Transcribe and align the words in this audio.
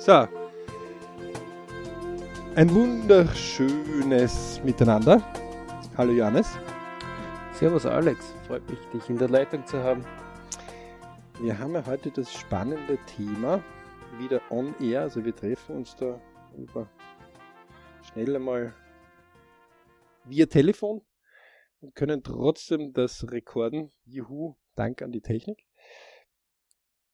So. 0.00 0.26
Ein 2.54 2.74
wunderschönes 2.74 4.58
Miteinander. 4.64 5.22
Hallo 5.94 6.12
Johannes. 6.12 6.58
Servus 7.52 7.84
Alex, 7.84 8.34
freut 8.46 8.66
mich, 8.70 8.78
dich 8.94 9.10
in 9.10 9.18
der 9.18 9.28
Leitung 9.28 9.66
zu 9.66 9.84
haben. 9.84 10.02
Wir 11.42 11.58
haben 11.58 11.74
ja 11.74 11.84
heute 11.84 12.10
das 12.10 12.32
spannende 12.32 12.96
Thema 13.14 13.62
wieder 14.16 14.40
on 14.48 14.74
air. 14.80 15.02
Also 15.02 15.22
wir 15.22 15.36
treffen 15.36 15.76
uns 15.76 15.94
da 15.96 16.18
über 16.56 16.88
schnell 18.10 18.36
einmal 18.36 18.74
via 20.24 20.46
Telefon 20.46 21.02
und 21.82 21.94
können 21.94 22.22
trotzdem 22.22 22.94
das 22.94 23.30
rekorden. 23.30 23.92
Juhu, 24.06 24.54
Dank 24.76 25.02
an 25.02 25.12
die 25.12 25.20
Technik. 25.20 25.66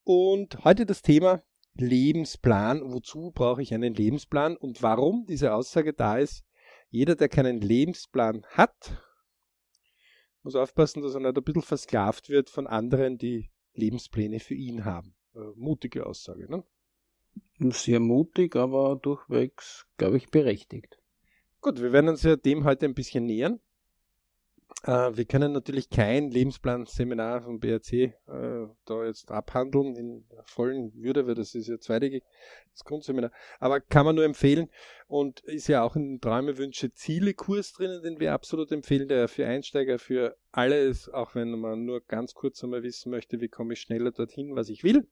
Und 0.05 0.65
heute 0.65 0.87
das 0.87 1.03
Thema 1.03 1.43
Lebensplan. 1.81 2.93
Wozu 2.93 3.33
brauche 3.33 3.63
ich 3.63 3.73
einen 3.75 3.95
Lebensplan 3.95 4.57
und 4.57 4.83
warum 4.83 5.27
diese 5.27 5.55
Aussage 5.55 5.93
da 5.93 6.19
ist? 6.19 6.45
Jeder, 6.91 7.15
der 7.15 7.29
keinen 7.29 7.61
Lebensplan 7.61 8.45
hat, 8.51 9.03
muss 10.43 10.55
aufpassen, 10.55 11.03
dass 11.03 11.15
er 11.15 11.21
nicht 11.21 11.37
ein 11.37 11.45
bisschen 11.45 11.63
versklavt 11.63 12.29
wird 12.29 12.51
von 12.51 12.67
anderen, 12.67 13.19
die 13.19 13.51
Lebenspläne 13.75 14.41
für 14.41 14.55
ihn 14.55 14.85
haben. 14.85 15.15
Äh, 15.35 15.41
mutige 15.57 16.07
Aussage, 16.07 16.51
ne? 16.51 16.65
Sehr 17.73 18.01
mutig, 18.01 18.55
aber 18.57 18.97
durchwegs, 18.97 19.87
glaube 19.97 20.17
ich, 20.17 20.29
berechtigt. 20.29 20.99
Gut, 21.61 21.81
wir 21.81 21.93
werden 21.93 22.09
uns 22.09 22.23
ja 22.23 22.37
dem 22.37 22.65
heute 22.65 22.87
ein 22.87 22.95
bisschen 22.95 23.27
nähern. 23.27 23.61
Äh, 24.83 25.17
wir 25.17 25.25
können 25.25 25.53
natürlich 25.53 25.91
kein 25.91 26.31
Lebensplan-Seminar 26.31 27.43
vom 27.43 27.59
BRC 27.59 27.93
äh, 27.93 28.13
da 28.85 29.05
jetzt 29.05 29.31
abhandeln 29.31 29.97
in 29.97 30.25
vollen 30.45 30.93
Würde, 30.95 31.27
weil 31.27 31.35
das 31.35 31.55
ist 31.55 31.69
ja 31.69 31.77
das 31.77 32.85
Grundseminar. 32.85 33.33
Aber 33.59 33.81
kann 33.81 34.05
man 34.07 34.15
nur 34.15 34.25
empfehlen 34.25 34.69
und 35.09 35.41
ist 35.41 35.69
ja 35.69 35.83
auch 35.83 35.97
in 35.97 36.21
Träume, 36.21 36.59
Wünsche, 36.59 36.93
Ziele 36.93 37.35
Kurs 37.35 37.73
drinnen, 37.73 38.03
den 38.03 38.21
wir 38.21 38.33
absolut 38.33 38.71
empfehlen, 38.71 39.09
der 39.09 39.29
für 39.29 39.47
Einsteiger, 39.47 39.99
für 39.99 40.37
alle 40.53 40.79
ist, 40.79 41.09
auch 41.13 41.35
wenn 41.35 41.59
man 41.59 41.85
nur 41.85 42.01
ganz 42.03 42.35
kurz 42.35 42.63
einmal 42.63 42.83
wissen 42.83 43.11
möchte, 43.11 43.41
wie 43.41 43.49
komme 43.49 43.73
ich 43.73 43.81
schneller 43.81 44.13
dorthin, 44.13 44.55
was 44.55 44.69
ich 44.69 44.85
will. 44.85 45.09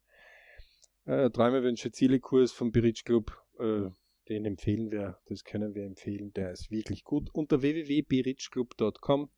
Äh, 1.07 1.31
Träume, 1.31 1.63
Wünsche, 1.63 1.91
Ziele 1.91 2.21
Kurs 2.21 2.53
vom 2.53 2.71
Bridge 2.71 3.03
Club, 3.05 3.33
äh, 3.59 3.91
den 4.29 4.45
empfehlen 4.45 4.91
wir, 4.91 5.19
das 5.27 5.45
können 5.45 5.75
wir 5.75 5.85
empfehlen, 5.85 6.33
der 6.33 6.53
ist 6.53 6.71
wirklich 6.71 7.05
gut. 7.05 7.29
Unter 7.33 7.61
www.berichclub.com 7.61 9.31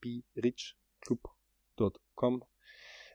brichclub.com. 0.00 2.44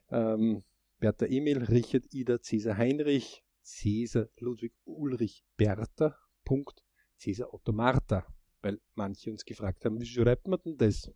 Ähm, 0.10 0.64
Bertha 1.00 1.26
Emil, 1.26 1.64
Richard 1.64 2.14
Ida, 2.14 2.42
Cäsar 2.42 2.78
Heinrich, 2.78 3.44
Cäsar 3.62 4.28
Ludwig 4.38 4.74
Ulrich 4.86 5.44
Bertha, 5.58 6.18
Punkt, 6.44 6.84
Cäsar 7.18 7.54
Otto 7.54 7.72
Martha, 7.72 8.26
weil 8.62 8.80
manche 8.94 9.32
uns 9.32 9.46
gefragt 9.46 9.86
haben, 9.86 10.00
wie 10.00 10.06
schreibt 10.06 10.48
man 10.48 10.60
denn 10.64 10.78
das? 10.78 11.12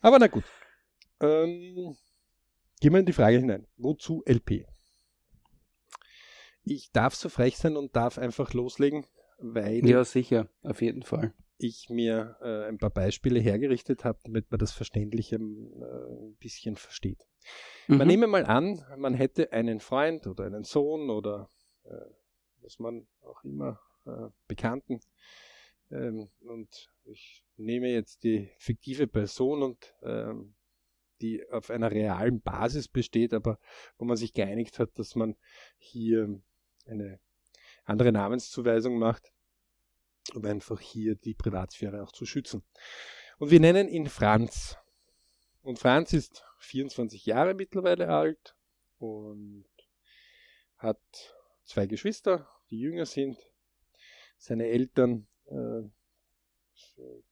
Aber 0.00 0.18
na 0.18 0.26
gut. 0.26 0.44
Ähm, 1.20 1.96
gehen 2.80 2.92
wir 2.92 3.00
in 3.00 3.06
die 3.06 3.12
Frage 3.12 3.38
hinein. 3.38 3.66
Wozu 3.76 4.22
LP? 4.26 4.66
Ich 6.64 6.92
darf 6.92 7.14
so 7.14 7.28
frech 7.28 7.56
sein 7.56 7.76
und 7.76 7.96
darf 7.96 8.18
einfach 8.18 8.52
loslegen, 8.52 9.06
weil. 9.38 9.88
Ja, 9.88 10.04
sicher, 10.04 10.48
auf 10.62 10.82
jeden 10.82 11.02
Fall 11.02 11.34
ich 11.62 11.88
mir 11.90 12.36
äh, 12.40 12.68
ein 12.68 12.78
paar 12.78 12.90
Beispiele 12.90 13.40
hergerichtet 13.40 14.04
habe, 14.04 14.18
damit 14.24 14.50
man 14.50 14.58
das 14.58 14.72
Verständliche 14.72 15.36
äh, 15.36 15.38
ein 15.38 16.36
bisschen 16.38 16.76
versteht. 16.76 17.26
Mhm. 17.88 17.98
Man 17.98 18.06
nehme 18.08 18.26
mal 18.26 18.44
an, 18.46 18.84
man 18.96 19.14
hätte 19.14 19.52
einen 19.52 19.80
Freund 19.80 20.26
oder 20.26 20.44
einen 20.44 20.64
Sohn 20.64 21.10
oder 21.10 21.48
äh, 21.84 21.94
was 22.62 22.78
man 22.78 23.06
auch 23.22 23.42
immer 23.44 23.80
äh, 24.06 24.28
Bekannten 24.46 25.00
ähm, 25.90 26.30
und 26.40 26.90
ich 27.04 27.44
nehme 27.56 27.88
jetzt 27.88 28.24
die 28.24 28.50
fiktive 28.58 29.06
Person 29.06 29.62
und 29.62 29.94
ähm, 30.02 30.54
die 31.20 31.48
auf 31.50 31.70
einer 31.70 31.90
realen 31.90 32.40
Basis 32.40 32.88
besteht, 32.88 33.32
aber 33.32 33.58
wo 33.98 34.04
man 34.04 34.16
sich 34.16 34.32
geeinigt 34.32 34.78
hat, 34.78 34.98
dass 34.98 35.14
man 35.14 35.36
hier 35.78 36.40
eine 36.86 37.20
andere 37.84 38.10
Namenszuweisung 38.10 38.98
macht 38.98 39.32
um 40.34 40.44
einfach 40.44 40.80
hier 40.80 41.14
die 41.14 41.34
Privatsphäre 41.34 42.02
auch 42.02 42.12
zu 42.12 42.26
schützen. 42.26 42.62
Und 43.38 43.50
wir 43.50 43.60
nennen 43.60 43.88
ihn 43.88 44.08
Franz. 44.08 44.76
Und 45.62 45.78
Franz 45.78 46.12
ist 46.12 46.44
24 46.58 47.26
Jahre 47.26 47.54
mittlerweile 47.54 48.08
alt 48.08 48.56
und 48.98 49.66
hat 50.78 51.00
zwei 51.64 51.86
Geschwister, 51.86 52.48
die 52.70 52.78
jünger 52.78 53.06
sind. 53.06 53.38
Seine 54.38 54.66
Eltern 54.66 55.28
äh, 55.46 55.82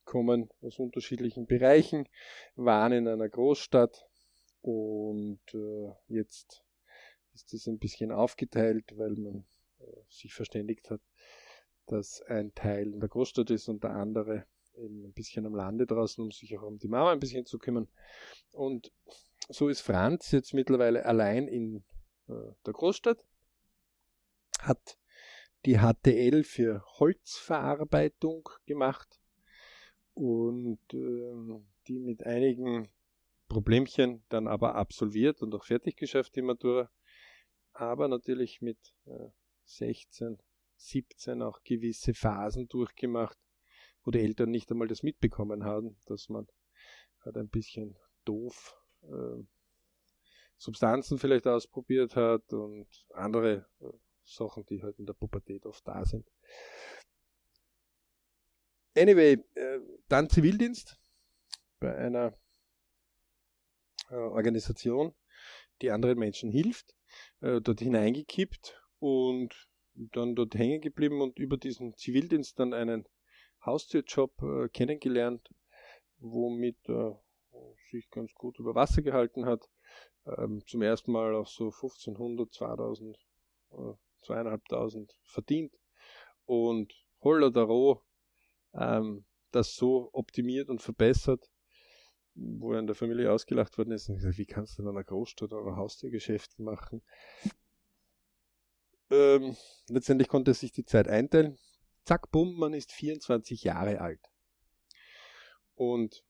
kommen 0.05 0.51
aus 0.61 0.79
unterschiedlichen 0.79 1.47
Bereichen, 1.47 2.09
waren 2.57 2.93
in 2.93 3.09
einer 3.09 3.29
Großstadt 3.29 4.07
und 4.63 5.41
äh, 5.55 5.93
jetzt 6.09 6.65
ist 7.35 7.55
es 7.55 7.67
ein 7.67 7.79
bisschen 7.79 8.13
aufgeteilt, 8.13 8.85
weil 8.97 9.15
man 9.17 9.47
äh, 9.79 9.85
sich 10.09 10.35
verständigt 10.35 10.91
hat, 10.91 11.01
dass 11.91 12.23
ein 12.23 12.55
Teil 12.55 12.93
in 12.93 13.01
der 13.01 13.09
Großstadt 13.09 13.51
ist 13.51 13.69
und 13.69 13.83
der 13.83 13.91
andere 13.91 14.47
eben 14.77 15.05
ein 15.05 15.13
bisschen 15.13 15.45
am 15.47 15.55
Lande 15.55 15.87
draußen, 15.87 16.23
um 16.23 16.31
sich 16.31 16.57
auch 16.57 16.63
um 16.63 16.79
die 16.79 16.89
Mama 16.89 17.13
ein 17.13 17.21
bisschen 17.21 17.47
zu 17.47 17.59
kümmern. 17.59 17.89
Und 18.53 18.93
so 19.49 19.69
ist 19.69 19.81
Franz 19.81 20.31
jetzt 20.31 20.55
mittlerweile 20.55 21.05
allein 21.05 21.49
in 21.49 21.85
äh, 22.29 22.53
der 22.65 22.73
Großstadt, 22.73 23.19
hat 24.61 24.99
die 25.67 25.79
HTL 25.79 26.45
für 26.45 26.85
Holzverarbeitung 26.99 28.49
gemacht 28.67 29.21
und 30.15 30.81
äh, 30.93 31.63
die 31.89 31.99
mit 31.99 32.25
einigen 32.25 32.89
Problemchen 33.49 34.23
dann 34.29 34.47
aber 34.47 34.77
absolviert 34.77 35.43
und 35.43 35.55
auch 35.55 35.65
fertig 35.65 35.97
geschafft, 35.97 36.37
die 36.37 36.43
Matura, 36.43 36.91
aber 37.73 38.07
natürlich 38.07 38.63
mit 38.63 38.79
äh, 39.07 39.31
16 39.65 40.39
17 40.81 41.43
auch 41.43 41.63
gewisse 41.63 42.15
Phasen 42.15 42.69
durchgemacht, 42.69 43.39
wo 44.05 44.11
die 44.11 44.21
Eltern 44.21 44.51
nicht 44.51 44.71
einmal 44.71 44.89
das 44.89 45.03
mitbekommen 45.03 45.65
haben, 45.65 45.97
dass 46.07 46.29
man 46.29 46.47
halt 47.25 47.37
ein 47.37 47.49
bisschen 47.49 47.99
doof 48.25 48.77
äh, 49.03 49.43
Substanzen 50.57 51.19
vielleicht 51.19 51.47
ausprobiert 51.47 52.17
hat 52.17 52.53
und 52.53 52.87
andere 53.15 53.67
äh, 53.81 53.87
Sachen, 54.25 54.65
die 54.67 54.83
halt 54.83 54.99
in 54.99 55.07
der 55.07 55.15
Pubertät 55.15 55.67
oft 55.67 55.87
da 55.87 56.05
sind. 56.05 56.31
Anyway, 58.97 59.43
äh, 59.55 59.81
dann 60.09 60.29
Zivildienst 60.29 60.99
bei 61.79 61.97
einer 61.97 62.37
äh, 64.11 64.15
Organisation, 64.15 65.15
die 65.81 65.91
anderen 65.91 66.19
Menschen 66.19 66.51
hilft, 66.51 66.95
äh, 67.41 67.61
dort 67.61 67.81
hineingekippt 67.81 68.83
und 68.99 69.70
dann 69.95 70.35
dort 70.35 70.55
hängen 70.55 70.81
geblieben 70.81 71.21
und 71.21 71.39
über 71.39 71.57
diesen 71.57 71.95
Zivildienst 71.97 72.59
dann 72.59 72.73
einen 72.73 73.07
Haustürjob 73.65 74.43
äh, 74.43 74.69
kennengelernt, 74.69 75.49
womit 76.19 76.79
er 76.89 77.23
äh, 77.53 77.57
sich 77.91 78.09
ganz 78.11 78.33
gut 78.35 78.59
über 78.59 78.75
Wasser 78.75 79.03
gehalten 79.03 79.47
hat. 79.47 79.69
Ähm, 80.27 80.63
zum 80.67 80.83
ersten 80.83 81.13
Mal 81.13 81.35
auf 81.35 81.49
so 81.49 81.67
1500, 81.67 82.53
2000, 82.53 83.17
äh, 83.73 83.77
2500 84.23 85.17
verdient 85.25 85.75
und 86.45 86.93
holla 87.23 87.51
da 87.51 87.63
roh 87.63 88.03
ähm, 88.75 89.25
das 89.51 89.75
so 89.75 90.11
optimiert 90.13 90.69
und 90.69 90.81
verbessert, 90.81 91.51
wo 92.35 92.73
er 92.73 92.81
in 92.81 92.87
der 92.87 92.95
Familie 92.95 93.33
ausgelacht 93.33 93.77
worden 93.79 93.93
ist. 93.93 94.09
Und 94.09 94.17
gesagt, 94.17 94.39
wie 94.39 94.47
kannst 94.47 94.79
du 94.79 94.83
in 94.83 94.89
einer 94.89 95.05
Großstadt 95.05 95.53
ein 95.53 95.77
Haustürgeschäft 95.77 96.59
machen? 96.59 97.03
Ähm, 99.11 99.57
letztendlich 99.89 100.29
konnte 100.29 100.53
er 100.53 100.55
sich 100.55 100.73
die 100.73 100.85
Zeit 100.85 101.09
einteilen. 101.09 101.59
Zack, 102.05 102.31
bumm, 102.31 102.57
man 102.57 102.75
ist 102.75 102.93
24 102.93 103.65
Jahre 103.65 104.01
alt. 104.01 104.21
Und 105.75 106.25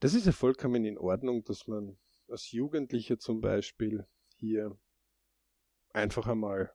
das 0.00 0.14
ist 0.14 0.26
ja 0.26 0.32
vollkommen 0.32 0.84
in 0.84 0.98
Ordnung, 0.98 1.44
dass 1.44 1.66
man 1.66 1.98
als 2.28 2.50
Jugendlicher 2.50 3.18
zum 3.18 3.40
Beispiel 3.40 4.06
hier 4.36 4.78
einfach 5.92 6.26
einmal, 6.26 6.72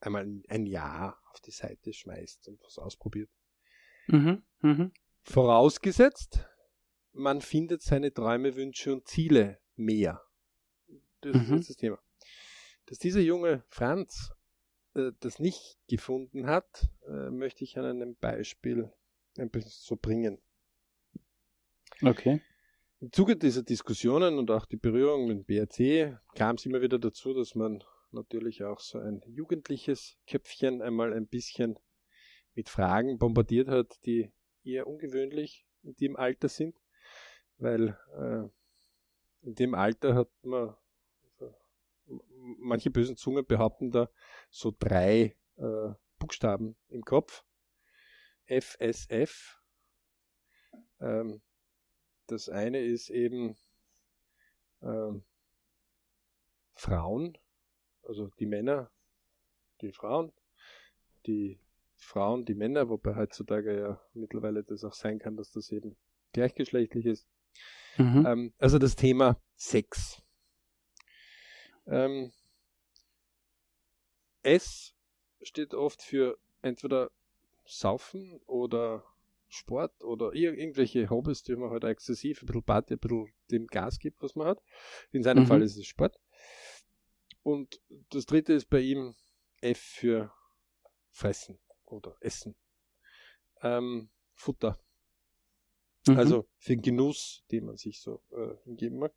einmal 0.00 0.42
ein 0.48 0.66
Jahr 0.66 1.20
auf 1.30 1.40
die 1.40 1.52
Seite 1.52 1.92
schmeißt 1.92 2.48
und 2.48 2.62
was 2.62 2.78
ausprobiert. 2.78 3.30
Mhm, 4.08 4.44
mh. 4.60 4.90
Vorausgesetzt, 5.22 6.46
man 7.12 7.40
findet 7.40 7.82
seine 7.82 8.12
Träume, 8.12 8.56
Wünsche 8.56 8.92
und 8.92 9.08
Ziele 9.08 9.60
mehr. 9.76 10.22
Das 11.22 11.34
mhm. 11.34 11.58
ist 11.58 11.70
das 11.70 11.76
Thema. 11.76 11.98
Dass 12.86 12.98
dieser 12.98 13.20
junge 13.20 13.64
Franz 13.68 14.32
äh, 14.94 15.12
das 15.20 15.38
nicht 15.38 15.78
gefunden 15.88 16.46
hat, 16.46 16.88
äh, 17.06 17.30
möchte 17.30 17.64
ich 17.64 17.78
an 17.78 17.84
einem 17.84 18.16
Beispiel 18.16 18.92
ein 19.38 19.50
bisschen 19.50 19.70
so 19.70 19.96
bringen. 19.96 20.38
Okay. 22.02 22.40
Im 23.00 23.12
Zuge 23.12 23.36
dieser 23.36 23.62
Diskussionen 23.62 24.38
und 24.38 24.50
auch 24.50 24.66
die 24.66 24.76
Berührung 24.76 25.26
mit 25.26 25.46
BRC 25.46 26.18
kam 26.34 26.56
es 26.56 26.66
immer 26.66 26.80
wieder 26.80 26.98
dazu, 26.98 27.34
dass 27.34 27.54
man 27.54 27.82
natürlich 28.12 28.64
auch 28.64 28.80
so 28.80 28.98
ein 28.98 29.20
jugendliches 29.26 30.16
Köpfchen 30.26 30.80
einmal 30.80 31.12
ein 31.12 31.26
bisschen 31.26 31.78
mit 32.54 32.68
Fragen 32.68 33.18
bombardiert 33.18 33.68
hat, 33.68 33.98
die 34.06 34.32
eher 34.62 34.86
ungewöhnlich 34.86 35.66
in 35.82 35.94
dem 35.96 36.16
Alter 36.16 36.48
sind, 36.48 36.80
weil 37.58 37.98
äh, 38.16 39.46
in 39.46 39.54
dem 39.54 39.74
Alter 39.74 40.14
hat 40.14 40.30
man 40.42 40.74
manche 42.36 42.90
bösen 42.90 43.16
Zungen 43.16 43.46
behaupten 43.46 43.90
da 43.90 44.10
so 44.50 44.72
drei 44.78 45.36
äh, 45.56 45.92
Buchstaben 46.18 46.76
im 46.88 47.02
Kopf. 47.02 47.44
FSF. 48.46 49.60
Ähm, 51.00 51.42
das 52.26 52.48
eine 52.48 52.80
ist 52.82 53.10
eben 53.10 53.56
ähm, 54.82 55.24
Frauen, 56.74 57.38
also 58.02 58.28
die 58.38 58.46
Männer, 58.46 58.90
die 59.80 59.92
Frauen, 59.92 60.32
die 61.26 61.60
Frauen, 61.96 62.44
die 62.44 62.54
Männer, 62.54 62.88
wobei 62.88 63.16
heutzutage 63.16 63.78
ja 63.78 64.00
mittlerweile 64.12 64.62
das 64.64 64.84
auch 64.84 64.92
sein 64.92 65.18
kann, 65.18 65.36
dass 65.36 65.50
das 65.50 65.70
eben 65.70 65.96
gleichgeschlechtlich 66.32 67.06
ist. 67.06 67.28
Mhm. 67.96 68.26
Ähm, 68.26 68.54
also 68.58 68.78
das 68.78 68.96
Thema 68.96 69.40
Sex. 69.56 70.23
Ähm, 71.86 72.32
S 74.42 74.94
steht 75.42 75.74
oft 75.74 76.02
für 76.02 76.38
entweder 76.62 77.10
Saufen 77.64 78.40
oder 78.46 79.04
Sport 79.48 80.02
oder 80.02 80.32
irgendwelche 80.32 81.08
Hobbys, 81.10 81.42
die 81.42 81.56
man 81.56 81.70
halt 81.70 81.84
exzessiv, 81.84 82.42
ein 82.42 82.46
bisschen 82.46 82.62
Party, 82.62 82.94
ein 82.94 82.98
bisschen 82.98 83.32
dem 83.50 83.66
Gas 83.66 83.98
gibt, 83.98 84.22
was 84.22 84.34
man 84.34 84.46
hat. 84.46 84.62
In 85.12 85.22
seinem 85.22 85.44
mhm. 85.44 85.48
Fall 85.48 85.62
ist 85.62 85.76
es 85.76 85.86
Sport. 85.86 86.18
Und 87.42 87.80
das 88.10 88.26
dritte 88.26 88.52
ist 88.52 88.68
bei 88.70 88.80
ihm 88.80 89.14
F 89.60 89.78
für 89.78 90.32
Fressen 91.10 91.58
oder 91.84 92.16
Essen. 92.20 92.56
Ähm, 93.62 94.08
Futter. 94.32 94.78
Mhm. 96.06 96.18
Also 96.18 96.48
für 96.58 96.74
den 96.74 96.82
Genuss, 96.82 97.44
den 97.50 97.66
man 97.66 97.76
sich 97.76 98.00
so 98.00 98.22
äh, 98.32 98.56
hingeben 98.64 98.98
mag. 98.98 99.14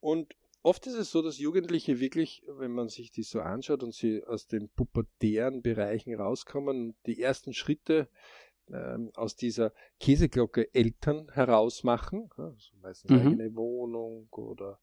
Und 0.00 0.34
oft 0.62 0.86
ist 0.86 0.94
es 0.94 1.10
so, 1.10 1.22
dass 1.22 1.38
Jugendliche 1.38 2.00
wirklich, 2.00 2.42
wenn 2.46 2.72
man 2.72 2.88
sich 2.88 3.10
die 3.10 3.22
so 3.22 3.40
anschaut 3.40 3.82
und 3.82 3.94
sie 3.94 4.24
aus 4.24 4.46
den 4.46 4.68
pubertären 4.70 5.62
Bereichen 5.62 6.14
rauskommen, 6.14 6.94
die 7.06 7.20
ersten 7.20 7.52
Schritte 7.52 8.08
ähm, 8.70 9.10
aus 9.14 9.36
dieser 9.36 9.72
Käseglocke 10.00 10.72
Eltern 10.74 11.28
herausmachen, 11.32 12.30
also 12.36 12.76
meistens 12.80 13.10
mhm. 13.10 13.18
eigene 13.18 13.54
Wohnung 13.54 14.28
oder 14.30 14.80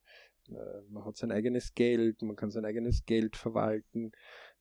äh, 0.49 0.81
man 0.89 1.05
hat 1.05 1.17
sein 1.17 1.31
eigenes 1.31 1.73
Geld, 1.73 2.21
man 2.21 2.35
kann 2.35 2.51
sein 2.51 2.65
eigenes 2.65 3.05
Geld 3.05 3.35
verwalten, 3.35 4.11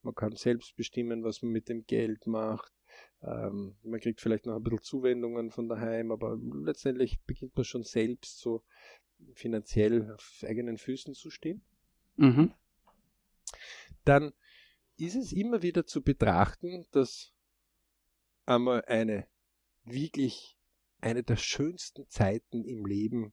man 0.03 0.15
kann 0.15 0.37
selbst 0.37 0.77
bestimmen, 0.77 1.25
was 1.25 1.43
man 1.43 1.53
mit 1.53 1.69
dem 1.69 1.85
Geld 1.87 2.27
macht. 2.27 2.73
Ähm, 3.23 3.77
man 3.83 4.01
kriegt 4.01 4.21
vielleicht 4.21 4.47
noch 4.47 4.57
ein 4.57 4.63
bisschen 4.63 4.83
Zuwendungen 4.83 5.51
von 5.51 5.69
daheim, 5.69 6.13
aber 6.13 6.39
letztendlich 6.65 7.21
beginnt 7.27 7.57
man 7.57 7.65
schon 7.65 7.83
selbst 7.83 8.39
so 8.39 8.63
finanziell 9.35 10.13
auf 10.13 10.45
eigenen 10.47 10.79
Füßen 10.79 11.15
zu 11.15 11.31
stehen. 11.31 11.63
Mhm. 12.17 12.53
Dann 14.05 14.33
ist 14.97 15.15
es 15.15 15.33
immer 15.33 15.63
wieder 15.63 15.87
zu 15.87 16.03
betrachten, 16.03 16.87
dass 16.91 17.33
einmal 18.47 18.85
eine 18.87 19.29
wirklich 19.85 20.57
eine 21.01 21.23
der 21.23 21.37
schönsten 21.37 22.09
Zeiten 22.09 22.65
im 22.65 22.85
Leben 22.85 23.33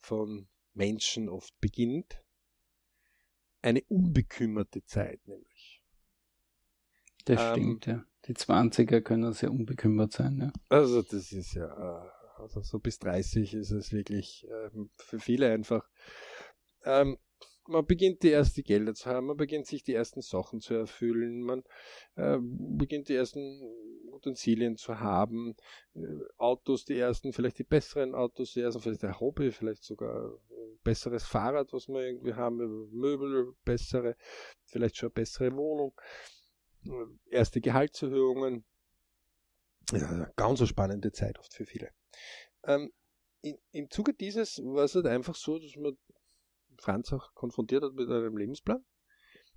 von 0.00 0.48
Menschen 0.74 1.28
oft 1.28 1.58
beginnt. 1.60 2.22
Eine 3.62 3.82
unbekümmerte 3.88 4.84
Zeit 4.84 5.26
nämlich. 5.26 5.82
Das 7.24 7.40
ähm, 7.40 7.52
stimmt, 7.52 7.86
ja. 7.86 8.04
Die 8.26 8.34
20er 8.34 9.00
können 9.00 9.32
sehr 9.32 9.50
unbekümmert 9.50 10.12
sein, 10.12 10.38
ja. 10.38 10.52
Also 10.68 11.02
das 11.02 11.32
ist 11.32 11.54
ja, 11.54 11.66
äh, 11.66 12.10
also 12.42 12.60
so 12.60 12.78
bis 12.78 12.98
30 12.98 13.54
ist 13.54 13.70
es 13.70 13.92
wirklich 13.92 14.46
ähm, 14.50 14.90
für 14.96 15.18
viele 15.18 15.50
einfach. 15.50 15.88
Ähm, 16.84 17.18
man 17.68 17.86
beginnt 17.86 18.22
die 18.22 18.32
ersten 18.32 18.62
Gelder 18.62 18.94
zu 18.94 19.08
haben, 19.08 19.26
man 19.26 19.36
beginnt 19.36 19.66
sich 19.66 19.84
die 19.84 19.94
ersten 19.94 20.20
Sachen 20.20 20.60
zu 20.60 20.74
erfüllen, 20.74 21.42
man 21.42 21.62
äh, 22.16 22.38
beginnt 22.40 23.08
die 23.08 23.14
ersten 23.14 23.62
Utensilien 24.10 24.76
zu 24.76 24.98
haben, 24.98 25.54
äh, 25.94 26.00
Autos, 26.38 26.84
die 26.84 26.98
ersten, 26.98 27.32
vielleicht 27.32 27.58
die 27.58 27.64
besseren 27.64 28.14
Autos, 28.14 28.52
die 28.52 28.60
ersten, 28.60 28.80
vielleicht 28.80 29.04
ein 29.04 29.18
Hobby, 29.18 29.52
vielleicht 29.52 29.84
sogar 29.84 30.32
ein 30.50 30.78
besseres 30.82 31.24
Fahrrad, 31.24 31.72
was 31.72 31.88
wir 31.88 32.04
irgendwie 32.04 32.34
haben, 32.34 32.90
Möbel, 32.90 33.54
bessere, 33.64 34.16
vielleicht 34.66 34.96
schon 34.96 35.08
eine 35.08 35.14
bessere 35.14 35.52
Wohnung, 35.54 35.94
äh, 36.84 37.34
erste 37.34 37.60
Gehaltserhöhungen. 37.60 38.64
Ja, 39.92 40.30
ganz 40.36 40.58
so 40.58 40.66
spannende 40.66 41.12
Zeit 41.12 41.38
oft 41.38 41.54
für 41.54 41.66
viele. 41.66 41.90
Ähm, 42.64 42.92
in, 43.42 43.58
Im 43.72 43.90
Zuge 43.90 44.14
dieses 44.14 44.58
war 44.58 44.84
es 44.84 44.94
halt 44.94 45.06
einfach 45.06 45.34
so, 45.34 45.58
dass 45.58 45.74
man 45.76 45.96
Franz 46.78 47.12
auch 47.12 47.34
konfrontiert 47.34 47.82
hat 47.82 47.94
mit 47.94 48.08
einem 48.08 48.36
Lebensplan 48.36 48.84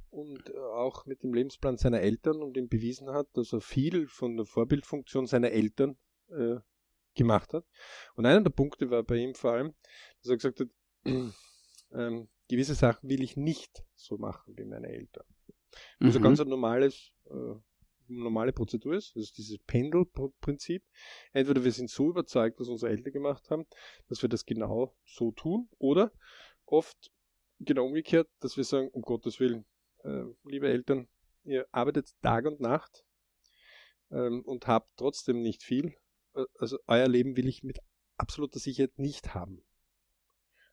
und 0.09 0.49
äh, 0.49 0.57
auch 0.57 1.05
mit 1.05 1.23
dem 1.23 1.33
Lebensplan 1.33 1.77
seiner 1.77 2.01
Eltern 2.01 2.41
und 2.41 2.57
ihm 2.57 2.67
bewiesen 2.67 3.09
hat, 3.11 3.27
dass 3.33 3.53
er 3.53 3.61
viel 3.61 4.07
von 4.07 4.37
der 4.37 4.45
Vorbildfunktion 4.45 5.27
seiner 5.27 5.51
Eltern 5.51 5.97
äh, 6.29 6.57
gemacht 7.15 7.53
hat. 7.53 7.65
Und 8.15 8.25
einer 8.25 8.41
der 8.41 8.51
Punkte 8.51 8.89
war 8.89 9.03
bei 9.03 9.17
ihm 9.17 9.35
vor 9.35 9.53
allem, 9.53 9.73
dass 10.21 10.29
er 10.29 10.37
gesagt 10.37 10.59
hat, 10.59 10.69
ähm, 11.93 12.29
gewisse 12.49 12.75
Sachen 12.75 13.09
will 13.09 13.21
ich 13.21 13.37
nicht 13.37 13.85
so 13.95 14.17
machen 14.17 14.55
wie 14.57 14.65
meine 14.65 14.87
Eltern. 14.87 15.25
Mhm. 15.99 16.07
Also 16.07 16.19
ganz 16.19 16.39
ein 16.39 16.49
normales, 16.49 17.11
äh, 17.25 17.55
normale 18.07 18.53
Prozedur 18.53 18.95
ist, 18.95 19.15
das 19.15 19.23
ist 19.23 19.37
dieses 19.37 19.57
Pendelprinzip. 19.59 20.83
Entweder 21.33 21.63
wir 21.63 21.71
sind 21.71 21.89
so 21.89 22.09
überzeugt, 22.09 22.59
was 22.59 22.67
unsere 22.67 22.91
Eltern 22.91 23.13
gemacht 23.13 23.49
haben, 23.49 23.65
dass 24.07 24.21
wir 24.21 24.29
das 24.29 24.45
genau 24.45 24.95
so 25.05 25.31
tun, 25.31 25.69
oder 25.77 26.11
oft 26.65 27.11
genau 27.59 27.85
umgekehrt, 27.85 28.29
dass 28.39 28.57
wir 28.57 28.63
sagen, 28.63 28.89
um 28.89 29.01
Gottes 29.01 29.39
Willen, 29.39 29.65
äh, 30.03 30.23
liebe 30.43 30.67
Eltern, 30.67 31.07
ihr 31.43 31.67
arbeitet 31.71 32.09
Tag 32.21 32.45
und 32.45 32.59
Nacht 32.59 33.05
ähm, 34.11 34.41
und 34.45 34.67
habt 34.67 34.89
trotzdem 34.97 35.41
nicht 35.41 35.63
viel. 35.63 35.95
Äh, 36.35 36.45
also 36.59 36.77
euer 36.87 37.07
Leben 37.07 37.37
will 37.37 37.47
ich 37.47 37.63
mit 37.63 37.79
absoluter 38.17 38.59
Sicherheit 38.59 38.97
nicht 38.97 39.33
haben. 39.33 39.63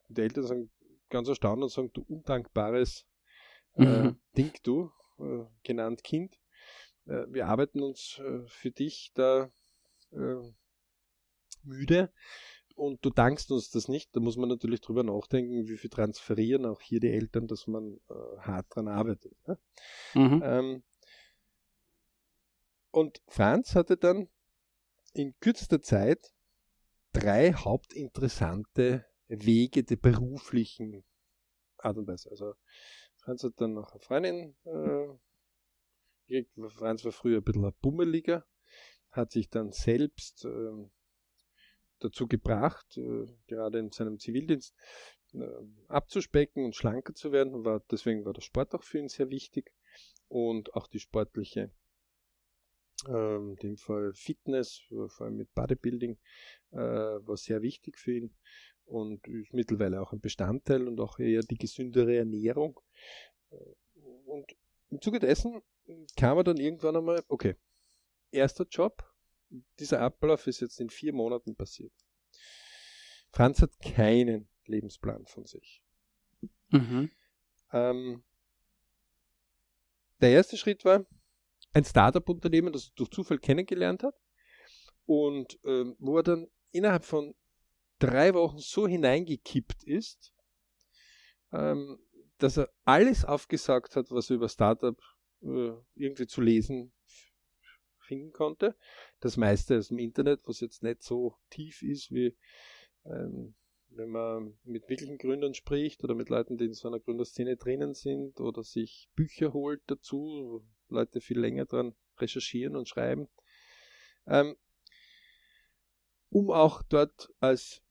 Und 0.09 0.19
die 0.19 0.23
Eltern 0.23 0.47
sagen 0.47 0.71
ganz 1.09 1.29
erstaunt 1.29 1.63
und 1.63 1.71
sagen, 1.71 1.91
du 1.93 2.03
undankbares 2.03 3.07
äh, 3.75 3.85
mhm. 3.85 4.21
Ding, 4.37 4.53
du, 4.63 4.91
äh, 5.19 5.45
genannt 5.63 6.03
Kind. 6.05 6.39
Äh, 7.07 7.27
wir 7.29 7.47
arbeiten 7.47 7.83
uns 7.83 8.19
äh, 8.19 8.47
für 8.47 8.71
dich 8.71 9.13
da 9.15 9.51
müde 11.63 12.13
und 12.75 13.05
du 13.05 13.11
dankst 13.11 13.51
uns 13.53 13.71
das 13.71 13.89
nicht, 13.89 14.15
da 14.17 14.21
muss 14.21 14.37
man 14.37 14.49
natürlich 14.49 14.81
drüber 14.81 15.03
nachdenken, 15.03 15.69
wie 15.69 15.77
viel 15.77 15.91
transferieren 15.91 16.67
auch 16.67 16.81
hier 16.81 17.01
die 17.01 17.11
Eltern, 17.11 17.47
dass 17.47 17.67
man 17.67 18.01
äh, 18.09 18.39
hart 18.41 18.67
dran 18.71 18.89
arbeitet. 18.89 19.37
Ne? 19.47 19.59
Mhm. 20.15 20.43
Ähm, 20.45 20.83
und 22.91 23.23
Franz 23.27 23.75
hatte 23.75 23.97
dann 23.97 24.29
in 25.15 25.35
kürzester 25.41 25.81
Zeit 25.83 26.33
drei 27.13 27.53
hauptinteressante 27.53 29.07
Wege 29.29 29.85
der 29.85 29.97
beruflichen 29.97 31.05
Art 31.79 31.97
und 31.97 32.07
Weise. 32.07 32.31
Also 32.31 32.55
Franz 33.17 33.45
hat 33.45 33.55
dann 33.57 33.75
noch 33.75 33.93
eine 33.93 34.01
Freundin 34.01 34.57
äh. 34.65 35.09
Franz 36.71 37.05
war 37.05 37.13
früher 37.13 37.39
ein 37.39 37.45
bisschen 37.45 37.65
ein 37.65 37.75
Bummeliger, 37.81 38.45
hat 39.11 39.33
sich 39.33 39.51
dann 39.51 39.73
selbst 39.73 40.45
äh, 40.45 40.89
dazu 42.03 42.27
gebracht, 42.27 42.97
äh, 42.97 43.27
gerade 43.47 43.79
in 43.79 43.91
seinem 43.91 44.19
Zivildienst, 44.19 44.75
äh, 45.35 45.47
abzuspecken 45.89 46.65
und 46.65 46.77
schlanker 46.77 47.15
zu 47.15 47.33
werden. 47.33 47.65
Deswegen 47.91 48.25
war 48.25 48.33
der 48.33 48.43
Sport 48.43 48.75
auch 48.75 48.83
für 48.83 48.99
ihn 48.99 49.09
sehr 49.09 49.31
wichtig 49.31 49.73
und 50.29 50.75
auch 50.75 50.87
die 50.87 51.01
sportliche, 51.01 51.71
ähm, 53.09 53.51
in 53.51 53.57
dem 53.57 53.77
Fall 53.77 54.13
Fitness, 54.15 54.83
vor 54.89 55.27
allem 55.27 55.37
mit 55.37 55.55
Bodybuilding, 55.55 56.19
äh, 56.73 56.77
war 56.77 57.37
sehr 57.37 57.63
wichtig 57.63 57.99
für 57.99 58.17
ihn 58.17 58.35
und 58.85 59.27
ist 59.29 59.53
mittlerweile 59.53 60.01
auch 60.01 60.13
ein 60.13 60.21
Bestandteil 60.21 60.87
und 60.89 61.01
auch 61.01 61.19
eher 61.19 61.43
die 61.43 61.57
gesündere 61.57 62.17
Ernährung. 62.17 62.81
Und 64.27 64.47
im 64.91 65.01
Zuge 65.01 65.19
dessen 65.19 65.63
kam 66.17 66.39
er 66.39 66.45
dann 66.45 66.59
irgendwann 66.59 66.97
einmal, 66.97 67.23
okay, 67.29 67.57
erster 68.31 68.67
Job, 68.69 69.05
dieser 69.79 70.01
Ablauf 70.01 70.47
ist 70.47 70.61
jetzt 70.61 70.81
in 70.81 70.91
vier 70.91 71.13
Monaten 71.13 71.55
passiert. 71.55 71.93
Franz 73.31 73.61
hat 73.63 73.79
keinen 73.81 74.49
Lebensplan 74.67 75.27
von 75.27 75.47
sich. 75.47 75.83
Mhm. 76.71 77.11
Ähm, 77.73 78.25
der 80.21 80.31
erste 80.31 80.57
Schritt 80.57 80.85
war 80.85 81.05
ein 81.73 81.85
Startup-Unternehmen, 81.85 82.73
das 82.73 82.89
er 82.89 82.93
durch 82.97 83.11
Zufall 83.11 83.39
kennengelernt 83.39 84.03
hat 84.03 84.15
und 85.07 85.59
ähm, 85.65 85.97
wo 85.99 86.19
er 86.19 86.23
dann 86.23 86.49
innerhalb 86.71 87.05
von 87.05 87.35
drei 87.99 88.35
Wochen 88.35 88.59
so 88.59 88.87
hineingekippt 88.87 89.85
ist, 89.85 90.35
ähm, 91.53 91.99
dass 92.39 92.57
er 92.57 92.71
alles 92.85 93.25
aufgesagt 93.25 93.97
hat, 93.97 94.11
was 94.11 94.31
er 94.31 94.37
über 94.37 94.49
Startup 94.49 95.01
irgendwie 95.43 96.27
zu 96.27 96.41
lesen 96.41 96.93
finden 98.01 98.33
konnte. 98.33 98.77
Das 99.21 99.37
meiste 99.37 99.79
aus 99.79 99.89
dem 99.89 99.99
Internet, 99.99 100.41
was 100.45 100.61
jetzt 100.61 100.83
nicht 100.83 101.03
so 101.03 101.37
tief 101.51 101.83
ist, 101.83 102.11
wie 102.11 102.37
ähm, 103.05 103.55
wenn 103.97 104.11
man 104.11 104.59
mit 104.65 104.89
wirklichen 104.89 105.19
Gründern 105.19 105.55
spricht 105.55 106.03
oder 106.05 106.15
mit 106.15 106.29
Leuten, 106.29 106.57
die 106.57 106.65
in 106.65 106.75
so 106.75 106.89
einer 106.89 107.01
Gründerszene 107.01 107.57
drinnen 107.57 107.95
sind 107.95 108.41
oder 108.41 108.63
sich 108.63 109.09
Bücher 109.15 109.53
holt 109.53 109.83
dazu, 109.87 110.65
Leute 110.89 111.21
viel 111.21 111.39
länger 111.39 111.67
dran 111.67 111.95
recherchieren 112.19 112.77
und 112.77 112.89
schreiben. 112.89 113.29
Ähm, 114.27 114.57
um 116.31 116.51
auch 116.51 116.83
dort 116.83 117.31
als 117.41 117.83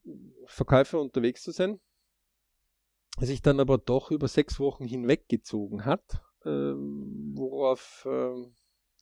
Verkäufer 0.46 1.00
unterwegs 1.00 1.42
zu 1.42 1.52
sein, 1.52 1.80
sich 3.18 3.42
dann 3.42 3.60
aber 3.60 3.78
doch 3.78 4.10
über 4.10 4.26
sechs 4.26 4.58
Wochen 4.58 4.84
hinweggezogen 4.84 5.84
hat, 5.84 6.22
ähm, 6.44 7.32
worauf 7.34 8.06
ähm, 8.10 8.54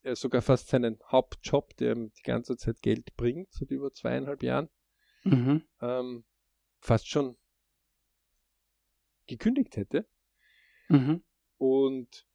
er 0.02 0.16
sogar 0.16 0.42
fast 0.42 0.68
seinen 0.68 0.98
Hauptjob, 1.10 1.76
der 1.76 1.92
ihm 1.92 2.12
die 2.12 2.22
ganze 2.22 2.56
Zeit 2.56 2.80
Geld 2.82 3.16
bringt, 3.16 3.52
seit 3.52 3.70
über 3.70 3.92
zweieinhalb 3.92 4.42
Jahren, 4.42 4.68
mhm. 5.24 5.62
ähm, 5.80 6.24
fast 6.80 7.08
schon 7.08 7.36
gekündigt 9.26 9.76
hätte. 9.76 10.06
Mhm. 10.88 11.22
Und 11.58 12.26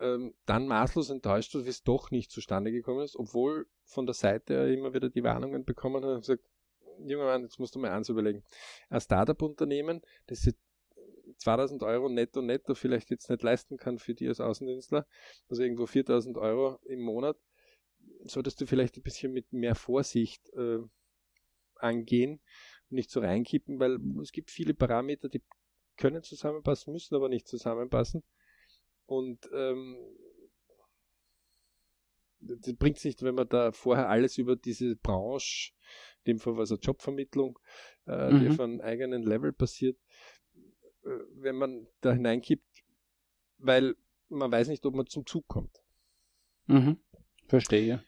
ähm, 0.00 0.34
dann 0.46 0.68
maßlos 0.68 1.10
enttäuscht 1.10 1.54
war, 1.54 1.64
wie 1.64 1.70
es 1.70 1.82
doch 1.82 2.10
nicht 2.10 2.30
zustande 2.30 2.70
gekommen 2.70 3.00
ist, 3.00 3.16
obwohl 3.16 3.66
von 3.84 4.06
der 4.06 4.14
Seite 4.14 4.54
er 4.54 4.68
immer 4.68 4.94
wieder 4.94 5.10
die 5.10 5.24
Warnungen 5.24 5.64
bekommen 5.64 6.04
hat 6.04 6.10
und 6.10 6.20
gesagt, 6.20 6.44
junger 6.98 7.24
Mann, 7.24 7.42
jetzt 7.42 7.58
musst 7.58 7.74
du 7.74 7.78
mal 7.78 7.90
eins 7.90 8.08
überlegen. 8.08 8.44
Ein 8.90 9.00
Startup-Unternehmen, 9.00 10.02
das 10.26 10.46
2000 11.38 11.82
Euro 11.82 12.08
netto 12.08 12.42
netto 12.42 12.74
vielleicht 12.74 13.10
jetzt 13.10 13.30
nicht 13.30 13.42
leisten 13.42 13.76
kann 13.76 13.98
für 13.98 14.14
die 14.14 14.28
als 14.28 14.40
Außendienstler, 14.40 15.06
also 15.48 15.62
irgendwo 15.62 15.86
4000 15.86 16.36
Euro 16.38 16.78
im 16.86 17.00
Monat, 17.00 17.36
solltest 18.24 18.60
du 18.60 18.66
vielleicht 18.66 18.96
ein 18.96 19.02
bisschen 19.02 19.32
mit 19.32 19.52
mehr 19.52 19.74
Vorsicht 19.74 20.48
äh, 20.54 20.78
angehen 21.76 22.40
und 22.90 22.96
nicht 22.96 23.10
so 23.10 23.20
reinkippen, 23.20 23.78
weil 23.78 23.98
es 24.22 24.32
gibt 24.32 24.50
viele 24.50 24.74
Parameter, 24.74 25.28
die 25.28 25.42
können 25.96 26.22
zusammenpassen, 26.22 26.92
müssen 26.92 27.14
aber 27.14 27.28
nicht 27.28 27.48
zusammenpassen. 27.48 28.22
Und 29.06 29.48
ähm, 29.52 29.96
das 32.40 32.74
bringt 32.76 32.98
es 32.98 33.04
nicht, 33.04 33.22
wenn 33.22 33.34
man 33.34 33.48
da 33.48 33.72
vorher 33.72 34.08
alles 34.08 34.38
über 34.38 34.56
diese 34.56 34.96
Branche, 34.96 35.72
in 36.24 36.32
dem 36.32 36.38
Fall 36.38 36.56
war 36.56 36.62
es 36.62 36.70
eine 36.70 36.80
Jobvermittlung, 36.80 37.58
äh, 38.06 38.30
mhm. 38.30 38.40
die 38.40 38.48
auf 38.48 38.60
einem 38.60 38.80
eigenen 38.80 39.22
Level 39.22 39.52
passiert, 39.52 39.98
wenn 41.02 41.56
man 41.56 41.86
da 42.00 42.12
hineinkippt, 42.12 42.84
weil 43.58 43.96
man 44.28 44.50
weiß 44.50 44.68
nicht, 44.68 44.84
ob 44.84 44.94
man 44.94 45.06
zum 45.06 45.26
Zug 45.26 45.46
kommt. 45.48 45.82
Mhm. 46.66 46.98
Verstehe. 47.46 48.04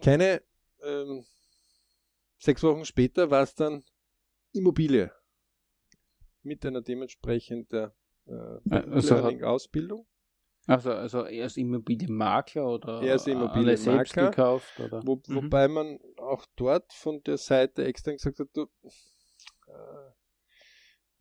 Keine 0.00 0.42
ähm, 0.82 1.24
sechs 2.38 2.62
Wochen 2.62 2.84
später 2.84 3.30
war 3.30 3.42
es 3.42 3.54
dann 3.54 3.84
Immobilie 4.52 5.12
mit 6.42 6.64
einer 6.64 6.80
dementsprechenden 6.80 7.90
äh, 8.26 8.60
also 8.70 9.16
Ausbildung. 9.42 10.06
Also, 10.66 10.92
also 10.92 11.24
er 11.24 11.46
ist 11.46 11.56
Immobilienmakler 11.56 12.66
oder 12.66 13.02
er 13.02 13.16
ist 13.16 13.26
Immobilienmakler, 13.26 13.76
selbst 13.76 14.14
gekauft? 14.14 14.78
Oder? 14.78 15.02
Wo, 15.04 15.16
mhm. 15.26 15.34
Wobei 15.36 15.68
man 15.68 15.98
auch 16.18 16.46
dort 16.54 16.92
von 16.92 17.22
der 17.24 17.38
Seite 17.38 17.84
extern 17.84 18.14
gesagt 18.14 18.38
hat, 18.38 18.48
du, 18.52 18.68
äh, 19.66 20.10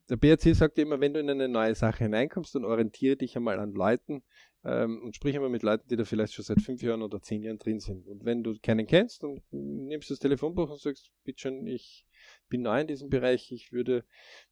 der 0.09 0.17
BRC 0.17 0.55
sagt 0.55 0.77
immer, 0.79 0.99
wenn 0.99 1.13
du 1.13 1.19
in 1.19 1.29
eine 1.29 1.47
neue 1.47 1.75
Sache 1.75 2.05
hineinkommst, 2.05 2.55
dann 2.55 2.65
orientiere 2.65 3.15
dich 3.15 3.35
einmal 3.35 3.59
an 3.59 3.73
Leuten 3.73 4.23
ähm, 4.65 5.03
und 5.03 5.15
sprich 5.15 5.35
einmal 5.35 5.51
mit 5.51 5.61
Leuten, 5.61 5.87
die 5.87 5.95
da 5.95 6.03
vielleicht 6.03 6.33
schon 6.33 6.43
seit 6.43 6.61
fünf 6.61 6.81
Jahren 6.81 7.03
oder 7.03 7.21
zehn 7.21 7.43
Jahren 7.43 7.59
drin 7.59 7.79
sind. 7.79 8.07
Und 8.07 8.25
wenn 8.25 8.43
du 8.43 8.57
keinen 8.59 8.87
kennst, 8.87 9.23
dann 9.23 9.39
nimmst 9.51 10.09
du 10.09 10.13
das 10.13 10.19
Telefonbuch 10.19 10.69
und 10.69 10.79
sagst, 10.79 11.11
bitte 11.23 11.41
schön, 11.41 11.67
ich 11.67 12.07
bin 12.49 12.63
neu 12.63 12.81
in 12.81 12.87
diesem 12.87 13.09
Bereich, 13.09 13.51
ich 13.51 13.71
würde 13.71 14.03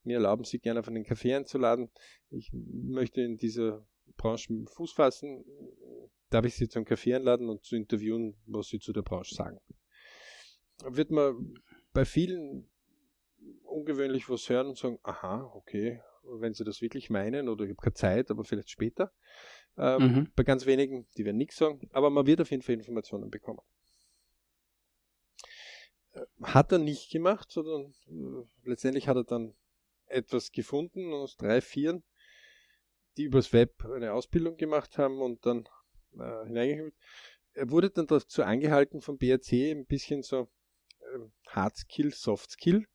mir 0.04 0.16
erlauben, 0.16 0.44
Sie 0.44 0.60
gerne 0.60 0.80
auf 0.80 0.88
einen 0.88 1.04
Kaffee 1.04 1.34
einzuladen. 1.34 1.90
Ich 2.30 2.52
möchte 2.54 3.22
in 3.22 3.38
dieser 3.38 3.86
Branche 4.16 4.54
Fuß 4.68 4.94
fassen, 4.94 5.44
darf 6.30 6.46
ich 6.46 6.56
Sie 6.56 6.70
zum 6.70 6.86
Kaffee 6.86 7.16
einladen 7.16 7.50
und 7.50 7.64
zu 7.64 7.76
interviewen, 7.76 8.36
was 8.46 8.68
Sie 8.68 8.80
zu 8.80 8.94
der 8.94 9.02
Branche 9.02 9.34
sagen. 9.34 9.60
Wird 10.86 11.10
man 11.10 11.56
bei 11.94 12.06
vielen 12.06 12.70
ungewöhnlich 13.68 14.30
was 14.30 14.50
hören 14.50 14.68
und 14.68 14.78
sagen, 14.78 15.00
aha, 15.04 15.52
okay, 15.54 16.02
wenn 16.24 16.54
Sie 16.54 16.64
das 16.64 16.82
wirklich 16.82 17.10
meinen 17.10 17.50
oder 17.50 17.66
ich 17.66 17.72
habe 17.72 17.82
keine 17.82 17.94
Zeit, 17.94 18.32
aber 18.32 18.44
vielleicht 18.44 18.70
später. 18.70 19.12
Ähm, 19.78 20.02
mhm. 20.02 20.32
Bei 20.36 20.44
ganz 20.44 20.66
wenigen, 20.66 21.08
die 21.18 21.26
werden 21.26 21.38
nichts 21.38 21.58
sagen, 21.58 21.88
aber 21.92 22.10
man 22.10 22.26
wird 22.26 22.42
auf 22.42 22.52
jeden 22.52 22.64
Fall 22.64 22.76
Informationen 22.76 23.30
bekommen. 23.30 23.62
Äh, 26.14 26.26
hat 26.44 26.72
er 26.72 26.80
nicht 26.80 27.12
gemacht, 27.12 27.52
sondern 27.52 27.94
äh, 28.08 28.70
letztendlich 28.70 29.08
hat 29.08 29.18
er 29.18 29.24
dann 29.24 29.56
etwas 30.08 30.52
gefunden 30.52 31.14
aus 31.14 31.38
drei, 31.38 31.62
vieren, 31.62 32.04
die 33.18 33.24
übers 33.24 33.54
Web 33.54 33.86
eine 33.86 34.14
Ausbildung 34.14 34.58
gemacht 34.58 34.98
haben 34.98 35.22
und 35.22 35.46
dann 35.46 35.68
äh, 36.18 36.46
hineingekommen. 36.46 36.94
Er 37.54 37.72
wurde 37.72 37.90
dann 37.90 38.08
dazu 38.08 38.44
angehalten 38.44 39.02
vom 39.02 39.18
BRC 39.18 39.72
ein 39.72 39.86
bisschen 39.86 40.22
so 40.22 40.48
ähm, 41.14 41.32
Hard 41.48 41.76
Skill, 41.76 42.14
Soft 42.14 42.52
Skill, 42.52 42.86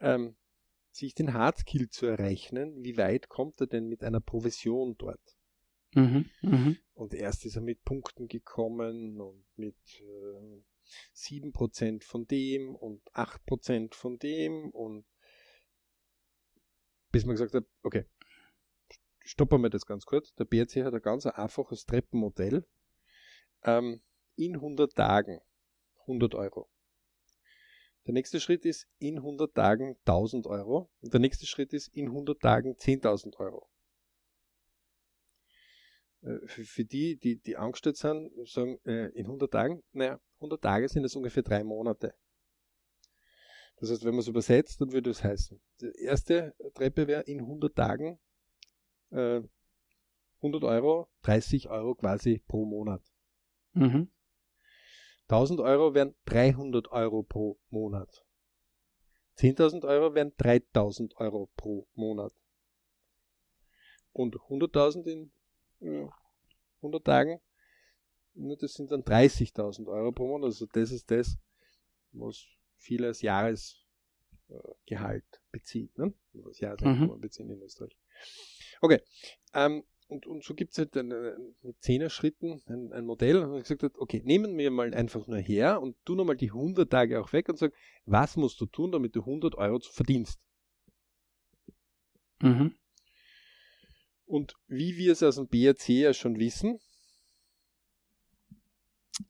ähm, 0.00 0.36
sich 0.90 1.14
den 1.14 1.34
Hard 1.34 1.58
Skill 1.58 1.88
zu 1.90 2.06
errechnen. 2.06 2.82
Wie 2.82 2.96
weit 2.96 3.28
kommt 3.28 3.60
er 3.60 3.66
denn 3.66 3.88
mit 3.88 4.02
einer 4.02 4.20
Provision 4.20 4.96
dort? 4.96 5.36
Mhm, 5.94 6.30
mh. 6.42 6.76
Und 6.94 7.14
erst 7.14 7.44
ist 7.44 7.56
er 7.56 7.62
mit 7.62 7.84
Punkten 7.84 8.28
gekommen 8.28 9.20
und 9.20 9.44
mit 9.56 9.76
äh, 10.00 10.62
7% 11.14 12.02
von 12.02 12.26
dem 12.26 12.74
und 12.74 13.02
8% 13.12 13.94
von 13.94 14.18
dem 14.18 14.70
und 14.70 15.04
bis 17.12 17.24
man 17.24 17.34
gesagt 17.34 17.54
hat, 17.54 17.64
okay, 17.82 18.04
stoppen 19.20 19.62
wir 19.62 19.70
das 19.70 19.86
ganz 19.86 20.04
kurz. 20.04 20.34
Der 20.34 20.44
BRC 20.44 20.84
hat 20.84 20.94
ein 20.94 21.02
ganz 21.02 21.26
einfaches 21.26 21.86
Treppenmodell. 21.86 22.66
Ähm, 23.62 24.02
in 24.36 24.54
100 24.54 24.94
Tagen 24.94 25.40
100 26.02 26.34
Euro. 26.34 26.68
Der 28.06 28.14
nächste 28.14 28.40
Schritt 28.40 28.64
ist 28.64 28.86
in 28.98 29.16
100 29.16 29.54
Tagen 29.54 29.96
1000 30.06 30.46
Euro. 30.46 30.90
Und 31.00 31.12
der 31.12 31.20
nächste 31.20 31.46
Schritt 31.46 31.72
ist 31.72 31.88
in 31.88 32.06
100 32.06 32.40
Tagen 32.40 32.76
10.000 32.76 33.36
Euro. 33.38 33.68
Äh, 36.22 36.46
für 36.46 36.84
die, 36.84 37.16
die, 37.18 37.40
die 37.40 37.56
angestellt 37.56 37.96
sind, 37.96 38.30
sagen, 38.48 38.78
äh, 38.84 39.08
in 39.08 39.26
100 39.26 39.50
Tagen, 39.50 39.82
naja, 39.92 40.20
100 40.36 40.62
Tage 40.62 40.88
sind 40.88 41.04
es 41.04 41.16
ungefähr 41.16 41.42
drei 41.42 41.64
Monate. 41.64 42.14
Das 43.78 43.90
heißt, 43.90 44.04
wenn 44.04 44.12
man 44.12 44.20
es 44.20 44.28
übersetzt, 44.28 44.80
dann 44.80 44.92
würde 44.92 45.10
es 45.10 45.22
heißen, 45.22 45.60
die 45.80 45.92
erste 46.00 46.54
Treppe 46.74 47.06
wäre 47.06 47.22
in 47.22 47.40
100 47.40 47.74
Tagen 47.74 48.18
äh, 49.10 49.42
100 50.38 50.64
Euro, 50.64 51.08
30 51.22 51.68
Euro 51.68 51.94
quasi 51.94 52.42
pro 52.46 52.64
Monat. 52.64 53.02
Mhm. 53.72 54.10
1000 55.28 55.60
Euro 55.60 55.94
wären 55.94 56.14
300 56.26 56.90
Euro 56.92 57.22
pro 57.22 57.58
Monat. 57.70 58.24
10.000 59.38 59.86
Euro 59.86 60.14
wären 60.14 60.32
3000 60.36 61.16
Euro 61.18 61.50
pro 61.56 61.86
Monat. 61.94 62.32
Und 64.12 64.36
100.000 64.36 65.06
in 65.06 65.30
äh, 65.80 66.08
100 66.78 67.04
Tagen, 67.04 67.40
das 68.34 68.74
sind 68.74 68.90
dann 68.90 69.02
30.000 69.02 69.86
Euro 69.88 70.12
pro 70.12 70.26
Monat. 70.26 70.46
Also 70.46 70.66
das 70.66 70.90
ist 70.90 71.10
das, 71.10 71.36
was 72.12 72.46
viele 72.76 73.08
als 73.08 73.20
Jahresgehalt 73.20 73.82
bezieht, 75.50 75.98
ne? 75.98 76.14
Das 76.32 76.60
Jahreseinkommen 76.60 77.16
mhm. 77.16 77.20
beziehen 77.20 77.50
in 77.50 77.60
Österreich. 77.62 77.96
Okay. 78.80 79.02
Ähm, 79.54 79.84
und, 80.08 80.26
und 80.26 80.44
so 80.44 80.54
gibt 80.54 80.72
es 80.72 80.78
halt 80.78 80.96
eine, 80.96 81.36
mit 81.62 81.82
zehner 81.82 82.10
Schritten 82.10 82.62
ein, 82.66 82.92
ein 82.92 83.04
Modell, 83.04 83.42
und 83.42 83.60
gesagt 83.60 83.82
hat, 83.82 83.96
okay, 83.96 84.22
nehmen 84.24 84.56
wir 84.56 84.70
mal 84.70 84.94
einfach 84.94 85.26
nur 85.26 85.38
her 85.38 85.82
und 85.82 85.96
tu 86.04 86.14
nochmal 86.14 86.36
die 86.36 86.50
100 86.50 86.90
Tage 86.90 87.20
auch 87.20 87.32
weg 87.32 87.48
und 87.48 87.58
sag, 87.58 87.72
was 88.04 88.36
musst 88.36 88.60
du 88.60 88.66
tun, 88.66 88.92
damit 88.92 89.16
du 89.16 89.20
100 89.20 89.56
Euro 89.56 89.80
verdienst? 89.80 90.40
Mhm. 92.40 92.76
Und 94.26 94.54
wie 94.66 94.96
wir 94.96 95.12
es 95.12 95.22
aus 95.22 95.36
dem 95.36 95.48
BRC 95.48 95.88
ja 95.88 96.12
schon 96.12 96.38
wissen, 96.38 96.78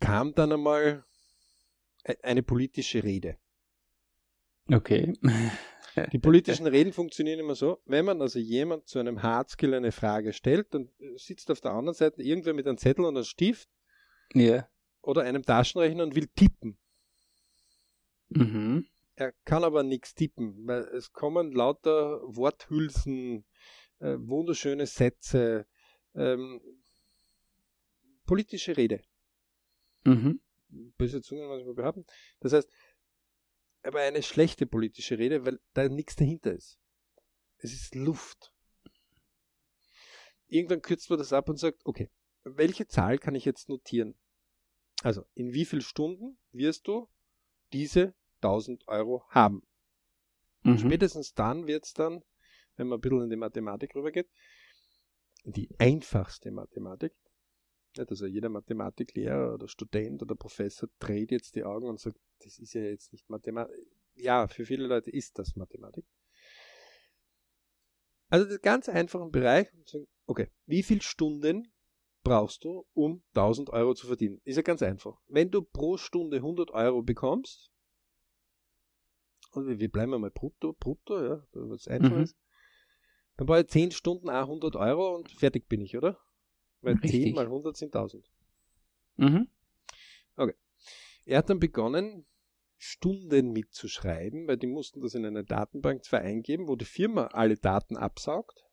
kam 0.00 0.34
dann 0.34 0.52
einmal 0.52 1.04
e, 2.04 2.14
eine 2.22 2.42
politische 2.42 3.04
Rede. 3.04 3.38
Okay. 4.68 5.12
Die 6.12 6.18
politischen 6.18 6.66
Reden 6.66 6.92
funktionieren 6.92 7.40
immer 7.40 7.54
so, 7.54 7.80
wenn 7.86 8.04
man 8.04 8.20
also 8.20 8.38
jemand 8.38 8.86
zu 8.86 8.98
einem 8.98 9.22
Hardskill 9.22 9.74
eine 9.74 9.92
Frage 9.92 10.32
stellt, 10.32 10.74
dann 10.74 10.90
sitzt 11.16 11.50
auf 11.50 11.60
der 11.60 11.72
anderen 11.72 11.94
Seite 11.94 12.22
irgendwer 12.22 12.54
mit 12.54 12.66
einem 12.66 12.78
Zettel 12.78 13.04
und 13.04 13.16
einem 13.16 13.24
Stift 13.24 13.68
yeah. 14.34 14.68
oder 15.02 15.22
einem 15.22 15.42
Taschenrechner 15.42 16.02
und 16.02 16.14
will 16.14 16.28
tippen. 16.34 16.78
Mhm. 18.28 18.86
Er 19.14 19.32
kann 19.44 19.64
aber 19.64 19.82
nichts 19.82 20.14
tippen, 20.14 20.66
weil 20.66 20.82
es 20.94 21.12
kommen 21.12 21.52
lauter 21.52 22.20
Worthülsen, 22.22 23.46
äh, 23.98 24.16
wunderschöne 24.18 24.86
Sätze, 24.86 25.66
ähm, 26.14 26.60
politische 28.26 28.76
Rede. 28.76 29.00
Mhm. 30.04 30.40
Böse 30.68 31.22
Zungen 31.22 31.48
manchmal 31.48 31.74
behaupten. 31.74 32.04
Das 32.40 32.52
heißt, 32.52 32.70
aber 33.86 34.00
eine 34.00 34.22
schlechte 34.22 34.66
politische 34.66 35.18
Rede, 35.18 35.44
weil 35.44 35.60
da 35.74 35.88
nichts 35.88 36.16
dahinter 36.16 36.52
ist. 36.52 36.78
Es 37.58 37.72
ist 37.72 37.94
Luft. 37.94 38.52
Irgendwann 40.48 40.82
kürzt 40.82 41.10
man 41.10 41.18
das 41.18 41.32
ab 41.32 41.48
und 41.48 41.58
sagt, 41.58 41.80
okay, 41.84 42.10
welche 42.44 42.86
Zahl 42.86 43.18
kann 43.18 43.34
ich 43.34 43.44
jetzt 43.44 43.68
notieren? 43.68 44.18
Also, 45.02 45.24
in 45.34 45.52
wie 45.52 45.64
vielen 45.64 45.82
Stunden 45.82 46.38
wirst 46.52 46.86
du 46.86 47.08
diese 47.72 48.14
1000 48.36 48.86
Euro 48.88 49.24
haben? 49.28 49.66
Mhm. 50.62 50.78
Spätestens 50.78 51.34
dann 51.34 51.66
wird 51.66 51.84
es 51.84 51.92
dann, 51.92 52.22
wenn 52.76 52.88
man 52.88 52.98
ein 52.98 53.00
bisschen 53.00 53.22
in 53.22 53.30
die 53.30 53.36
Mathematik 53.36 53.94
rübergeht, 53.94 54.28
die 55.44 55.68
einfachste 55.78 56.50
Mathematik. 56.50 57.12
Also 57.98 58.26
jeder 58.26 58.48
Mathematiklehrer 58.48 59.54
oder 59.54 59.68
Student 59.68 60.22
oder 60.22 60.34
Professor 60.34 60.88
dreht 60.98 61.30
jetzt 61.30 61.54
die 61.54 61.64
Augen 61.64 61.88
und 61.88 62.00
sagt, 62.00 62.18
das 62.40 62.58
ist 62.58 62.74
ja 62.74 62.82
jetzt 62.82 63.12
nicht 63.12 63.28
Mathematik. 63.28 63.74
Ja, 64.14 64.48
für 64.48 64.64
viele 64.64 64.86
Leute 64.86 65.10
ist 65.10 65.38
das 65.38 65.56
Mathematik. 65.56 66.04
Also 68.28 68.46
das 68.46 68.60
ganz 68.60 68.88
einfachen 68.88 69.30
Bereich, 69.30 69.68
okay, 70.26 70.50
wie 70.66 70.82
viele 70.82 71.02
Stunden 71.02 71.72
brauchst 72.24 72.64
du, 72.64 72.84
um 72.92 73.22
1000 73.34 73.70
Euro 73.70 73.94
zu 73.94 74.08
verdienen? 74.08 74.40
Ist 74.44 74.56
ja 74.56 74.62
ganz 74.62 74.82
einfach. 74.82 75.20
Wenn 75.28 75.50
du 75.50 75.62
pro 75.62 75.96
Stunde 75.96 76.38
100 76.38 76.72
Euro 76.72 77.02
bekommst, 77.02 77.70
und 79.52 79.78
wir 79.78 79.90
bleiben 79.90 80.20
mal 80.20 80.30
brutto, 80.30 80.74
brutto, 80.74 81.24
ja, 81.24 81.46
was 81.52 81.86
einfach 81.88 82.10
mhm. 82.10 82.22
ist, 82.22 82.36
dann 83.36 83.46
brauche 83.46 83.60
ich 83.60 83.68
10 83.68 83.92
Stunden 83.92 84.28
auch 84.28 84.42
100 84.42 84.76
Euro 84.76 85.14
und 85.14 85.30
fertig 85.30 85.68
bin 85.68 85.80
ich, 85.80 85.96
oder? 85.96 86.18
Weil 86.86 86.94
Richtig. 86.94 87.24
10 87.24 87.34
mal 87.34 87.46
100 87.46 87.76
sind 87.76 87.94
1000. 87.94 88.30
Mhm. 89.16 89.48
Okay. 90.36 90.54
Er 91.24 91.38
hat 91.38 91.50
dann 91.50 91.58
begonnen, 91.58 92.26
Stunden 92.78 93.50
mitzuschreiben, 93.50 94.46
weil 94.46 94.56
die 94.56 94.68
mussten 94.68 95.00
das 95.00 95.14
in 95.14 95.26
eine 95.26 95.42
Datenbank 95.42 96.04
zwar 96.04 96.20
eingeben, 96.20 96.68
wo 96.68 96.76
die 96.76 96.84
Firma 96.84 97.26
alle 97.32 97.56
Daten 97.56 97.96
absaugt. 97.96 98.64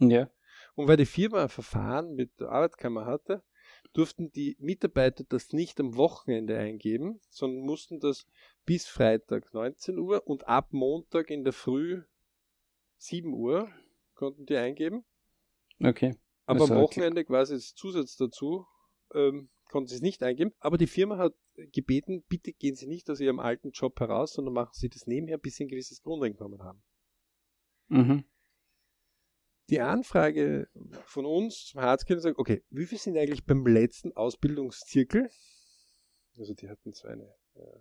Ja. 0.00 0.28
Und 0.74 0.88
weil 0.88 0.96
die 0.96 1.06
Firma 1.06 1.44
ein 1.44 1.48
Verfahren 1.48 2.16
mit 2.16 2.40
der 2.40 2.48
Arbeitskammer 2.48 3.06
hatte, 3.06 3.44
durften 3.92 4.32
die 4.32 4.56
Mitarbeiter 4.58 5.22
das 5.28 5.52
nicht 5.52 5.78
am 5.78 5.96
Wochenende 5.96 6.58
eingeben, 6.58 7.20
sondern 7.28 7.64
mussten 7.64 8.00
das 8.00 8.26
bis 8.66 8.88
Freitag 8.88 9.54
19 9.54 9.96
Uhr 9.96 10.26
und 10.26 10.48
ab 10.48 10.72
Montag 10.72 11.30
in 11.30 11.44
der 11.44 11.52
Früh 11.52 12.02
7 12.96 13.32
Uhr 13.32 13.70
konnten 14.14 14.44
die 14.44 14.56
eingeben. 14.56 15.04
Okay. 15.80 16.16
Aber 16.46 16.62
also, 16.62 16.74
am 16.74 16.80
Wochenende 16.80 17.20
okay. 17.20 17.26
quasi 17.26 17.54
als 17.54 17.74
Zusatz 17.74 18.16
dazu 18.16 18.66
ähm, 19.14 19.48
konnten 19.70 19.88
sie 19.88 19.96
es 19.96 20.02
nicht 20.02 20.22
eingeben. 20.22 20.52
Aber 20.60 20.78
die 20.78 20.86
Firma 20.86 21.18
hat 21.18 21.34
gebeten, 21.72 22.24
bitte 22.28 22.52
gehen 22.52 22.74
Sie 22.74 22.86
nicht 22.86 23.08
aus 23.10 23.20
Ihrem 23.20 23.38
alten 23.38 23.70
Job 23.70 23.98
heraus, 24.00 24.32
sondern 24.32 24.54
machen 24.54 24.72
Sie 24.72 24.88
das 24.88 25.06
nebenher, 25.06 25.38
bis 25.38 25.56
Sie 25.56 25.64
ein 25.64 25.68
gewisses 25.68 26.02
Grundeinkommen 26.02 26.62
haben. 26.62 26.82
Mhm. 27.88 28.24
Die 29.70 29.80
Anfrage 29.80 30.68
von 31.06 31.24
uns 31.24 31.66
zum 31.66 31.80
Harzkind 31.80 32.20
sagt, 32.20 32.38
okay, 32.38 32.62
wie 32.68 32.84
viel 32.84 32.98
sind 32.98 33.16
eigentlich 33.16 33.46
beim 33.46 33.66
letzten 33.66 34.12
Ausbildungszirkel? 34.12 35.30
Also 36.36 36.54
die 36.54 36.68
hatten 36.68 36.92
so 36.92 37.08
eine 37.08 37.34
äh, 37.54 37.78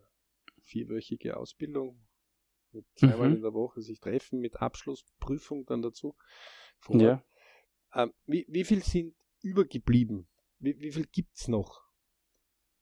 vierwöchige 0.61 1.35
Ausbildung 1.35 1.99
mit 2.71 2.85
zweimal 2.95 3.29
mhm. 3.29 3.35
in 3.35 3.41
der 3.41 3.53
Woche 3.53 3.81
sich 3.81 3.99
treffen 3.99 4.39
mit 4.39 4.61
Abschlussprüfung 4.61 5.65
dann 5.65 5.81
dazu. 5.81 6.15
Vorher. 6.79 7.07
Ja. 7.07 7.23
Ähm, 7.93 8.13
wie, 8.25 8.45
wie 8.49 8.63
viel 8.63 8.83
sind 8.83 9.15
übergeblieben? 9.41 10.27
Wie, 10.59 10.79
wie 10.79 10.91
viel 10.91 11.07
es 11.33 11.47
noch? 11.47 11.83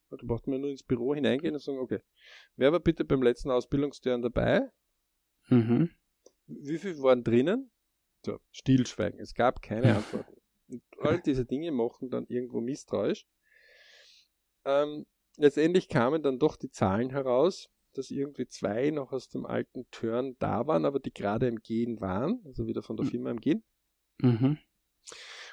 Da 0.09 0.17
braucht 0.21 0.47
man 0.47 0.59
nur 0.61 0.69
ins 0.69 0.83
Büro 0.83 1.15
hineingehen 1.15 1.53
und 1.53 1.61
sagen, 1.61 1.79
okay, 1.79 2.01
wer 2.57 2.71
war 2.71 2.79
bitte 2.79 3.05
beim 3.05 3.23
letzten 3.23 3.49
Ausbildungsjahr 3.49 4.19
dabei? 4.19 4.69
Mhm. 5.47 5.89
Wie 6.47 6.77
viel 6.77 7.01
waren 7.01 7.23
drinnen? 7.23 7.71
So, 8.25 8.39
Stillschweigen. 8.51 9.19
Es 9.19 9.33
gab 9.33 9.61
keine 9.61 9.95
Antworten. 9.95 10.35
Und 10.67 10.83
all 10.99 11.21
diese 11.21 11.45
Dinge 11.45 11.71
machen 11.71 12.09
dann 12.09 12.25
irgendwo 12.27 12.61
misstrauisch. 12.61 13.25
Ähm, 14.65 15.05
letztendlich 15.37 15.87
kamen 15.87 16.21
dann 16.21 16.39
doch 16.39 16.55
die 16.55 16.69
Zahlen 16.69 17.09
heraus, 17.09 17.69
dass 17.93 18.11
irgendwie 18.11 18.47
zwei 18.47 18.89
noch 18.91 19.11
aus 19.11 19.29
dem 19.29 19.45
alten 19.45 19.85
Turn 19.91 20.35
da 20.39 20.67
waren, 20.67 20.85
aber 20.85 20.99
die 20.99 21.13
gerade 21.13 21.47
im 21.47 21.61
Gehen 21.61 21.99
waren, 21.99 22.41
also 22.45 22.67
wieder 22.67 22.83
von 22.83 22.95
der 22.95 23.05
hm. 23.05 23.11
Firma 23.11 23.31
im 23.31 23.41
Gehen. 23.41 23.63
Mhm. 24.19 24.59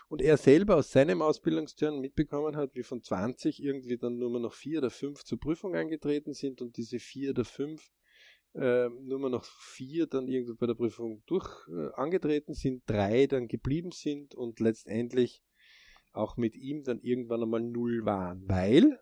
Und 0.08 0.22
er 0.22 0.36
selber 0.36 0.76
aus 0.76 0.90
seinem 0.90 1.20
Ausbildungsturn 1.20 2.00
mitbekommen 2.00 2.56
hat, 2.56 2.74
wie 2.74 2.82
von 2.82 3.02
20 3.02 3.62
irgendwie 3.62 3.98
dann 3.98 4.18
nur 4.18 4.40
noch 4.40 4.54
vier 4.54 4.78
oder 4.78 4.90
fünf 4.90 5.24
zur 5.24 5.38
Prüfung 5.38 5.74
angetreten 5.74 6.32
sind 6.32 6.62
und 6.62 6.76
diese 6.78 6.98
vier 6.98 7.30
oder 7.30 7.44
fünf 7.44 7.90
äh, 8.54 8.88
nur 8.88 9.28
noch 9.30 9.44
vier 9.44 10.06
dann 10.06 10.26
irgendwie 10.26 10.54
bei 10.54 10.66
der 10.66 10.74
Prüfung 10.74 11.22
durch 11.26 11.68
äh, 11.68 11.92
angetreten 11.94 12.54
sind, 12.54 12.82
drei 12.86 13.26
dann 13.26 13.48
geblieben 13.48 13.92
sind 13.92 14.34
und 14.34 14.60
letztendlich 14.60 15.42
auch 16.12 16.36
mit 16.36 16.56
ihm 16.56 16.82
dann 16.82 17.00
irgendwann 17.00 17.42
einmal 17.42 17.60
null 17.60 18.04
waren, 18.04 18.48
weil 18.48 18.98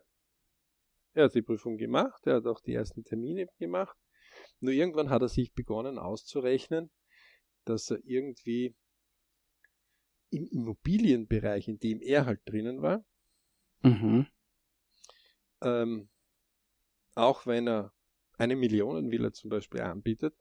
er 1.13 1.25
hat 1.25 1.35
die 1.35 1.41
Prüfung 1.41 1.77
gemacht, 1.77 2.27
er 2.27 2.35
hat 2.35 2.45
auch 2.45 2.61
die 2.61 2.73
ersten 2.73 3.03
Termine 3.03 3.47
gemacht, 3.57 3.97
nur 4.59 4.73
irgendwann 4.73 5.09
hat 5.09 5.21
er 5.21 5.29
sich 5.29 5.53
begonnen 5.53 5.97
auszurechnen, 5.97 6.91
dass 7.65 7.89
er 7.89 7.99
irgendwie 8.03 8.75
im 10.29 10.47
Immobilienbereich, 10.47 11.67
in 11.67 11.79
dem 11.79 12.01
er 12.01 12.25
halt 12.25 12.41
drinnen 12.45 12.81
war, 12.81 13.03
mhm. 13.81 14.27
ähm, 15.61 16.09
auch 17.15 17.45
wenn 17.45 17.67
er 17.67 17.93
eine 18.37 18.55
Millionenvilla 18.55 19.31
zum 19.33 19.49
Beispiel 19.49 19.81
anbietet, 19.81 20.35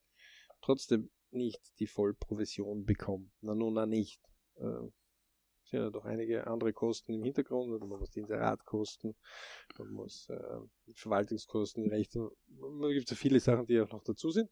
trotzdem 0.60 1.10
nicht 1.30 1.60
die 1.78 1.86
Vollprovision 1.86 2.84
bekommt. 2.84 3.30
Na 3.40 3.54
nun, 3.54 3.74
na 3.74 3.86
nicht. 3.86 4.20
Äh, 4.56 4.88
sind 5.70 5.80
ja 5.80 5.90
doch 5.90 6.04
einige 6.04 6.46
andere 6.46 6.72
Kosten 6.72 7.12
im 7.12 7.24
Hintergrund, 7.24 7.72
also 7.72 7.86
man 7.86 7.98
muss 7.98 8.10
die 8.10 8.20
Inseratkosten, 8.20 9.16
man 9.78 9.88
muss 9.88 10.28
äh, 10.28 10.58
Verwaltungskosten, 10.94 11.82
die 11.82 11.90
Rechte, 11.90 12.30
man 12.46 12.92
gibt 12.92 13.08
so 13.08 13.16
viele 13.16 13.40
Sachen, 13.40 13.66
die 13.66 13.80
auch 13.80 13.90
noch 13.90 14.04
dazu 14.04 14.30
sind. 14.30 14.48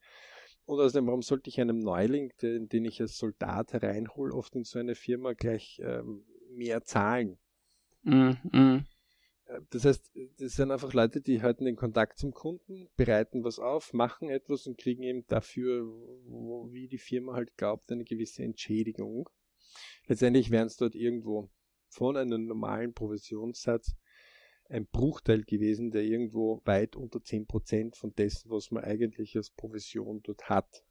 Und 0.66 0.80
außerdem, 0.80 1.06
warum 1.06 1.22
sollte 1.22 1.50
ich 1.50 1.60
einem 1.60 1.78
Neuling, 1.78 2.32
den, 2.40 2.68
den 2.68 2.84
ich 2.84 3.00
als 3.00 3.18
Soldat 3.18 3.72
hereinhole, 3.72 4.34
oft 4.34 4.54
in 4.54 4.64
so 4.64 4.78
eine 4.78 4.94
Firma 4.94 5.34
gleich 5.34 5.80
ähm, 5.84 6.24
mehr 6.50 6.82
zahlen? 6.82 7.38
Mm, 8.02 8.32
mm. 8.50 8.86
Das 9.70 9.84
heißt, 9.84 10.12
das 10.38 10.52
sind 10.54 10.70
einfach 10.70 10.94
Leute, 10.94 11.20
die 11.20 11.42
halten 11.42 11.66
den 11.66 11.76
Kontakt 11.76 12.18
zum 12.18 12.32
Kunden, 12.32 12.88
bereiten 12.96 13.44
was 13.44 13.58
auf, 13.58 13.92
machen 13.92 14.30
etwas 14.30 14.66
und 14.66 14.78
kriegen 14.78 15.02
eben 15.02 15.26
dafür, 15.26 15.84
wo, 16.24 16.72
wie 16.72 16.88
die 16.88 16.98
Firma 16.98 17.34
halt 17.34 17.54
glaubt, 17.58 17.92
eine 17.92 18.04
gewisse 18.04 18.42
Entschädigung. 18.42 19.28
Letztendlich 20.06 20.50
wären 20.50 20.66
es 20.66 20.76
dort 20.76 20.94
irgendwo 20.94 21.50
von 21.88 22.16
einem 22.16 22.46
normalen 22.46 22.94
Provisionssatz 22.94 23.94
ein 24.74 24.86
Bruchteil 24.86 25.44
gewesen, 25.44 25.92
der 25.92 26.02
irgendwo 26.02 26.60
weit 26.64 26.96
unter 26.96 27.20
10% 27.20 27.96
von 27.96 28.12
dessen, 28.14 28.50
was 28.50 28.72
man 28.72 28.82
eigentlich 28.82 29.36
als 29.36 29.50
Provision 29.50 30.20
dort 30.22 30.48
hat, 30.48 30.84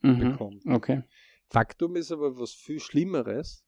mhm. 0.00 0.18
bekommt. 0.18 0.66
Okay. 0.66 1.02
Faktum 1.50 1.96
ist 1.96 2.10
aber 2.10 2.38
was 2.38 2.52
viel 2.52 2.80
Schlimmeres, 2.80 3.64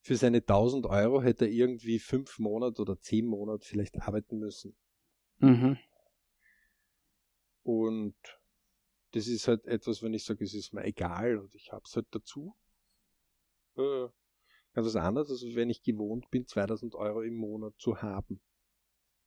für 0.00 0.16
seine 0.16 0.38
1000 0.38 0.86
Euro 0.86 1.22
hätte 1.22 1.44
er 1.46 1.52
irgendwie 1.52 2.00
fünf 2.00 2.40
Monate 2.40 2.82
oder 2.82 2.98
zehn 2.98 3.26
Monate 3.26 3.66
vielleicht 3.66 4.00
arbeiten 4.02 4.38
müssen. 4.38 4.76
Mhm. 5.38 5.78
Und 7.62 8.16
das 9.12 9.28
ist 9.28 9.46
halt 9.46 9.64
etwas, 9.66 10.02
wenn 10.02 10.14
ich 10.14 10.24
sage, 10.24 10.42
es 10.44 10.54
ist 10.54 10.72
mir 10.72 10.84
egal 10.84 11.38
und 11.38 11.54
ich 11.54 11.70
habe 11.70 11.82
es 11.84 11.94
halt 11.94 12.06
dazu. 12.10 12.56
Äh, 13.76 14.08
ganz 14.72 14.86
was 14.86 14.96
anderes, 14.96 15.30
als 15.30 15.54
wenn 15.54 15.70
ich 15.70 15.82
gewohnt 15.82 16.30
bin, 16.30 16.46
2000 16.46 16.94
Euro 16.94 17.22
im 17.22 17.34
Monat 17.34 17.74
zu 17.78 18.00
haben. 18.02 18.40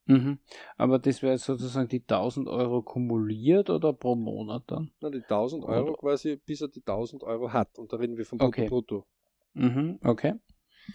Mhm. 0.07 0.39
Aber 0.77 0.99
das 0.99 1.21
wäre 1.23 1.37
sozusagen 1.37 1.87
die 1.87 2.01
1000 2.01 2.47
Euro 2.47 2.83
kumuliert 2.83 3.69
oder 3.69 3.91
pro 3.91 4.15
Monat 4.15 4.63
dann? 4.67 4.91
Na, 5.01 5.09
die 5.09 5.23
1000 5.23 5.63
Euro 5.65 5.89
oder? 5.89 5.97
quasi, 5.97 6.35
bis 6.35 6.61
er 6.61 6.67
die 6.67 6.81
1000 6.81 7.23
Euro 7.23 7.51
hat. 7.51 7.79
Und 7.79 7.91
da 7.91 7.97
reden 7.97 8.17
wir 8.17 8.25
von 8.25 8.37
Brutto 8.37 8.49
okay. 8.49 8.67
Brutto. 8.67 9.07
Mhm. 9.53 9.99
Okay. 10.03 10.35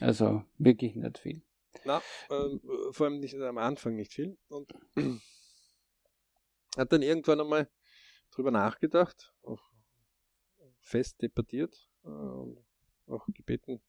Also 0.00 0.44
wirklich 0.58 0.94
nicht 0.94 1.18
viel. 1.18 1.42
Na, 1.84 2.00
ähm, 2.30 2.60
vor 2.92 3.06
allem 3.06 3.18
nicht 3.18 3.34
am 3.34 3.58
Anfang 3.58 3.96
nicht 3.96 4.12
viel. 4.12 4.38
Und 4.48 4.72
hat 6.76 6.92
dann 6.92 7.02
irgendwann 7.02 7.40
einmal 7.40 7.68
drüber 8.30 8.52
nachgedacht, 8.52 9.34
auch 9.42 9.60
fest 10.80 11.20
debattiert 11.20 11.88
äh, 12.04 12.08
auch 12.08 13.26
gebeten. 13.34 13.80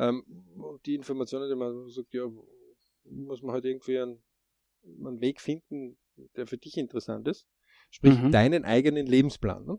Ähm, 0.00 0.24
und 0.56 0.84
die 0.86 0.94
Informationen, 0.94 1.50
die 1.50 1.54
man 1.54 1.88
sagt, 1.90 2.14
ja, 2.14 2.26
muss 3.04 3.42
man 3.42 3.52
halt 3.52 3.66
irgendwie 3.66 3.98
einen, 3.98 4.22
einen 4.82 5.20
Weg 5.20 5.42
finden, 5.42 5.98
der 6.36 6.46
für 6.46 6.56
dich 6.56 6.78
interessant 6.78 7.28
ist. 7.28 7.46
Sprich, 7.90 8.18
mhm. 8.18 8.32
deinen 8.32 8.64
eigenen 8.64 9.06
Lebensplan. 9.06 9.66
Ne? 9.66 9.78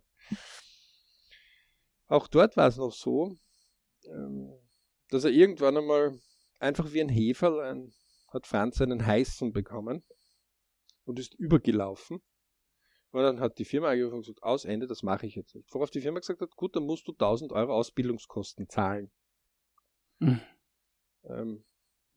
Auch 2.06 2.28
dort 2.28 2.56
war 2.56 2.68
es 2.68 2.78
noch 2.78 2.92
so, 2.92 3.36
ähm, 4.06 4.54
dass 5.10 5.24
er 5.24 5.32
irgendwann 5.32 5.78
einmal 5.78 6.20
einfach 6.60 6.94
wie 6.94 7.02
ein 7.02 7.10
Heferl 7.10 7.60
ein, 7.62 7.92
hat 8.28 8.46
Franz 8.46 8.80
einen 8.80 9.04
heißen 9.04 9.52
bekommen 9.52 10.04
und 11.06 11.18
ist 11.18 11.34
übergelaufen. 11.34 12.22
Und 13.12 13.24
dann 13.24 13.40
hat 13.40 13.58
die 13.58 13.66
Firma 13.66 13.90
angerufen 13.90 14.16
und 14.16 14.22
gesagt, 14.22 14.44
aus 14.44 14.66
Ende, 14.66 14.88
das 14.88 15.02
mache 15.02 15.26
ich 15.26 15.36
jetzt 15.36 15.56
nicht. 15.56 15.74
Worauf 15.74 15.90
die 15.90 16.02
Firma 16.02 16.20
gesagt 16.20 16.42
hat, 16.42 16.56
gut, 16.56 16.76
dann 16.76 16.86
musst 16.86 17.08
du 17.08 17.12
1000 17.12 17.52
Euro 17.54 17.74
Ausbildungskosten 17.74 18.70
zahlen. 18.70 19.12
Mhm. 20.22 20.40
Ähm, 21.24 21.64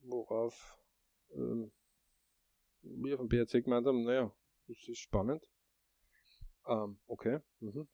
worauf 0.00 0.78
ähm, 1.32 1.72
wir 2.82 3.16
vom 3.16 3.28
BRC 3.28 3.64
gemeint 3.64 3.86
haben, 3.86 4.04
naja, 4.04 4.30
das 4.68 4.76
ist 4.88 4.98
spannend. 4.98 5.48
Ähm, 6.66 6.98
okay. 7.06 7.40
Mhm. 7.60 7.88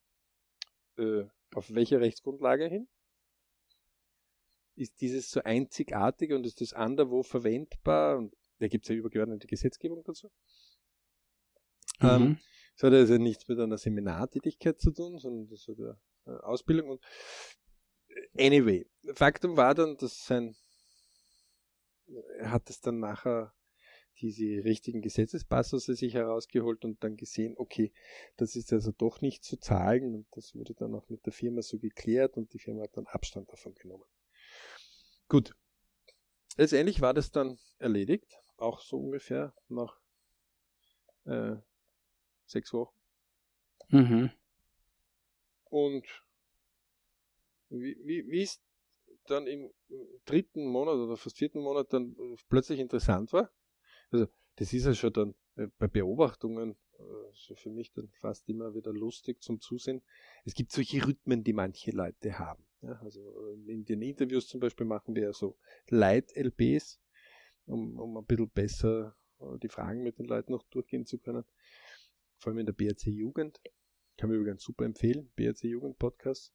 Äh, 0.97 1.23
auf 1.53 1.73
welche 1.73 1.99
Rechtsgrundlage 2.01 2.67
hin? 2.67 2.87
Ist 4.75 4.99
dieses 4.99 5.31
so 5.31 5.41
einzigartig 5.43 6.33
und 6.33 6.45
ist 6.45 6.59
das 6.59 6.73
anderwo 6.73 7.23
verwendbar? 7.23 8.17
Und 8.17 8.35
da 8.59 8.67
gibt 8.67 8.85
es 8.85 8.89
ja 8.89 8.95
übergeordnete 8.95 9.47
Gesetzgebung 9.47 10.03
dazu. 10.03 10.29
Mhm. 11.99 12.09
Ähm, 12.09 12.39
das 12.75 12.83
hat 12.83 12.93
also 12.93 13.17
nichts 13.17 13.47
mit 13.47 13.59
einer 13.59 13.77
Seminartätigkeit 13.77 14.79
zu 14.79 14.91
tun, 14.91 15.19
sondern 15.19 15.47
das 15.47 15.67
hat 15.67 15.77
eine 15.77 15.97
äh, 16.25 16.39
Ausbildung. 16.41 16.89
Und 16.89 17.01
anyway, 18.37 18.85
Faktum 19.13 19.57
war 19.57 19.75
dann, 19.75 19.97
dass 19.97 20.25
sein, 20.25 20.55
er 22.37 22.51
hat 22.51 22.69
es 22.69 22.81
dann 22.81 22.99
nachher 22.99 23.53
diese 24.19 24.63
richtigen 24.63 25.01
Gesetzespassusse 25.01 25.95
sich 25.95 26.13
herausgeholt 26.13 26.85
und 26.85 27.03
dann 27.03 27.17
gesehen, 27.17 27.55
okay, 27.57 27.91
das 28.37 28.55
ist 28.55 28.71
also 28.71 28.91
doch 28.91 29.21
nicht 29.21 29.43
zu 29.43 29.57
zahlen 29.57 30.13
und 30.13 30.27
das 30.31 30.53
wurde 30.53 30.75
dann 30.75 30.93
auch 30.93 31.09
mit 31.09 31.25
der 31.25 31.33
Firma 31.33 31.61
so 31.61 31.79
geklärt 31.79 32.37
und 32.37 32.53
die 32.53 32.59
Firma 32.59 32.83
hat 32.83 32.95
dann 32.95 33.07
Abstand 33.07 33.51
davon 33.51 33.73
genommen. 33.75 34.05
Gut. 35.27 35.55
Letztendlich 36.57 37.01
war 37.01 37.13
das 37.13 37.31
dann 37.31 37.57
erledigt, 37.79 38.37
auch 38.57 38.81
so 38.81 38.97
ungefähr 38.97 39.55
nach 39.69 39.99
äh, 41.25 41.55
sechs 42.45 42.73
Wochen. 42.73 42.95
Mhm. 43.89 44.31
Und 45.65 46.05
wie, 47.79 47.97
wie, 48.03 48.27
wie 48.27 48.43
es 48.43 48.61
dann 49.25 49.47
im 49.47 49.71
dritten 50.25 50.65
Monat 50.67 50.95
oder 50.95 51.17
fast 51.17 51.37
vierten 51.37 51.61
Monat 51.61 51.93
dann 51.93 52.15
plötzlich 52.49 52.79
interessant 52.79 53.33
war, 53.33 53.51
also 54.11 54.27
das 54.55 54.73
ist 54.73 54.85
ja 54.85 54.93
schon 54.93 55.13
dann 55.13 55.35
äh, 55.55 55.67
bei 55.77 55.87
Beobachtungen 55.87 56.75
äh, 56.99 57.03
so 57.33 57.55
für 57.55 57.69
mich 57.69 57.91
dann 57.93 58.09
fast 58.19 58.47
immer 58.49 58.73
wieder 58.73 58.93
lustig 58.93 59.41
zum 59.41 59.59
Zusehen. 59.59 60.01
Es 60.45 60.53
gibt 60.53 60.71
solche 60.71 61.05
Rhythmen, 61.05 61.43
die 61.43 61.53
manche 61.53 61.91
Leute 61.91 62.37
haben. 62.37 62.65
Ja, 62.81 62.93
also 63.01 63.21
äh, 63.21 63.71
in 63.71 63.85
den 63.85 64.01
Interviews 64.01 64.47
zum 64.47 64.59
Beispiel 64.59 64.85
machen 64.85 65.15
wir 65.15 65.23
ja 65.23 65.33
so 65.33 65.57
Leit-LBs, 65.87 67.01
um, 67.65 67.99
um 67.99 68.17
ein 68.17 68.25
bisschen 68.25 68.49
besser 68.49 69.15
die 69.63 69.69
Fragen 69.69 70.03
mit 70.03 70.19
den 70.19 70.27
Leuten 70.27 70.51
noch 70.51 70.61
durchgehen 70.69 71.07
zu 71.07 71.17
können. 71.17 71.43
Vor 72.37 72.51
allem 72.51 72.59
in 72.59 72.67
der 72.67 72.73
BRC 72.73 73.07
Jugend. 73.07 73.59
Kann 74.17 74.29
mir 74.29 74.35
übrigens 74.35 74.61
super 74.61 74.85
empfehlen, 74.85 75.31
BRC 75.35 75.63
Jugend 75.63 75.97
Podcast. 75.97 76.53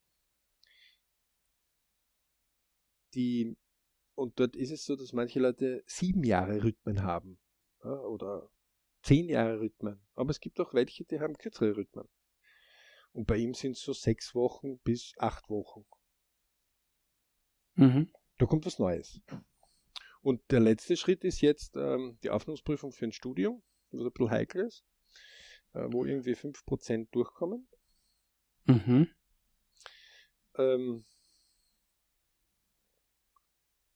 Die, 3.17 3.57
und 4.15 4.39
dort 4.39 4.55
ist 4.55 4.71
es 4.71 4.85
so, 4.85 4.95
dass 4.95 5.13
manche 5.13 5.41
Leute 5.41 5.83
sieben 5.87 6.23
Jahre 6.23 6.63
Rhythmen 6.63 7.03
haben 7.03 7.39
ja, 7.83 7.91
oder 7.91 8.51
zehn 9.03 9.29
Jahre 9.29 9.61
Rhythmen. 9.61 10.01
Aber 10.15 10.31
es 10.31 10.41
gibt 10.41 10.61
auch 10.61 10.75
welche, 10.75 11.05
die 11.05 11.19
haben 11.19 11.37
kürzere 11.37 11.77
Rhythmen. 11.77 12.09
Und 13.13 13.27
bei 13.27 13.39
ihm 13.39 13.55
sind 13.55 13.73
es 13.73 13.83
so 13.83 13.95
sechs 13.95 14.35
Wochen 14.35 14.79
bis 14.81 15.15
acht 15.17 15.49
Wochen. 15.49 15.87
Mhm. 17.75 18.13
Da 18.37 18.47
kommt 18.47 18.67
was 18.67 18.79
Neues. 18.79 19.23
Und 20.21 20.43
der 20.51 20.61
letzte 20.61 20.97
Schritt 20.97 21.25
ist 21.25 21.41
jetzt 21.41 21.77
ähm, 21.77 22.19
die 22.23 22.31
Aufnahmeprüfung 22.31 22.93
für 22.93 23.07
ein 23.07 23.13
Studium, 23.13 23.63
was 23.91 24.05
ein 24.05 24.13
bisschen 24.13 24.31
heikel 24.31 24.67
ist, 24.67 24.85
äh, 25.73 25.87
wo 25.91 26.05
irgendwie 26.05 26.35
5% 26.35 27.09
durchkommen. 27.13 27.67
Mhm. 28.67 29.09
Ähm, 30.59 31.05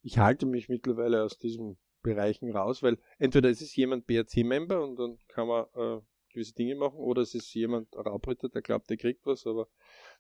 ich 0.03 0.19
halte 0.19 0.47
mich 0.47 0.69
mittlerweile 0.69 1.23
aus 1.23 1.39
diesem 1.39 1.77
Bereichen 2.03 2.51
raus, 2.51 2.83
weil 2.83 2.99
entweder 3.19 3.51
es 3.51 3.61
ist 3.61 3.77
jemand 3.77 4.07
BRC-Member 4.07 4.83
und 4.83 4.97
dann 4.97 5.19
kann 5.29 5.47
man 5.47 5.67
äh, 5.75 6.01
gewisse 6.33 6.55
Dinge 6.55 6.77
machen, 6.77 6.99
oder 6.99 7.23
es 7.23 7.35
ist 7.35 7.53
jemand 7.55 7.95
Raubritter, 7.95 8.49
der 8.49 8.63
glaubt, 8.63 8.89
der 8.89 8.97
kriegt 8.97 9.27
was, 9.27 9.47
aber 9.47 9.69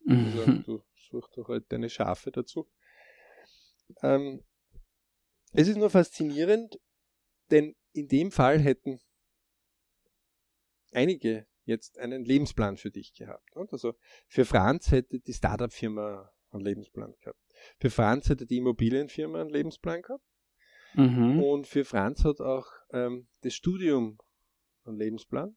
mhm. 0.04 0.36
sagen, 0.36 0.62
du 0.64 0.82
suchst 0.94 1.36
doch 1.36 1.48
halt 1.48 1.70
deine 1.72 1.88
Schafe 1.88 2.30
dazu. 2.30 2.68
Ähm, 4.02 4.44
es 5.52 5.68
ist 5.68 5.76
nur 5.76 5.90
faszinierend, 5.90 6.78
denn 7.50 7.74
in 7.92 8.08
dem 8.08 8.30
Fall 8.30 8.58
hätten 8.58 9.00
einige 10.92 11.46
jetzt 11.64 11.98
einen 11.98 12.24
Lebensplan 12.24 12.76
für 12.76 12.90
dich 12.90 13.14
gehabt. 13.14 13.56
Also 13.56 13.94
für 14.28 14.44
Franz 14.44 14.90
hätte 14.90 15.20
die 15.20 15.32
Startup-Firma 15.32 16.32
einen 16.50 16.64
Lebensplan 16.64 17.14
gehabt. 17.20 17.40
Für 17.78 17.90
Franz 17.90 18.28
hätte 18.28 18.46
die 18.46 18.58
Immobilienfirma 18.58 19.40
einen 19.40 19.50
Lebensplan 19.50 20.02
gehabt. 20.02 20.24
Mhm. 20.94 21.42
Und 21.42 21.66
für 21.66 21.84
Franz 21.84 22.24
hat 22.24 22.40
auch 22.40 22.66
ähm, 22.92 23.28
das 23.42 23.54
Studium 23.54 24.18
einen 24.84 24.98
Lebensplan. 24.98 25.56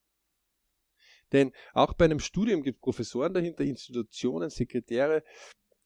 Denn 1.32 1.52
auch 1.74 1.94
bei 1.94 2.06
einem 2.06 2.20
Studium 2.20 2.62
gibt 2.62 2.78
es 2.78 2.82
Professoren 2.82 3.34
dahinter, 3.34 3.64
Institutionen, 3.64 4.50
Sekretäre, 4.50 5.24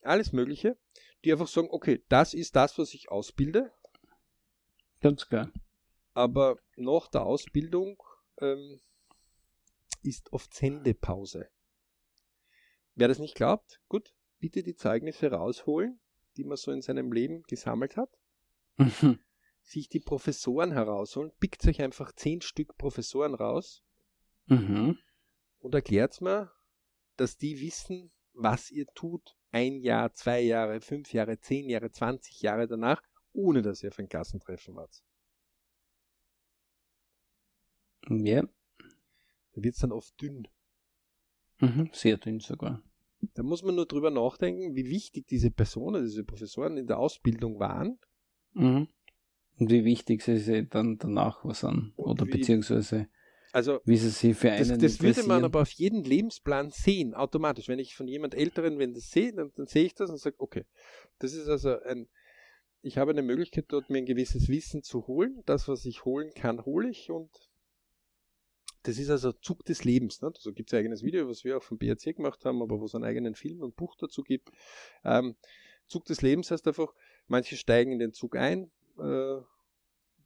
alles 0.01 0.34
Mögliche, 0.34 0.77
die 1.23 1.32
einfach 1.32 1.47
sagen, 1.47 1.69
okay, 1.71 2.03
das 2.10 2.34
ist 2.34 2.56
das, 2.56 2.77
was 2.77 2.93
ich 2.93 3.10
ausbilde. 3.10 3.71
Ganz 4.99 5.27
klar. 5.27 5.51
Aber 6.13 6.58
nach 6.75 7.08
der 7.08 7.25
Ausbildung 7.25 8.01
ähm, 8.41 8.82
ist 10.03 10.34
oft 10.34 10.53
Sendepause. 10.53 11.49
Wer 12.95 13.08
das 13.08 13.19
nicht 13.19 13.36
glaubt, 13.36 13.82
gut, 13.88 14.13
bitte 14.39 14.63
die 14.63 14.75
Zeugnisse 14.75 15.32
rausholen, 15.32 15.99
die 16.38 16.43
man 16.43 16.58
so 16.58 16.71
in 16.71 16.82
seinem 16.82 17.12
Leben 17.12 17.43
gesammelt 17.43 17.97
hat. 17.97 18.10
Mhm 18.78 19.19
sich 19.67 19.89
die 19.89 20.00
Professoren 20.00 20.71
herausholen, 20.71 21.32
pickt 21.39 21.67
euch 21.67 21.82
einfach 21.82 22.13
zehn 22.13 22.41
Stück 22.41 22.78
Professoren 22.78 23.36
raus 23.36 23.84
mhm. 24.45 24.97
und 25.60 25.76
erklärt 25.76 26.21
mir, 26.21 26.52
dass 27.17 27.38
die 27.38 27.60
wissen, 27.60 28.12
was 28.34 28.71
ihr 28.71 28.86
tut, 28.93 29.36
ein 29.52 29.82
Jahr, 29.82 30.13
zwei 30.13 30.41
Jahre, 30.41 30.80
fünf 30.82 31.12
Jahre, 31.13 31.39
zehn 31.39 31.69
Jahre, 31.69 31.91
zwanzig 31.91 32.41
Jahre 32.41 32.67
danach, 32.67 33.02
ohne 33.34 33.62
dass 33.62 33.84
ihr 33.84 33.89
auf 33.89 34.00
ein 34.00 34.08
Klassentreffen 34.08 34.76
wart. 34.76 35.04
Ja. 38.10 38.43
Da 38.43 39.63
wird 39.63 39.76
es 39.76 39.82
dann 39.82 39.91
oft 39.91 40.19
dünn. 40.21 40.47
Mhm, 41.60 41.89
sehr 41.91 42.17
dünn 42.17 42.39
sogar. 42.39 42.84
Da 43.38 43.43
muss 43.43 43.62
man 43.62 43.76
nur 43.76 43.86
drüber 43.86 44.10
nachdenken, 44.10 44.76
wie 44.76 44.89
wichtig 44.89 45.28
diese 45.28 45.52
Personen, 45.52 46.04
diese 46.04 46.23
Professoren 46.23 46.76
in 46.76 46.88
der 46.88 46.97
Ausbildung 46.97 47.60
waren. 47.60 48.00
Mhm. 48.54 48.88
Und 49.60 49.69
wie 49.69 49.86
wichtig 49.86 50.23
sie 50.23 50.38
sich 50.38 50.67
dann 50.69 50.97
danach 50.97 51.45
was 51.45 51.63
an. 51.63 51.93
Oder 51.97 52.26
wie, 52.26 52.32
beziehungsweise 52.32 53.08
also, 53.54 53.80
wie 53.86 53.97
sie 53.97 54.10
sich 54.10 54.36
für 54.36 54.52
einen 54.52 54.67
Das, 54.67 54.80
das 54.80 55.02
würde 55.04 55.21
man 55.28 55.43
aber 55.43 55.62
auf 55.62 55.69
jeden 55.69 56.04
Lebensplan 56.04 56.71
sehen, 56.71 57.13
automatisch. 57.13 57.67
Wenn 57.67 57.78
ich 57.78 57.95
von 57.95 58.08
jemand 58.08 58.34
Älteren, 58.34 58.80
wenn 58.80 58.95
das 58.95 59.12
sehe, 59.12 59.32
dann, 59.34 59.52
dann 59.56 59.67
sehe 59.67 59.86
ich 59.86 59.93
das 59.93 60.10
und 60.10 60.17
sage, 60.17 60.38
okay, 60.39 60.65
das 61.19 61.34
ist 61.34 61.47
also 61.47 61.80
ein, 61.82 62.10
ich 62.82 62.97
habe 62.97 63.12
eine 63.12 63.21
Möglichkeit, 63.21 63.65
dort 63.67 63.91
mir 63.91 64.00
ein 64.00 64.06
gewisses 64.08 64.47
Wissen 64.50 64.82
zu 64.82 65.06
holen. 65.06 65.43
Das, 65.45 65.67
was 65.67 65.86
ich 65.86 66.06
holen 66.06 66.32
kann, 66.34 66.65
hole 66.65 66.89
ich 66.89 67.12
und 67.12 67.30
das 68.84 68.98
ist 68.98 69.10
also 69.10 69.32
Zug 69.32 69.66
des 69.66 69.84
Lebens. 69.84 70.22
Ne? 70.22 70.32
Also 70.34 70.54
gibt 70.54 70.70
es 70.70 70.74
ein 70.74 70.80
eigenes 70.80 71.04
Video, 71.04 71.28
was 71.28 71.44
wir 71.44 71.58
auch 71.58 71.63
vom 71.63 71.78
BRC 71.78 72.16
gemacht 72.16 72.46
haben, 72.46 72.62
aber 72.62 72.80
wo 72.80 72.86
es 72.86 72.96
einen 72.96 73.04
eigenen 73.04 73.36
Film 73.36 73.62
und 73.62 73.76
Buch 73.76 73.96
dazu 73.98 74.24
gibt. 74.24 74.50
Ähm, 75.04 75.36
Zug 75.88 76.06
des 76.06 76.22
Lebens 76.22 76.52
heißt 76.52 76.68
einfach, 76.68 76.94
manche 77.28 77.56
steigen 77.56 77.92
in 77.92 78.00
den 78.00 78.13
Zug 78.13 78.36
ein, 78.36 78.72
äh, 79.00 79.38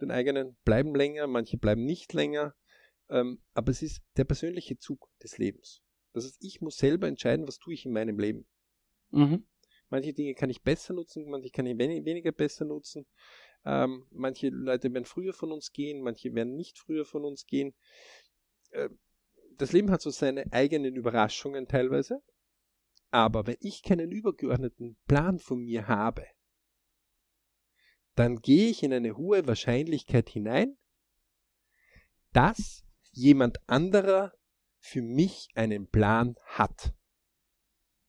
den 0.02 0.12
eigenen, 0.12 0.58
bleiben 0.66 0.96
länger, 0.96 1.28
manche 1.28 1.58
bleiben 1.58 1.86
nicht 1.86 2.14
länger. 2.14 2.56
Ähm, 3.10 3.42
aber 3.54 3.72
es 3.72 3.82
ist 3.82 4.02
der 4.18 4.24
persönliche 4.24 4.78
Zug 4.78 5.10
des 5.22 5.38
Lebens. 5.38 5.82
Das 6.14 6.26
heißt, 6.26 6.38
ich 6.44 6.62
muss 6.62 6.78
selber 6.78 7.08
entscheiden, 7.08 7.48
was 7.48 7.60
tue 7.60 7.74
ich 7.74 7.86
in 7.86 7.94
meinem 7.94 8.20
Leben. 8.20 8.48
Mhm. 9.12 9.46
Manche 9.90 10.14
Dinge 10.14 10.34
kann 10.36 10.50
ich 10.50 10.64
besser 10.64 10.94
nutzen, 10.94 11.30
manche 11.30 11.50
kann 11.50 11.66
ich 11.66 11.78
weniger 11.78 12.32
besser 12.32 12.66
nutzen. 12.66 13.06
Ähm, 13.66 14.06
manche 14.10 14.50
Leute 14.50 14.92
werden 14.94 15.06
früher 15.06 15.34
von 15.34 15.52
uns 15.52 15.72
gehen, 15.72 16.02
manche 16.02 16.34
werden 16.34 16.56
nicht 16.56 16.80
früher 16.80 17.06
von 17.06 17.26
uns 17.26 17.46
gehen. 17.46 17.74
Äh, 18.72 18.90
das 19.58 19.72
Leben 19.74 19.92
hat 19.92 20.02
so 20.02 20.10
seine 20.10 20.52
eigenen 20.52 20.96
Überraschungen 20.96 21.68
teilweise. 21.68 22.22
Aber 23.12 23.46
wenn 23.46 23.58
ich 23.60 23.84
keinen 23.84 24.12
übergeordneten 24.12 24.98
Plan 25.06 25.38
von 25.38 25.60
mir 25.60 25.88
habe, 25.88 26.26
dann 28.16 28.38
gehe 28.38 28.70
ich 28.70 28.84
in 28.84 28.94
eine 28.94 29.18
hohe 29.18 29.46
Wahrscheinlichkeit 29.48 30.30
hinein, 30.30 30.78
dass 32.32 32.84
jemand 33.12 33.58
anderer 33.68 34.34
für 34.80 35.02
mich 35.02 35.50
einen 35.56 35.88
Plan 35.88 36.36
hat. 36.46 36.94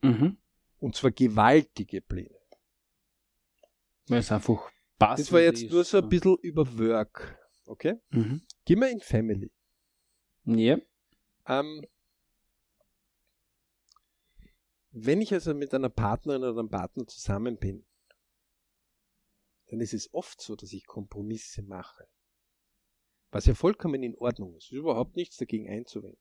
Mhm. 0.02 0.38
Und 0.78 0.96
zwar 0.96 1.10
gewaltige 1.10 2.00
Pläne. 2.00 2.38
Weil 4.06 4.20
es 4.20 4.32
einfach 4.32 4.70
passt. 4.98 5.20
Das 5.20 5.32
war 5.32 5.40
jetzt 5.40 5.70
nur 5.70 5.84
so 5.84 5.98
ein 5.98 6.08
bisschen 6.08 6.36
über 6.38 6.66
Work. 6.78 7.38
Okay? 7.66 7.94
Mhm. 8.10 8.42
Gehen 8.64 8.80
wir 8.80 8.90
in 8.90 9.00
Family. 9.00 9.52
Ja. 10.44 10.78
Ähm, 11.46 11.84
wenn 14.90 15.20
ich 15.20 15.32
also 15.32 15.54
mit 15.54 15.74
einer 15.74 15.88
Partnerin 15.88 16.42
oder 16.42 16.58
einem 16.58 16.68
Partner 16.68 17.06
zusammen 17.06 17.58
bin, 17.58 17.84
dann 19.66 19.80
ist 19.80 19.94
es 19.94 20.12
oft 20.12 20.40
so, 20.40 20.54
dass 20.54 20.72
ich 20.72 20.86
Kompromisse 20.86 21.62
mache. 21.62 22.06
Was 23.30 23.46
ja 23.46 23.54
vollkommen 23.54 24.02
in 24.02 24.16
Ordnung 24.18 24.54
ist. 24.54 24.64
Es 24.66 24.72
ist 24.72 24.78
überhaupt 24.78 25.16
nichts 25.16 25.38
dagegen 25.38 25.68
einzuwenden. 25.68 26.20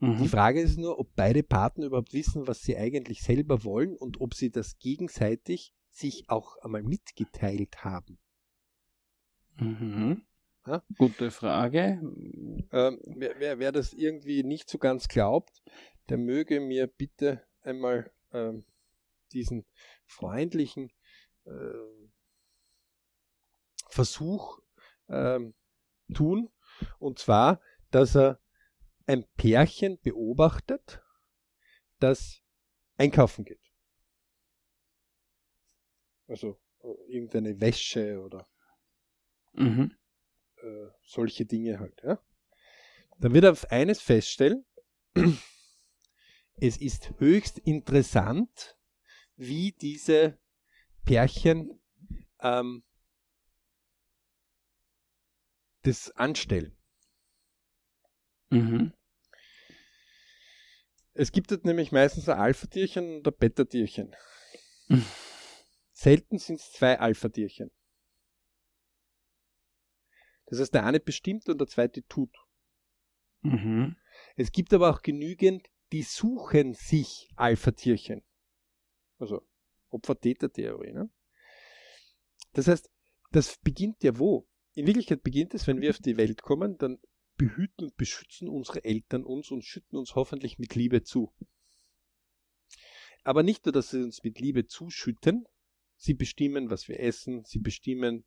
Die 0.00 0.26
Mhm. 0.26 0.28
Frage 0.28 0.60
ist 0.60 0.78
nur, 0.78 0.98
ob 0.98 1.14
beide 1.14 1.42
Partner 1.42 1.86
überhaupt 1.86 2.12
wissen, 2.12 2.46
was 2.46 2.62
sie 2.62 2.76
eigentlich 2.76 3.22
selber 3.22 3.62
wollen 3.62 3.96
und 3.96 4.20
ob 4.20 4.34
sie 4.34 4.50
das 4.50 4.78
gegenseitig 4.78 5.74
sich 5.90 6.28
auch 6.28 6.56
einmal 6.58 6.82
mitgeteilt 6.82 7.84
haben. 7.84 8.18
Mhm. 9.60 10.22
Ja? 10.66 10.82
Gute 10.96 11.30
Frage. 11.30 12.00
Ähm, 12.72 13.00
wer, 13.04 13.38
wer, 13.38 13.58
wer 13.58 13.72
das 13.72 13.92
irgendwie 13.92 14.42
nicht 14.42 14.68
so 14.68 14.78
ganz 14.78 15.08
glaubt, 15.08 15.62
der 16.08 16.18
möge 16.18 16.60
mir 16.60 16.86
bitte 16.86 17.42
einmal 17.62 18.12
ähm, 18.32 18.64
diesen 19.32 19.64
freundlichen 20.04 20.92
ähm, 21.46 22.12
Versuch 23.88 24.60
ähm, 25.08 25.54
tun. 26.14 26.50
Und 26.98 27.18
zwar, 27.18 27.60
dass 27.90 28.16
er 28.16 28.40
ein 29.06 29.24
Pärchen 29.36 30.00
beobachtet, 30.00 31.02
das 31.98 32.42
einkaufen 32.96 33.44
geht. 33.44 33.60
Also 36.28 36.58
äh, 36.82 37.12
irgendeine 37.12 37.60
Wäsche 37.60 38.20
oder 38.20 38.48
Mhm. 39.52 39.94
Äh, 40.62 40.88
solche 41.04 41.44
Dinge 41.44 41.78
halt. 41.78 42.00
Ja? 42.02 42.18
Dann 43.18 43.34
wird 43.34 43.44
er 43.44 43.52
auf 43.52 43.70
eines 43.70 44.00
feststellen, 44.00 44.64
es 46.56 46.76
ist 46.76 47.12
höchst 47.18 47.58
interessant, 47.58 48.76
wie 49.36 49.72
diese 49.72 50.38
Pärchen 51.04 51.80
ähm, 52.40 52.84
das 55.82 56.10
anstellen. 56.12 56.76
Mhm. 58.50 58.92
Es 61.14 61.32
gibt 61.32 61.50
dort 61.50 61.64
nämlich 61.64 61.92
meistens 61.92 62.28
ein 62.28 62.38
Alpha-Tierchen 62.38 63.16
und 63.16 63.26
ein 63.26 63.34
Beta-Tierchen. 63.38 64.14
Mhm. 64.88 65.04
Selten 65.92 66.38
sind 66.38 66.60
es 66.60 66.72
zwei 66.72 66.98
Alpha-Tierchen. 66.98 67.70
Das 70.52 70.60
heißt, 70.60 70.74
der 70.74 70.84
eine 70.84 71.00
bestimmt 71.00 71.48
und 71.48 71.58
der 71.58 71.66
zweite 71.66 72.06
tut. 72.08 72.36
Mhm. 73.40 73.96
Es 74.36 74.52
gibt 74.52 74.74
aber 74.74 74.90
auch 74.90 75.00
genügend, 75.00 75.66
die 75.92 76.02
suchen 76.02 76.74
sich 76.74 77.30
Alpha-Tierchen. 77.36 78.22
Also 79.18 79.48
Opfer-Täter-Theorie. 79.88 80.92
Ne? 80.92 81.10
Das 82.52 82.68
heißt, 82.68 82.90
das 83.30 83.56
beginnt 83.62 84.02
ja 84.02 84.18
wo? 84.18 84.46
In 84.74 84.86
Wirklichkeit 84.86 85.22
beginnt 85.22 85.54
es, 85.54 85.66
wenn 85.66 85.80
wir 85.80 85.88
auf 85.88 86.00
die 86.00 86.18
Welt 86.18 86.42
kommen, 86.42 86.76
dann 86.76 86.98
behüten 87.38 87.86
und 87.86 87.96
beschützen 87.96 88.50
unsere 88.50 88.84
Eltern 88.84 89.24
uns 89.24 89.50
und 89.50 89.64
schütten 89.64 89.96
uns 89.96 90.14
hoffentlich 90.16 90.58
mit 90.58 90.74
Liebe 90.74 91.02
zu. 91.02 91.32
Aber 93.24 93.42
nicht 93.42 93.64
nur, 93.64 93.72
dass 93.72 93.88
sie 93.88 94.02
uns 94.02 94.22
mit 94.22 94.38
Liebe 94.38 94.66
zuschütten, 94.66 95.46
sie 95.96 96.12
bestimmen, 96.12 96.68
was 96.68 96.88
wir 96.88 97.00
essen, 97.00 97.42
sie 97.46 97.58
bestimmen, 97.58 98.26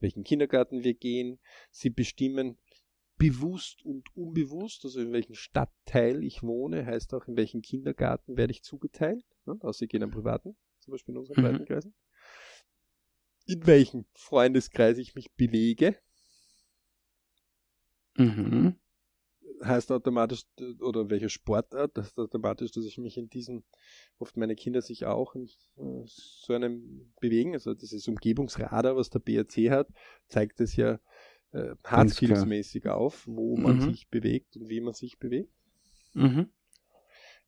welchen 0.00 0.24
Kindergarten 0.24 0.84
wir 0.84 0.94
gehen, 0.94 1.38
sie 1.70 1.90
bestimmen 1.90 2.58
bewusst 3.16 3.84
und 3.84 4.14
unbewusst, 4.16 4.84
also 4.84 5.00
in 5.00 5.12
welchem 5.12 5.34
Stadtteil 5.34 6.22
ich 6.24 6.42
wohne, 6.42 6.84
heißt 6.84 7.14
auch, 7.14 7.26
in 7.28 7.36
welchem 7.36 7.62
Kindergarten 7.62 8.36
werde 8.36 8.50
ich 8.52 8.62
zugeteilt, 8.62 9.24
ne? 9.46 9.56
außer 9.60 9.84
ich 9.84 9.90
gehe 9.90 9.98
in 9.98 10.02
einen 10.02 10.12
privaten, 10.12 10.56
zum 10.80 10.92
Beispiel 10.92 11.14
in 11.14 11.18
unseren 11.18 11.40
Mhm. 11.40 11.46
Breitenkreisen. 11.46 11.94
In 13.46 13.66
welchem 13.66 14.04
Freundeskreis 14.14 14.98
ich 14.98 15.14
mich 15.14 15.32
bewege, 15.32 15.96
Mhm. 18.16 18.78
Heißt 19.64 19.90
automatisch, 19.92 20.44
oder 20.80 21.10
welche 21.10 21.28
Sportart, 21.28 21.96
das 21.96 22.06
heißt 22.06 22.18
automatisch, 22.18 22.72
dass 22.72 22.84
ich 22.84 22.98
mich 22.98 23.16
in 23.16 23.28
diesem, 23.28 23.64
oft 24.18 24.36
meine 24.36 24.56
Kinder 24.56 24.82
sich 24.82 25.06
auch 25.06 25.34
in 25.34 25.44
äh, 25.76 26.02
so 26.06 26.52
einem 26.52 27.12
bewegen, 27.20 27.54
also 27.54 27.74
dieses 27.74 28.06
Umgebungsradar, 28.08 28.96
was 28.96 29.10
der 29.10 29.20
BRC 29.20 29.70
hat, 29.70 29.88
zeigt 30.28 30.60
es 30.60 30.76
ja 30.76 31.00
äh, 31.52 31.74
hardskills-mäßig 31.84 32.88
auf, 32.88 33.26
wo 33.26 33.56
man 33.56 33.76
Mhm. 33.76 33.92
sich 33.92 34.08
bewegt 34.08 34.56
und 34.56 34.68
wie 34.68 34.80
man 34.80 34.94
sich 34.94 35.18
bewegt. 35.18 35.52
Mhm. 36.14 36.50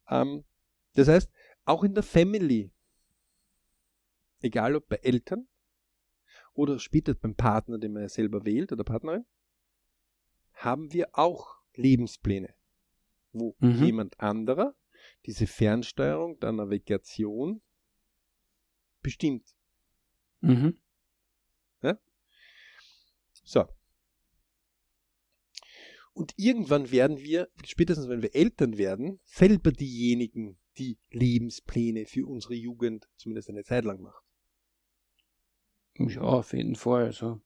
Ähm, 0.09 0.44
das 0.94 1.09
heißt, 1.09 1.31
auch 1.64 1.85
in 1.85 1.94
der 1.94 2.02
Family, 2.02 2.70
egal 4.40 4.76
ob 4.76 4.88
bei 4.88 4.96
Eltern 4.96 5.48
oder 6.55 6.79
später 6.79 7.14
beim 7.14 7.35
Partner, 7.35 7.79
den 7.79 7.92
man 7.92 8.02
ja 8.02 8.09
selber 8.09 8.44
wählt 8.44 8.72
oder 8.72 8.85
Partnerin, 8.85 9.26
haben 10.52 10.92
wir 10.92 11.09
auch 11.12 11.57
Lebenspläne, 11.77 12.55
wo 13.33 13.55
Mhm. 13.61 13.85
jemand 13.85 14.21
anderer 14.21 14.75
diese 15.27 15.47
Fernsteuerung 15.47 16.39
der 16.41 16.53
Navigation 16.53 17.62
bestimmt. 19.03 19.55
Mhm. 20.41 20.79
So. 23.47 23.65
Und 26.15 26.33
irgendwann 26.37 26.91
werden 26.91 27.19
wir, 27.19 27.49
spätestens 27.65 28.09
wenn 28.09 28.23
wir 28.23 28.35
Eltern 28.35 28.77
werden, 28.77 29.21
selber 29.25 29.71
diejenigen, 29.71 30.59
die 30.79 30.99
Lebenspläne 31.11 32.07
für 32.07 32.27
unsere 32.27 32.55
Jugend 32.55 33.09
zumindest 33.17 33.49
eine 33.49 33.62
Zeit 33.62 33.85
lang 33.85 34.01
machen. 34.01 34.25
Ja, 35.99 36.23
auf 36.23 36.53
jeden 36.53 36.75
Fall. 36.75 37.05
Also, 37.05 37.41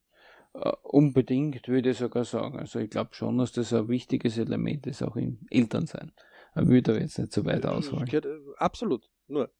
äh, 0.53 0.71
unbedingt 0.83 1.67
würde 1.67 1.91
ich 1.91 1.97
sogar 1.97 2.25
sagen. 2.25 2.59
Also 2.59 2.79
ich 2.79 2.89
glaube 2.89 3.13
schon, 3.13 3.37
dass 3.37 3.51
das 3.51 3.73
ein 3.73 3.87
wichtiges 3.87 4.37
Element 4.37 4.87
ist, 4.87 5.01
auch 5.01 5.15
im 5.15 5.39
Elternsein. 5.49 6.11
Aber 6.53 6.63
ich 6.63 6.69
würde 6.69 6.93
da 6.93 6.99
jetzt 6.99 7.17
nicht 7.17 7.31
so 7.31 7.45
weit 7.45 7.65
ausholen. 7.65 8.05
Gehört, 8.05 8.25
äh, 8.25 8.39
Absolut. 8.57 9.09
Nur, 9.27 9.51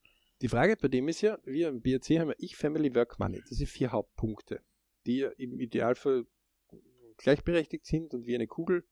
die 0.41 0.47
Frage 0.47 0.75
bei 0.75 0.87
dem 0.87 1.07
ist 1.07 1.21
ja, 1.21 1.37
wir 1.45 1.69
im 1.69 1.81
BRC 1.81 2.19
haben 2.19 2.29
ja 2.29 2.35
Ich, 2.37 2.57
Family, 2.57 2.93
Work, 2.95 3.19
Money. 3.19 3.41
Das 3.47 3.57
sind 3.57 3.67
vier 3.67 3.91
Hauptpunkte, 3.91 4.61
die 5.05 5.27
im 5.37 5.59
Idealfall 5.59 6.25
gleichberechtigt 7.17 7.85
sind 7.85 8.13
und 8.13 8.25
wie 8.25 8.35
eine 8.35 8.47
Kugel 8.47 8.83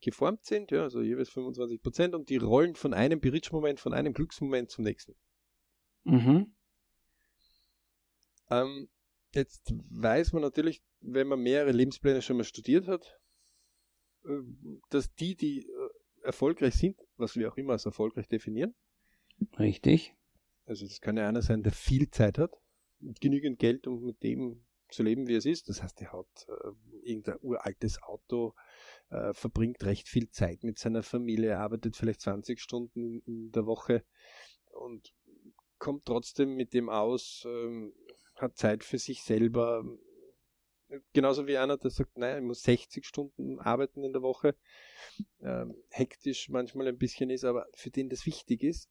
geformt 0.00 0.44
sind, 0.44 0.70
ja, 0.70 0.82
also 0.82 1.02
jeweils 1.02 1.28
25 1.28 1.82
Prozent 1.82 2.14
und 2.14 2.30
die 2.30 2.38
rollen 2.38 2.74
von 2.74 2.94
einem 2.94 3.20
Berichtsmoment, 3.20 3.80
von 3.80 3.92
einem 3.92 4.14
Glücksmoment 4.14 4.70
zum 4.70 4.84
nächsten. 4.84 5.14
Mhm. 6.04 6.54
Ähm, 8.48 8.88
jetzt 9.32 9.72
weiß 9.90 10.32
man 10.32 10.42
natürlich, 10.42 10.82
wenn 11.00 11.28
man 11.28 11.40
mehrere 11.40 11.72
Lebenspläne 11.72 12.22
schon 12.22 12.36
mal 12.36 12.44
studiert 12.44 12.86
hat, 12.86 13.18
äh, 14.24 14.40
dass 14.90 15.14
die, 15.14 15.36
die 15.36 15.66
äh, 15.66 15.90
erfolgreich 16.22 16.74
sind, 16.74 16.98
was 17.16 17.36
wir 17.36 17.50
auch 17.50 17.56
immer 17.56 17.72
als 17.72 17.86
erfolgreich 17.86 18.28
definieren, 18.28 18.74
Richtig. 19.58 20.14
also 20.66 20.86
das 20.86 21.00
kann 21.00 21.16
ja 21.16 21.28
einer 21.28 21.42
sein, 21.42 21.62
der 21.62 21.72
viel 21.72 22.10
Zeit 22.10 22.38
hat, 22.38 22.52
und 23.00 23.20
genügend 23.20 23.58
Geld, 23.58 23.86
um 23.86 24.02
mit 24.04 24.22
dem 24.22 24.64
zu 24.90 25.02
leben, 25.02 25.28
wie 25.28 25.34
es 25.34 25.46
ist. 25.46 25.68
Das 25.68 25.82
heißt, 25.82 26.00
er 26.00 26.12
hat 26.12 26.46
äh, 26.48 27.08
irgendein 27.08 27.38
uraltes 27.42 28.02
Auto, 28.02 28.54
äh, 29.10 29.32
verbringt 29.32 29.84
recht 29.84 30.08
viel 30.08 30.30
Zeit 30.30 30.64
mit 30.64 30.78
seiner 30.78 31.02
Familie, 31.02 31.58
arbeitet 31.58 31.96
vielleicht 31.96 32.20
20 32.20 32.60
Stunden 32.60 33.20
in 33.20 33.52
der 33.52 33.66
Woche 33.66 34.04
und 34.72 35.14
kommt 35.78 36.04
trotzdem 36.04 36.54
mit 36.54 36.74
dem 36.74 36.88
aus, 36.88 37.44
ähm, 37.46 37.94
hat 38.40 38.56
Zeit 38.56 38.84
für 38.84 38.98
sich 38.98 39.22
selber. 39.22 39.84
Genauso 41.12 41.46
wie 41.46 41.56
einer, 41.56 41.76
der 41.78 41.90
sagt, 41.90 42.18
nein, 42.18 42.38
ich 42.38 42.44
muss 42.44 42.62
60 42.62 43.06
Stunden 43.06 43.60
arbeiten 43.60 44.02
in 44.02 44.12
der 44.12 44.22
Woche, 44.22 44.56
ähm, 45.40 45.76
hektisch 45.88 46.48
manchmal 46.48 46.88
ein 46.88 46.98
bisschen 46.98 47.30
ist, 47.30 47.44
aber 47.44 47.66
für 47.74 47.90
den 47.90 48.08
das 48.08 48.26
wichtig 48.26 48.64
ist, 48.64 48.90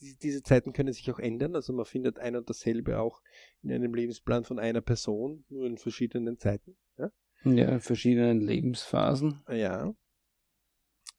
die, 0.00 0.16
diese 0.16 0.42
Zeiten 0.42 0.72
können 0.72 0.92
sich 0.92 1.10
auch 1.10 1.18
ändern. 1.18 1.54
Also 1.54 1.72
man 1.72 1.84
findet 1.84 2.18
ein 2.18 2.34
und 2.34 2.48
dasselbe 2.50 2.98
auch 2.98 3.22
in 3.62 3.72
einem 3.72 3.94
Lebensplan 3.94 4.44
von 4.44 4.58
einer 4.58 4.80
Person, 4.80 5.44
nur 5.48 5.66
in 5.66 5.78
verschiedenen 5.78 6.38
Zeiten. 6.38 6.76
Ja. 6.96 7.10
Ja, 7.44 7.68
in 7.70 7.80
verschiedenen 7.80 8.40
Lebensphasen. 8.40 9.42
ja. 9.48 9.94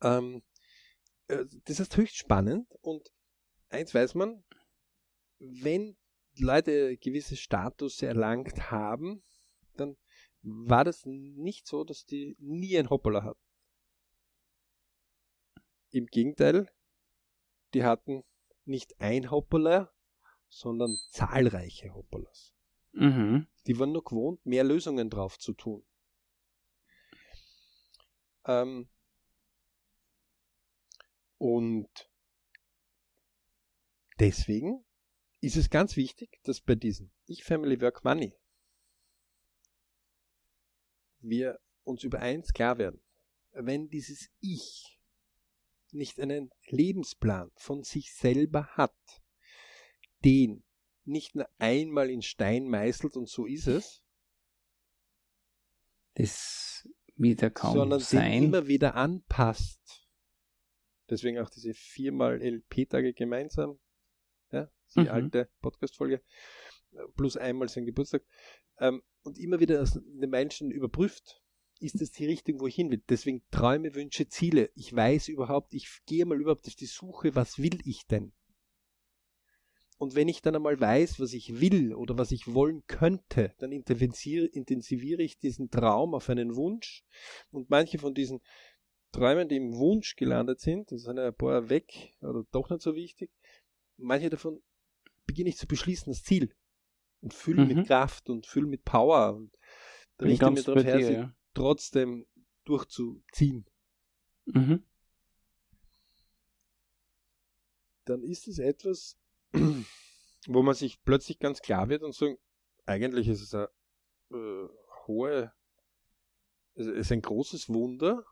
Ähm, 0.02 0.44
äh, 1.28 1.46
das 1.66 1.80
ist 1.80 1.96
höchst 1.98 2.18
spannend 2.18 2.68
und 2.82 3.12
eins 3.70 3.94
weiß 3.94 4.16
man, 4.16 4.44
wenn 5.40 5.98
Leute 6.40 6.98
gewisse 6.98 7.36
Status 7.36 8.02
erlangt 8.02 8.72
haben, 8.72 9.24
dann 9.76 9.98
war 10.42 10.84
das 10.84 11.06
nicht 11.06 11.68
so, 11.68 11.84
dass 11.84 12.06
die 12.06 12.36
nie 12.40 12.78
ein 12.78 12.90
Hoppala 12.90 13.24
hatten. 13.24 13.42
Im 15.92 16.06
Gegenteil, 16.06 16.70
die 17.74 17.84
hatten 17.84 18.24
nicht 18.66 19.00
ein 19.02 19.32
Hoppala, 19.32 19.92
sondern 20.48 20.98
zahlreiche 21.10 21.94
Hoppalas. 21.94 22.54
Mhm. 22.92 23.48
Die 23.68 23.78
waren 23.80 23.92
nur 23.92 24.04
gewohnt, 24.04 24.46
mehr 24.46 24.64
Lösungen 24.64 25.10
drauf 25.10 25.38
zu 25.38 25.54
tun. 25.54 25.86
Ähm, 28.46 28.90
und 31.38 32.10
deswegen 34.20 34.86
ist 35.42 35.56
es 35.56 35.70
ganz 35.70 35.96
wichtig, 35.96 36.40
dass 36.44 36.62
bei 36.62 36.76
diesem 36.76 37.12
Ich 37.26 37.44
Family 37.44 37.80
Work 37.82 38.04
Money 38.04 38.36
wir 41.20 41.60
uns 41.84 42.04
über 42.04 42.20
eins 42.20 42.54
klar 42.54 42.78
werden. 42.78 43.02
Wenn 43.52 43.90
dieses 43.90 44.30
Ich 44.40 45.00
nicht 45.92 46.20
einen 46.20 46.52
Lebensplan 46.68 47.52
von 47.56 47.84
sich 47.84 48.14
selber 48.14 48.68
hat, 48.76 48.96
den 50.24 50.64
nicht 51.04 51.36
nur 51.36 51.50
einmal 51.58 52.10
in 52.10 52.22
Stein 52.22 52.68
meißelt 52.68 53.16
und 53.16 53.28
so 53.28 53.46
ist 53.46 53.68
es, 53.68 54.04
das 56.14 56.88
wieder 57.16 57.50
kaum 57.50 57.74
sondern 57.74 58.00
sein. 58.00 58.32
den 58.32 58.44
immer 58.44 58.68
wieder 58.68 58.96
anpasst. 58.96 60.08
Deswegen 61.10 61.40
auch 61.40 61.50
diese 61.50 61.74
viermal 61.74 62.40
LP-Tage 62.42 63.14
gemeinsam, 63.14 63.80
ja, 64.52 64.70
die 64.96 65.02
mhm. 65.02 65.08
alte 65.10 65.50
Podcast-Folge, 65.62 66.22
plus 67.16 67.38
einmal 67.38 67.70
sein 67.70 67.86
Geburtstag, 67.86 68.24
ähm, 68.80 69.02
und 69.24 69.38
immer 69.38 69.60
wieder 69.60 69.84
den 69.84 70.30
Menschen 70.30 70.72
überprüft, 70.72 71.42
ist 71.80 72.02
das 72.02 72.12
die 72.12 72.26
Richtung, 72.26 72.60
wo 72.60 72.68
ich 72.68 72.76
hin 72.76 72.92
will. 72.92 73.02
Deswegen 73.10 73.44
Träume, 73.52 73.96
Wünsche, 73.96 74.28
Ziele. 74.28 74.70
Ich 74.76 74.94
weiß 74.94 75.30
überhaupt, 75.30 75.74
ich 75.74 75.88
gehe 76.06 76.26
mal 76.26 76.40
überhaupt 76.40 76.68
auf 76.68 76.76
die 76.76 76.86
Suche, 76.86 77.36
was 77.36 77.58
will 77.60 77.80
ich 77.86 78.06
denn? 78.08 78.34
Und 79.98 80.16
wenn 80.16 80.30
ich 80.30 80.42
dann 80.42 80.56
einmal 80.56 80.80
weiß, 80.80 81.20
was 81.20 81.34
ich 81.34 81.60
will 81.60 81.94
oder 81.94 82.18
was 82.18 82.32
ich 82.32 82.54
wollen 82.54 82.84
könnte, 82.88 83.54
dann 83.58 83.74
intensiviere 83.74 85.22
ich 85.22 85.40
diesen 85.40 85.70
Traum 85.70 86.16
auf 86.16 86.30
einen 86.30 86.56
Wunsch. 86.56 87.04
Und 87.52 87.70
manche 87.70 88.00
von 88.00 88.14
diesen 88.14 88.40
Träumen, 89.12 89.50
die 89.50 89.58
im 89.58 89.76
Wunsch 89.76 90.16
gelandet 90.16 90.62
sind, 90.62 90.92
das 90.92 91.02
sind 91.02 91.20
ein 91.20 91.36
paar 91.36 91.70
weg 91.70 92.16
oder 92.22 92.46
doch 92.52 92.70
nicht 92.70 92.82
so 92.82 92.96
wichtig, 92.96 93.30
manche 93.98 94.30
davon 94.30 94.62
beginne 95.30 95.50
ich 95.50 95.58
zu 95.58 95.68
beschließen, 95.68 96.12
das 96.12 96.24
Ziel. 96.24 96.52
Und 97.22 97.36
fülle 97.36 97.64
mhm. 97.64 97.76
mit 97.76 97.88
Kraft 97.88 98.32
und 98.32 98.48
fülle 98.48 98.66
mit 98.66 98.84
Power. 98.84 99.36
Und 99.36 99.56
richte 100.20 100.50
mir 100.50 100.64
darauf 100.64 100.84
her, 100.84 101.12
ja. 101.12 101.36
trotzdem 101.54 102.26
durchzuziehen. 102.66 103.68
Mhm. 104.46 104.84
Dann 108.06 108.24
ist 108.24 108.48
es 108.48 108.58
etwas, 108.58 109.20
wo 110.48 110.64
man 110.64 110.74
sich 110.74 111.04
plötzlich 111.04 111.38
ganz 111.38 111.62
klar 111.62 111.90
wird 111.90 112.02
und 112.02 112.16
so, 112.16 112.40
eigentlich 112.88 113.28
ist 113.28 113.42
es 113.42 113.54
eine 113.54 113.70
äh, 114.32 114.68
hohe, 115.06 115.54
es 116.74 116.88
ist 116.88 117.12
ein 117.12 117.22
großes 117.22 117.70
Wunder, 117.70 118.26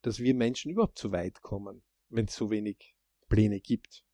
dass 0.00 0.18
wir 0.18 0.34
Menschen 0.34 0.72
überhaupt 0.72 0.98
so 0.98 1.12
weit 1.12 1.42
kommen, 1.42 1.84
wenn 2.08 2.24
es 2.24 2.34
so 2.34 2.50
wenig 2.50 2.96
Pläne 3.28 3.60
gibt. 3.60 4.04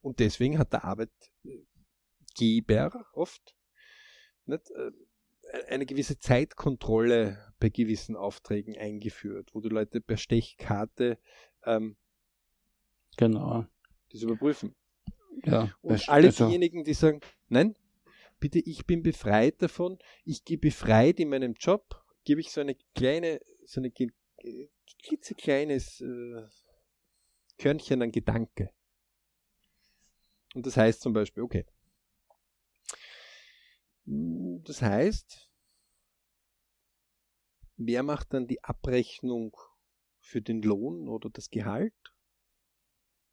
Und 0.00 0.18
deswegen 0.20 0.58
hat 0.58 0.72
der 0.72 0.84
Arbeitgeber 0.84 1.16
oft 3.12 3.54
nicht, 4.46 4.70
äh, 4.70 4.90
eine 5.68 5.86
gewisse 5.86 6.18
Zeitkontrolle 6.18 7.52
bei 7.60 7.68
gewissen 7.68 8.16
Aufträgen 8.16 8.76
eingeführt, 8.76 9.50
wo 9.52 9.60
die 9.60 9.68
Leute 9.68 10.00
per 10.00 10.16
Stechkarte 10.16 11.18
ähm, 11.64 11.96
genau 13.16 13.66
das 14.10 14.22
überprüfen. 14.22 14.74
Ja, 15.44 15.74
und 15.82 16.08
alle 16.08 16.28
also, 16.28 16.46
diejenigen, 16.46 16.84
die 16.84 16.94
sagen, 16.94 17.20
nein, 17.48 17.76
bitte, 18.40 18.58
ich 18.58 18.86
bin 18.86 19.02
befreit 19.02 19.60
davon, 19.62 19.98
ich 20.24 20.44
gehe 20.44 20.58
befreit 20.58 21.20
in 21.20 21.28
meinem 21.28 21.54
Job, 21.54 22.02
gebe 22.24 22.40
ich 22.40 22.50
so 22.50 22.60
eine 22.60 22.76
kleine, 22.94 23.40
so 23.64 23.80
ein 23.80 23.92
klitzekleines 25.02 26.00
äh, 26.00 26.42
Körnchen 27.58 28.02
an 28.02 28.12
Gedanke. 28.12 28.70
Und 30.54 30.66
das 30.66 30.76
heißt 30.76 31.02
zum 31.02 31.12
Beispiel, 31.12 31.42
okay. 31.42 31.66
Das 34.06 34.80
heißt, 34.80 35.50
wer 37.76 38.02
macht 38.02 38.32
dann 38.32 38.46
die 38.46 38.62
Abrechnung 38.62 39.56
für 40.20 40.40
den 40.40 40.62
Lohn 40.62 41.08
oder 41.08 41.28
das 41.30 41.50
Gehalt? 41.50 41.94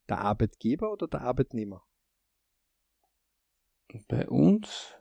Der 0.09 0.19
Arbeitgeber 0.19 0.91
oder 0.91 1.07
der 1.07 1.21
Arbeitnehmer? 1.21 1.83
Bei 4.07 4.27
uns? 4.27 4.95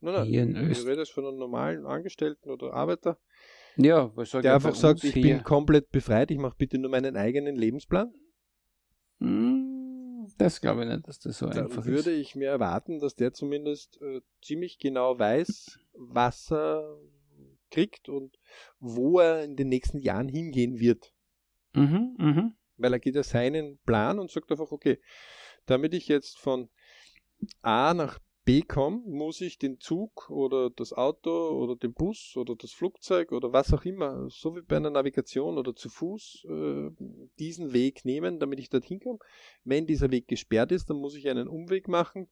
Nein, 0.00 0.14
nein, 0.14 0.26
hier 0.26 0.42
in 0.42 0.56
Öst 0.56 0.82
ich 0.82 0.86
rede 0.86 1.06
von 1.06 1.26
einem 1.26 1.38
normalen 1.38 1.86
Angestellten 1.86 2.50
oder 2.50 2.72
Arbeiter. 2.74 3.18
Ja, 3.76 4.14
was 4.16 4.30
der 4.30 4.54
einfach 4.54 4.74
sagt, 4.74 5.04
ich 5.04 5.14
hier? 5.14 5.22
bin 5.22 5.44
komplett 5.44 5.90
befreit, 5.90 6.30
ich 6.30 6.38
mache 6.38 6.54
bitte 6.56 6.78
nur 6.78 6.90
meinen 6.90 7.16
eigenen 7.16 7.56
Lebensplan. 7.56 8.12
Hm, 9.20 9.55
das 10.38 10.60
glaube 10.60 10.84
ich 10.84 10.88
nicht, 10.90 11.08
dass 11.08 11.18
das 11.18 11.38
so 11.38 11.46
Dann 11.46 11.64
einfach 11.66 11.82
ist. 11.82 11.86
würde 11.86 12.12
ich 12.12 12.34
mir 12.36 12.48
erwarten, 12.48 13.00
dass 13.00 13.14
der 13.14 13.32
zumindest 13.32 14.00
äh, 14.02 14.20
ziemlich 14.42 14.78
genau 14.78 15.18
weiß, 15.18 15.78
was 15.94 16.52
er 16.52 16.98
kriegt 17.70 18.08
und 18.08 18.38
wo 18.78 19.20
er 19.20 19.44
in 19.44 19.56
den 19.56 19.68
nächsten 19.68 20.00
Jahren 20.00 20.28
hingehen 20.28 20.78
wird. 20.78 21.12
Mhm, 21.74 22.14
mhm 22.18 22.56
weil 22.76 22.92
er 22.92 22.98
geht 22.98 23.14
ja 23.14 23.22
seinen 23.22 23.78
Plan 23.78 24.18
und 24.18 24.30
sagt 24.30 24.50
einfach, 24.50 24.70
okay, 24.70 25.00
damit 25.66 25.94
ich 25.94 26.08
jetzt 26.08 26.38
von 26.38 26.68
A 27.62 27.94
nach 27.94 28.18
B 28.46 28.62
komme, 28.62 29.02
muss 29.06 29.40
ich 29.40 29.58
den 29.58 29.80
Zug 29.80 30.30
oder 30.30 30.70
das 30.70 30.92
Auto 30.92 31.30
oder 31.50 31.74
den 31.74 31.92
Bus 31.92 32.36
oder 32.36 32.54
das 32.54 32.70
Flugzeug 32.70 33.32
oder 33.32 33.52
was 33.52 33.74
auch 33.74 33.84
immer, 33.84 34.30
so 34.30 34.54
wie 34.54 34.62
bei 34.62 34.76
einer 34.76 34.90
Navigation 34.90 35.58
oder 35.58 35.74
zu 35.74 35.88
Fuß, 35.88 36.46
äh, 36.48 36.90
diesen 37.40 37.72
Weg 37.72 38.04
nehmen, 38.04 38.38
damit 38.38 38.60
ich 38.60 38.70
dorthin 38.70 39.00
komme. 39.00 39.18
Wenn 39.64 39.88
dieser 39.88 40.12
Weg 40.12 40.28
gesperrt 40.28 40.70
ist, 40.70 40.88
dann 40.88 40.98
muss 40.98 41.16
ich 41.16 41.28
einen 41.28 41.48
Umweg 41.48 41.88
machen. 41.88 42.30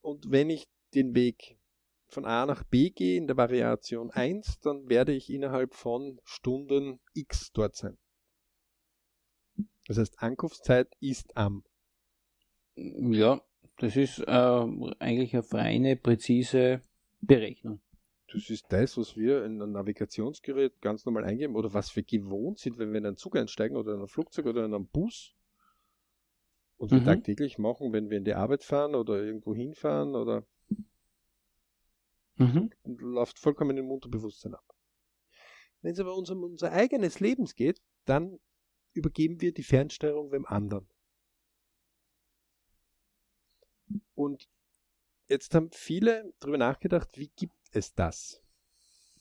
Und 0.00 0.32
wenn 0.32 0.50
ich 0.50 0.68
den 0.94 1.14
Weg 1.14 1.60
von 2.08 2.24
A 2.24 2.44
nach 2.44 2.64
B 2.64 2.90
gehe 2.90 3.18
in 3.18 3.28
der 3.28 3.36
Variation 3.36 4.10
1, 4.10 4.58
dann 4.60 4.88
werde 4.88 5.12
ich 5.12 5.30
innerhalb 5.30 5.74
von 5.74 6.20
Stunden 6.24 6.98
X 7.14 7.52
dort 7.52 7.76
sein. 7.76 7.96
Das 9.86 9.96
heißt, 9.96 10.18
Ankunftszeit 10.18 10.92
ist 10.98 11.36
am. 11.36 11.62
Ja, 12.74 13.40
das 13.78 13.96
ist 13.96 14.18
äh, 14.20 14.66
eigentlich 14.98 15.34
eine 15.34 15.42
feine, 15.42 15.96
präzise 15.96 16.82
Berechnung. 17.20 17.80
Das 18.32 18.50
ist 18.50 18.66
das, 18.70 18.98
was 18.98 19.16
wir 19.16 19.44
in 19.44 19.60
ein 19.62 19.72
Navigationsgerät 19.72 20.80
ganz 20.82 21.06
normal 21.06 21.24
eingeben 21.24 21.56
oder 21.56 21.72
was 21.72 21.94
wir 21.96 22.02
gewohnt 22.02 22.58
sind, 22.58 22.78
wenn 22.78 22.92
wir 22.92 22.98
in 22.98 23.06
einen 23.06 23.16
Zug 23.16 23.36
einsteigen 23.36 23.76
oder 23.76 23.94
in 23.94 24.00
ein 24.00 24.08
Flugzeug 24.08 24.46
oder 24.46 24.66
in 24.66 24.74
einen 24.74 24.86
Bus. 24.86 25.34
Und 26.76 26.90
wir 26.90 27.00
mhm. 27.00 27.06
tagtäglich 27.06 27.58
machen, 27.58 27.92
wenn 27.92 28.10
wir 28.10 28.18
in 28.18 28.24
die 28.24 28.34
Arbeit 28.34 28.64
fahren 28.64 28.94
oder 28.94 29.22
irgendwo 29.22 29.54
hinfahren 29.54 30.14
oder 30.14 30.46
mhm. 32.36 32.70
läuft 32.84 33.38
vollkommen 33.38 33.76
im 33.78 33.90
Unterbewusstsein 33.90 34.54
ab. 34.54 34.76
Wenn 35.80 35.92
es 35.92 36.00
aber 36.00 36.14
um 36.14 36.24
unser 36.42 36.72
eigenes 36.72 37.20
Leben 37.20 37.46
geht, 37.46 37.80
dann 38.04 38.38
übergeben 38.92 39.40
wir 39.40 39.52
die 39.52 39.62
Fernsteuerung 39.62 40.30
beim 40.30 40.44
anderen. 40.44 40.88
Und 44.18 44.48
jetzt 45.28 45.54
haben 45.54 45.70
viele 45.70 46.34
darüber 46.40 46.58
nachgedacht, 46.58 47.16
wie 47.16 47.28
gibt 47.36 47.54
es 47.70 47.94
das? 47.94 48.42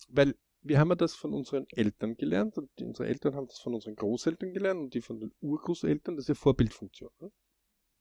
Weil 0.08 0.36
wir 0.62 0.80
haben 0.80 0.90
ja 0.90 0.96
das 0.96 1.14
von 1.14 1.36
unseren 1.36 1.68
Eltern 1.70 2.18
gelernt 2.18 2.58
und 2.58 2.72
unsere 2.82 3.08
Eltern 3.08 3.36
haben 3.36 3.46
das 3.46 3.60
von 3.60 3.76
unseren 3.76 3.96
Großeltern 3.96 4.54
gelernt 4.54 4.80
und 4.80 4.94
die 4.96 5.02
von 5.02 5.20
den 5.20 5.32
Urgroßeltern, 5.40 6.16
das 6.16 6.24
ist 6.24 6.30
ja 6.30 6.34
Vorbildfunktion. 6.36 7.12
Ne? 7.20 7.32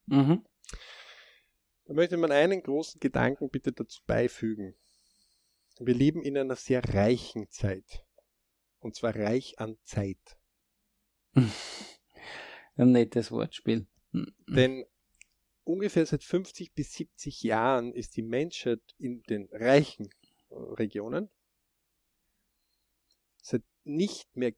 Mhm. 0.06 0.46
Da 1.84 1.92
möchte 1.92 2.16
man 2.16 2.32
einen 2.32 2.62
großen 2.62 2.98
Gedanken 2.98 3.50
bitte 3.50 3.72
dazu 3.72 4.00
beifügen. 4.06 4.74
Wir 5.78 5.94
leben 5.94 6.22
in 6.22 6.38
einer 6.38 6.56
sehr 6.56 6.82
reichen 6.82 7.50
Zeit. 7.50 8.06
Und 8.78 8.94
zwar 8.94 9.14
reich 9.14 9.58
an 9.58 9.76
Zeit. 9.82 10.38
Ein 11.34 12.92
nettes 12.92 13.30
Wortspiel. 13.30 13.86
Denn 14.48 14.86
ungefähr 15.66 16.06
seit 16.06 16.22
50 16.22 16.72
bis 16.72 16.92
70 16.92 17.42
Jahren 17.42 17.92
ist 17.92 18.16
die 18.16 18.22
Menschheit 18.22 18.80
in 18.98 19.22
den 19.24 19.48
reichen 19.50 20.08
äh, 20.50 20.54
Regionen 20.54 21.28
seit 23.42 23.62
nicht 23.84 24.36
mehr 24.36 24.52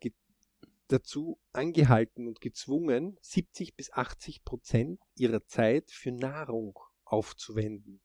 dazu 0.88 1.38
angehalten 1.52 2.26
und 2.26 2.40
gezwungen, 2.40 3.18
70 3.20 3.76
bis 3.76 3.92
80 3.92 4.44
Prozent 4.44 5.00
ihrer 5.16 5.44
Zeit 5.44 5.90
für 5.90 6.12
Nahrung 6.12 6.78
aufzuwenden. 7.04 8.00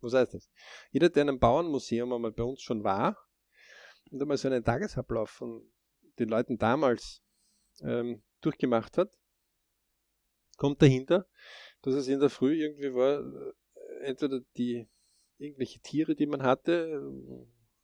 Was 0.00 0.14
heißt 0.14 0.34
das? 0.34 0.50
Jeder, 0.90 1.08
der 1.08 1.22
in 1.22 1.28
einem 1.28 1.38
Bauernmuseum 1.38 2.12
einmal 2.12 2.32
bei 2.32 2.42
uns 2.42 2.62
schon 2.62 2.82
war 2.82 3.16
und 4.10 4.20
einmal 4.20 4.36
so 4.36 4.48
einen 4.48 4.64
Tagesablauf 4.64 5.30
von 5.30 5.72
den 6.18 6.28
Leuten 6.28 6.58
damals 6.58 7.22
ähm, 7.80 8.22
durchgemacht 8.40 8.98
hat, 8.98 9.16
kommt 10.56 10.82
dahinter, 10.82 11.28
dass 11.84 11.94
es 11.94 12.08
in 12.08 12.18
der 12.18 12.30
Früh 12.30 12.62
irgendwie 12.62 12.94
war, 12.94 13.20
äh, 13.20 14.04
entweder 14.04 14.40
die 14.56 14.88
irgendwelche 15.38 15.80
Tiere, 15.80 16.14
die 16.14 16.26
man 16.26 16.42
hatte, 16.42 17.02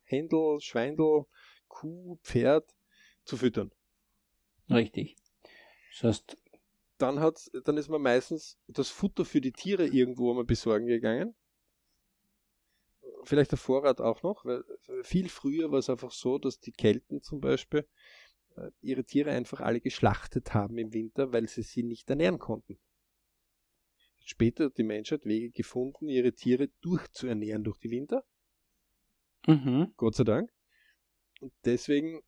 Händel, 0.03 0.59
Schweindel, 0.59 1.25
Kuh, 1.67 2.17
Pferd, 2.23 2.73
zu 3.23 3.37
füttern. 3.37 3.71
Richtig. 4.69 5.15
Das 5.91 6.03
heißt, 6.03 6.37
dann 6.97 7.19
hat, 7.19 7.51
dann 7.65 7.77
ist 7.77 7.89
man 7.89 8.01
meistens 8.01 8.57
das 8.67 8.89
Futter 8.89 9.25
für 9.25 9.41
die 9.41 9.51
Tiere 9.51 9.85
irgendwo 9.85 10.33
mal 10.33 10.45
besorgen 10.45 10.87
gegangen. 10.87 11.35
Vielleicht 13.23 13.51
der 13.51 13.59
Vorrat 13.59 14.01
auch 14.01 14.23
noch, 14.23 14.45
weil 14.45 14.63
viel 15.03 15.29
früher 15.29 15.71
war 15.71 15.77
es 15.77 15.89
einfach 15.89 16.11
so, 16.11 16.39
dass 16.39 16.59
die 16.59 16.71
Kelten 16.71 17.21
zum 17.21 17.39
Beispiel 17.39 17.87
äh, 18.55 18.71
ihre 18.81 19.03
Tiere 19.03 19.29
einfach 19.29 19.59
alle 19.59 19.79
geschlachtet 19.79 20.55
haben 20.55 20.79
im 20.79 20.91
Winter, 20.91 21.31
weil 21.31 21.47
sie 21.47 21.61
sie 21.61 21.83
nicht 21.83 22.09
ernähren 22.09 22.39
konnten. 22.39 22.79
Später 24.23 24.65
hat 24.65 24.77
die 24.77 24.83
Menschheit 24.83 25.25
Wege 25.25 25.51
gefunden, 25.51 26.07
ihre 26.07 26.33
Tiere 26.33 26.69
durchzuernähren 26.81 27.63
durch 27.63 27.79
die 27.79 27.91
Winter. 27.91 28.23
Mhm. 29.47 29.93
Gott 29.97 30.15
sei 30.15 30.23
Dank. 30.23 30.51
Und 31.39 31.53
deswegen 31.65 32.21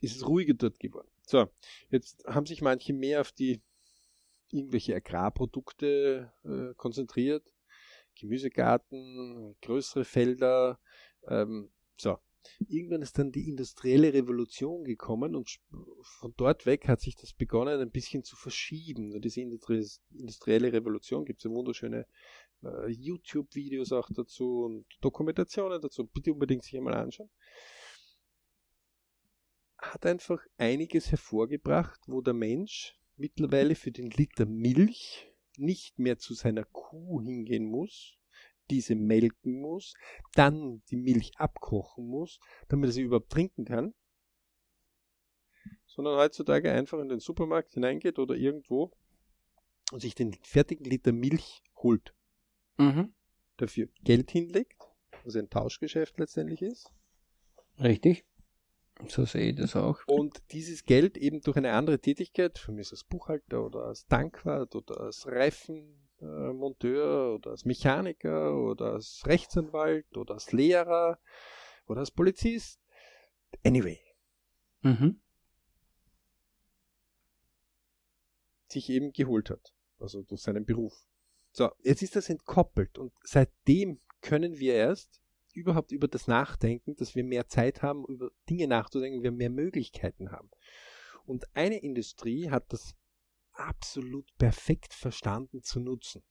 ist 0.00 0.16
es 0.16 0.26
ruhiger 0.26 0.54
dort 0.54 0.78
geworden. 0.80 1.08
So, 1.22 1.48
jetzt 1.90 2.24
haben 2.26 2.46
sich 2.46 2.60
manche 2.60 2.92
mehr 2.92 3.20
auf 3.20 3.32
die 3.32 3.62
irgendwelche 4.50 4.94
Agrarprodukte 4.94 6.32
äh, 6.44 6.74
konzentriert. 6.74 7.52
Gemüsegarten, 8.14 9.56
größere 9.60 10.04
Felder. 10.04 10.80
Ähm, 11.28 11.70
so. 11.96 12.18
Irgendwann 12.68 13.02
ist 13.02 13.18
dann 13.18 13.32
die 13.32 13.48
industrielle 13.48 14.12
Revolution 14.12 14.84
gekommen 14.84 15.34
und 15.34 15.58
von 16.02 16.34
dort 16.36 16.66
weg 16.66 16.88
hat 16.88 17.00
sich 17.00 17.16
das 17.16 17.32
begonnen 17.32 17.80
ein 17.80 17.90
bisschen 17.90 18.24
zu 18.24 18.36
verschieben. 18.36 19.12
Und 19.12 19.24
diese 19.24 19.40
industrielle 19.40 20.72
Revolution 20.72 21.24
gibt 21.24 21.40
es 21.40 21.44
ja 21.44 21.50
wunderschöne 21.50 22.06
äh, 22.62 22.88
YouTube-Videos 22.88 23.92
auch 23.92 24.08
dazu 24.14 24.64
und 24.64 24.86
Dokumentationen 25.00 25.80
dazu. 25.80 26.06
Bitte 26.06 26.32
unbedingt 26.32 26.64
sich 26.64 26.76
einmal 26.76 26.94
anschauen 26.94 27.30
hat 29.78 30.06
einfach 30.06 30.40
einiges 30.58 31.10
hervorgebracht, 31.10 32.00
wo 32.06 32.20
der 32.20 32.34
Mensch 32.34 32.98
mittlerweile 33.16 33.74
für 33.74 33.92
den 33.92 34.10
Liter 34.10 34.46
Milch 34.46 35.32
nicht 35.56 35.98
mehr 35.98 36.18
zu 36.18 36.34
seiner 36.34 36.64
Kuh 36.64 37.22
hingehen 37.22 37.64
muss, 37.64 38.16
diese 38.70 38.94
melken 38.94 39.60
muss, 39.60 39.94
dann 40.34 40.82
die 40.90 40.96
Milch 40.96 41.32
abkochen 41.36 42.06
muss, 42.06 42.38
damit 42.68 42.90
er 42.90 42.92
sie 42.92 43.02
überhaupt 43.02 43.30
trinken 43.30 43.64
kann, 43.64 43.94
sondern 45.86 46.18
heutzutage 46.18 46.70
einfach 46.72 46.98
in 46.98 47.08
den 47.08 47.20
Supermarkt 47.20 47.72
hineingeht 47.72 48.18
oder 48.18 48.34
irgendwo 48.34 48.92
und 49.92 50.00
sich 50.00 50.14
den 50.14 50.34
fertigen 50.34 50.84
Liter 50.84 51.12
Milch 51.12 51.62
holt. 51.76 52.14
Mhm. 52.76 53.14
Dafür 53.56 53.88
Geld 54.02 54.30
hinlegt, 54.30 54.82
was 55.24 55.36
ein 55.36 55.48
Tauschgeschäft 55.48 56.18
letztendlich 56.18 56.62
ist. 56.62 56.92
Richtig. 57.78 58.24
So 59.08 59.24
sehe 59.24 59.50
ich 59.50 59.56
das 59.56 59.76
auch. 59.76 60.00
Und 60.06 60.42
dieses 60.52 60.84
Geld 60.84 61.16
eben 61.18 61.42
durch 61.42 61.56
eine 61.56 61.72
andere 61.72 61.98
Tätigkeit, 61.98 62.58
für 62.58 62.72
mich 62.72 62.90
als 62.90 63.04
Buchhalter 63.04 63.64
oder 63.64 63.84
als 63.84 64.06
Tankwart 64.06 64.74
oder 64.74 65.00
als 65.00 65.26
Reifenmonteur 66.20 67.34
oder 67.34 67.50
als 67.50 67.64
Mechaniker 67.64 68.56
oder 68.56 68.92
als 68.92 69.22
Rechtsanwalt 69.26 70.16
oder 70.16 70.34
als 70.34 70.52
Lehrer 70.52 71.18
oder 71.86 72.00
als 72.00 72.10
Polizist. 72.10 72.80
Anyway. 73.64 74.00
Mhm. 74.82 75.20
Sich 78.68 78.90
eben 78.90 79.12
geholt 79.12 79.50
hat. 79.50 79.72
Also 79.98 80.22
durch 80.22 80.42
seinen 80.42 80.64
Beruf. 80.64 80.92
So, 81.52 81.70
jetzt 81.82 82.02
ist 82.02 82.16
das 82.16 82.28
entkoppelt 82.28 82.98
und 82.98 83.12
seitdem 83.22 84.00
können 84.20 84.58
wir 84.58 84.74
erst 84.74 85.22
überhaupt 85.54 85.90
über 85.90 86.06
das 86.06 86.26
Nachdenken, 86.26 86.96
dass 86.96 87.14
wir 87.14 87.24
mehr 87.24 87.48
Zeit 87.48 87.80
haben, 87.80 88.04
über 88.06 88.30
Dinge 88.50 88.68
nachzudenken, 88.68 89.22
wir 89.22 89.32
mehr 89.32 89.48
Möglichkeiten 89.48 90.30
haben. 90.32 90.50
Und 91.24 91.44
eine 91.56 91.78
Industrie 91.82 92.50
hat 92.50 92.70
das 92.72 92.94
absolut 93.58 94.26
perfekt 94.38 94.94
verstanden 94.94 95.62
zu 95.62 95.80
nutzen. 95.80 96.22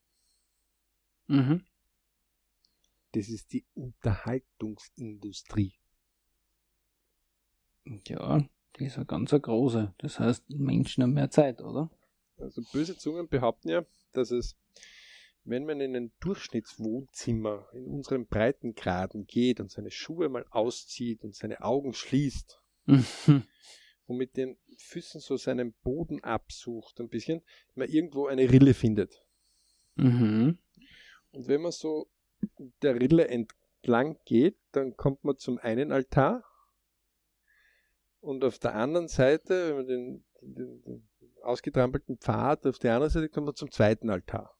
Mhm. 1.27 1.63
Das 3.11 3.29
ist 3.29 3.53
die 3.53 3.67
Unterhaltungsindustrie. 3.73 5.75
Ja, 8.07 8.43
die 8.77 8.85
ist 8.85 8.97
eine 8.97 9.05
ganz 9.05 9.29
große. 9.31 9.93
Das 9.97 10.19
heißt, 10.19 10.49
Menschen 10.49 11.03
haben 11.03 11.13
mehr 11.13 11.29
Zeit, 11.29 11.61
oder? 11.61 11.91
Also 12.37 12.61
böse 12.71 12.97
Zungen 12.97 13.29
behaupten 13.29 13.69
ja, 13.69 13.85
dass 14.11 14.31
es 14.31 14.57
wenn 15.45 15.65
man 15.65 15.79
in 15.79 15.95
ein 15.95 16.11
Durchschnittswohnzimmer 16.19 17.69
in 17.73 17.85
unseren 17.85 18.25
Breitengraden 18.25 19.27
geht 19.27 19.59
und 19.59 19.71
seine 19.71 19.91
Schuhe 19.91 20.27
mal 20.27 20.45
auszieht 20.49 21.23
und 21.23 21.35
seine 21.35 21.61
Augen 21.61 21.93
schließt 21.93 22.61
und 24.07 24.17
mit 24.17 24.37
den 24.37 24.57
Füßen 24.77 25.21
so 25.21 25.37
seinen 25.37 25.73
Boden 25.83 26.23
absucht, 26.23 26.99
ein 26.99 27.09
bisschen, 27.09 27.41
man 27.73 27.89
irgendwo 27.89 28.27
eine 28.27 28.51
Rille 28.51 28.73
findet. 28.73 29.23
Mhm. 29.95 30.59
Und 31.31 31.47
wenn 31.47 31.61
man 31.61 31.71
so 31.71 32.07
der 32.81 32.99
Rille 32.99 33.27
entlang 33.27 34.19
geht, 34.25 34.57
dann 34.71 34.95
kommt 34.95 35.23
man 35.23 35.37
zum 35.37 35.57
einen 35.57 35.91
Altar 35.91 36.43
und 38.25 38.43
auf 38.43 38.57
der 38.57 38.73
anderen 38.73 39.07
Seite, 39.07 39.69
wenn 39.69 39.75
man 39.75 39.87
den, 39.87 40.25
den, 40.41 40.81
den 40.81 41.09
ausgetrampelten 41.43 42.17
Pfad 42.17 42.65
auf 42.65 42.79
der 42.79 42.95
anderen 42.95 43.11
Seite 43.11 43.29
kommt 43.29 43.45
man 43.45 43.55
zum 43.55 43.69
zweiten 43.69 44.09
Altar. 44.09 44.57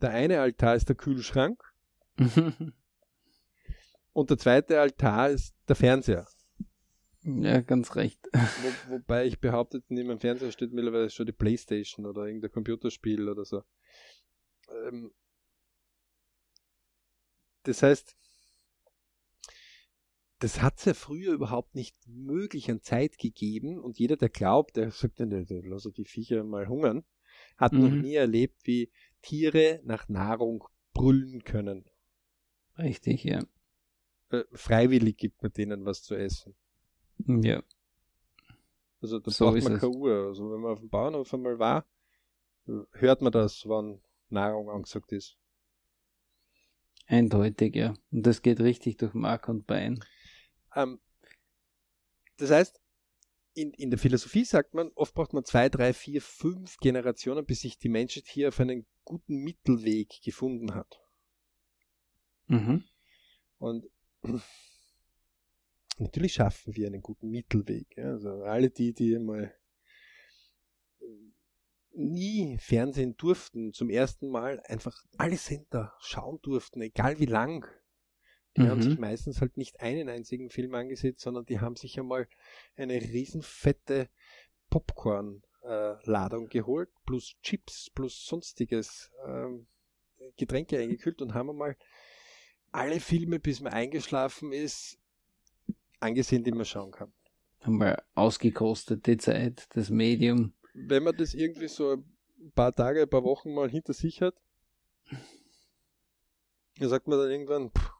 Der 0.00 0.10
eine 0.10 0.40
Altar 0.40 0.74
ist 0.74 0.88
der 0.88 0.96
Kühlschrank 0.96 1.62
und 4.12 4.30
der 4.30 4.38
zweite 4.38 4.80
Altar 4.80 5.30
ist 5.30 5.54
der 5.68 5.76
Fernseher. 5.76 6.26
Ja, 7.36 7.60
ganz 7.60 7.94
recht. 7.94 8.18
Wo, 8.32 8.92
wobei 8.94 9.26
ich 9.26 9.38
behaupte, 9.38 9.82
neben 9.88 10.08
dem 10.08 10.18
Fernseher 10.18 10.50
steht 10.50 10.72
mittlerweile 10.72 11.10
schon 11.10 11.26
die 11.26 11.32
Playstation 11.32 12.06
oder 12.06 12.24
irgendein 12.24 12.50
Computerspiel 12.50 13.28
oder 13.28 13.44
so. 13.44 13.62
Ähm, 14.70 15.12
das 17.64 17.82
heißt, 17.82 18.16
das 20.38 20.62
hat 20.62 20.78
es 20.78 20.86
ja 20.86 20.94
früher 20.94 21.34
überhaupt 21.34 21.74
nicht 21.74 21.96
möglich 22.06 22.70
an 22.70 22.80
Zeit 22.80 23.18
gegeben 23.18 23.78
und 23.78 23.98
jeder, 23.98 24.16
der 24.16 24.30
glaubt, 24.30 24.76
der 24.76 24.90
sagt, 24.90 25.18
lass 25.18 25.88
die 25.94 26.06
Viecher 26.06 26.44
mal 26.44 26.66
hungern, 26.66 27.04
hat 27.58 27.72
mhm. 27.72 27.80
noch 27.80 27.90
nie 27.90 28.14
erlebt, 28.14 28.60
wie 28.64 28.90
Tiere 29.20 29.80
nach 29.84 30.08
Nahrung 30.08 30.64
brüllen 30.94 31.44
können. 31.44 31.84
Richtig, 32.78 33.24
ja. 33.24 33.44
Äh, 34.30 34.44
freiwillig 34.52 35.18
gibt 35.18 35.42
man 35.42 35.52
denen 35.52 35.84
was 35.84 36.02
zu 36.02 36.14
essen. 36.14 36.54
Ja. 37.28 37.62
Also 39.00 39.20
da 39.20 39.30
so 39.30 39.44
braucht 39.44 39.62
man 39.62 39.78
keine 39.78 39.92
Uhr. 39.92 40.26
Also 40.28 40.50
wenn 40.50 40.60
man 40.60 40.72
auf 40.72 40.80
dem 40.80 40.88
Bauernhof 40.88 41.32
einmal 41.32 41.58
war, 41.58 41.86
hört 42.92 43.22
man 43.22 43.32
das, 43.32 43.64
wann 43.66 44.00
Nahrung 44.28 44.70
angesagt 44.70 45.12
ist. 45.12 45.38
Eindeutig, 47.06 47.74
ja. 47.74 47.94
Und 48.10 48.26
das 48.26 48.42
geht 48.42 48.60
richtig 48.60 48.98
durch 48.98 49.14
Mark 49.14 49.48
und 49.48 49.66
Bein. 49.66 50.04
Ähm, 50.74 51.00
das 52.36 52.50
heißt, 52.50 52.80
in, 53.54 53.72
in 53.72 53.90
der 53.90 53.98
Philosophie 53.98 54.44
sagt 54.44 54.74
man, 54.74 54.90
oft 54.94 55.14
braucht 55.14 55.32
man 55.32 55.44
zwei, 55.44 55.68
drei, 55.68 55.92
vier, 55.92 56.20
fünf 56.20 56.76
Generationen, 56.78 57.46
bis 57.46 57.60
sich 57.60 57.78
die 57.78 57.88
Menschheit 57.88 58.26
hier 58.26 58.48
auf 58.48 58.60
einen 58.60 58.86
guten 59.04 59.36
Mittelweg 59.36 60.20
gefunden 60.22 60.74
hat. 60.74 61.00
Mhm. 62.46 62.84
Und 63.58 63.86
natürlich 65.98 66.34
schaffen 66.34 66.74
wir 66.74 66.86
einen 66.86 67.02
guten 67.02 67.30
Mittelweg. 67.30 67.96
Ja? 67.96 68.10
Also 68.10 68.42
alle 68.42 68.70
die, 68.70 68.92
die 68.92 69.18
mal 69.18 69.54
nie 71.92 72.56
Fernsehen 72.58 73.16
durften, 73.16 73.72
zum 73.72 73.90
ersten 73.90 74.28
Mal 74.28 74.60
einfach 74.66 75.04
alle 75.16 75.36
Sender 75.36 75.94
schauen 76.00 76.38
durften, 76.42 76.80
egal 76.80 77.18
wie 77.18 77.26
lang, 77.26 77.66
die 78.56 78.62
mhm. 78.62 78.68
haben 78.68 78.82
sich 78.82 78.98
meistens 78.98 79.40
halt 79.40 79.56
nicht 79.56 79.80
einen 79.80 80.08
einzigen 80.08 80.50
Film 80.50 80.74
angesehen, 80.74 81.16
sondern 81.18 81.44
die 81.44 81.60
haben 81.60 81.76
sich 81.76 81.98
einmal 81.98 82.28
eine 82.76 82.94
riesenfette 82.94 84.08
Popcorn-Ladung 84.70 86.46
äh, 86.46 86.48
geholt, 86.48 86.90
plus 87.04 87.36
Chips, 87.42 87.90
plus 87.90 88.24
sonstiges 88.24 89.10
ähm, 89.26 89.66
Getränke 90.36 90.78
eingekühlt 90.78 91.20
und 91.20 91.34
haben 91.34 91.50
einmal 91.50 91.76
alle 92.70 93.00
Filme, 93.00 93.38
bis 93.40 93.60
man 93.60 93.72
eingeschlafen 93.72 94.52
ist, 94.52 94.98
angesehen, 96.00 96.44
die 96.44 96.52
man 96.52 96.64
schauen 96.64 96.90
kann. 96.90 97.12
Haben 97.60 97.78
wir 97.78 98.02
ausgekostet, 98.14 99.06
die 99.06 99.16
Zeit, 99.16 99.66
das 99.74 99.90
Medium. 99.90 100.54
Wenn 100.74 101.02
man 101.02 101.16
das 101.16 101.34
irgendwie 101.34 101.68
so 101.68 101.94
ein 101.94 102.52
paar 102.54 102.74
Tage, 102.74 103.02
ein 103.02 103.10
paar 103.10 103.24
Wochen 103.24 103.52
mal 103.52 103.68
hinter 103.68 103.92
sich 103.92 104.22
hat, 104.22 104.34
Da 106.78 106.88
sagt 106.88 107.08
man 107.08 107.18
dann 107.18 107.30
irgendwann, 107.30 107.70
pff, 107.70 107.90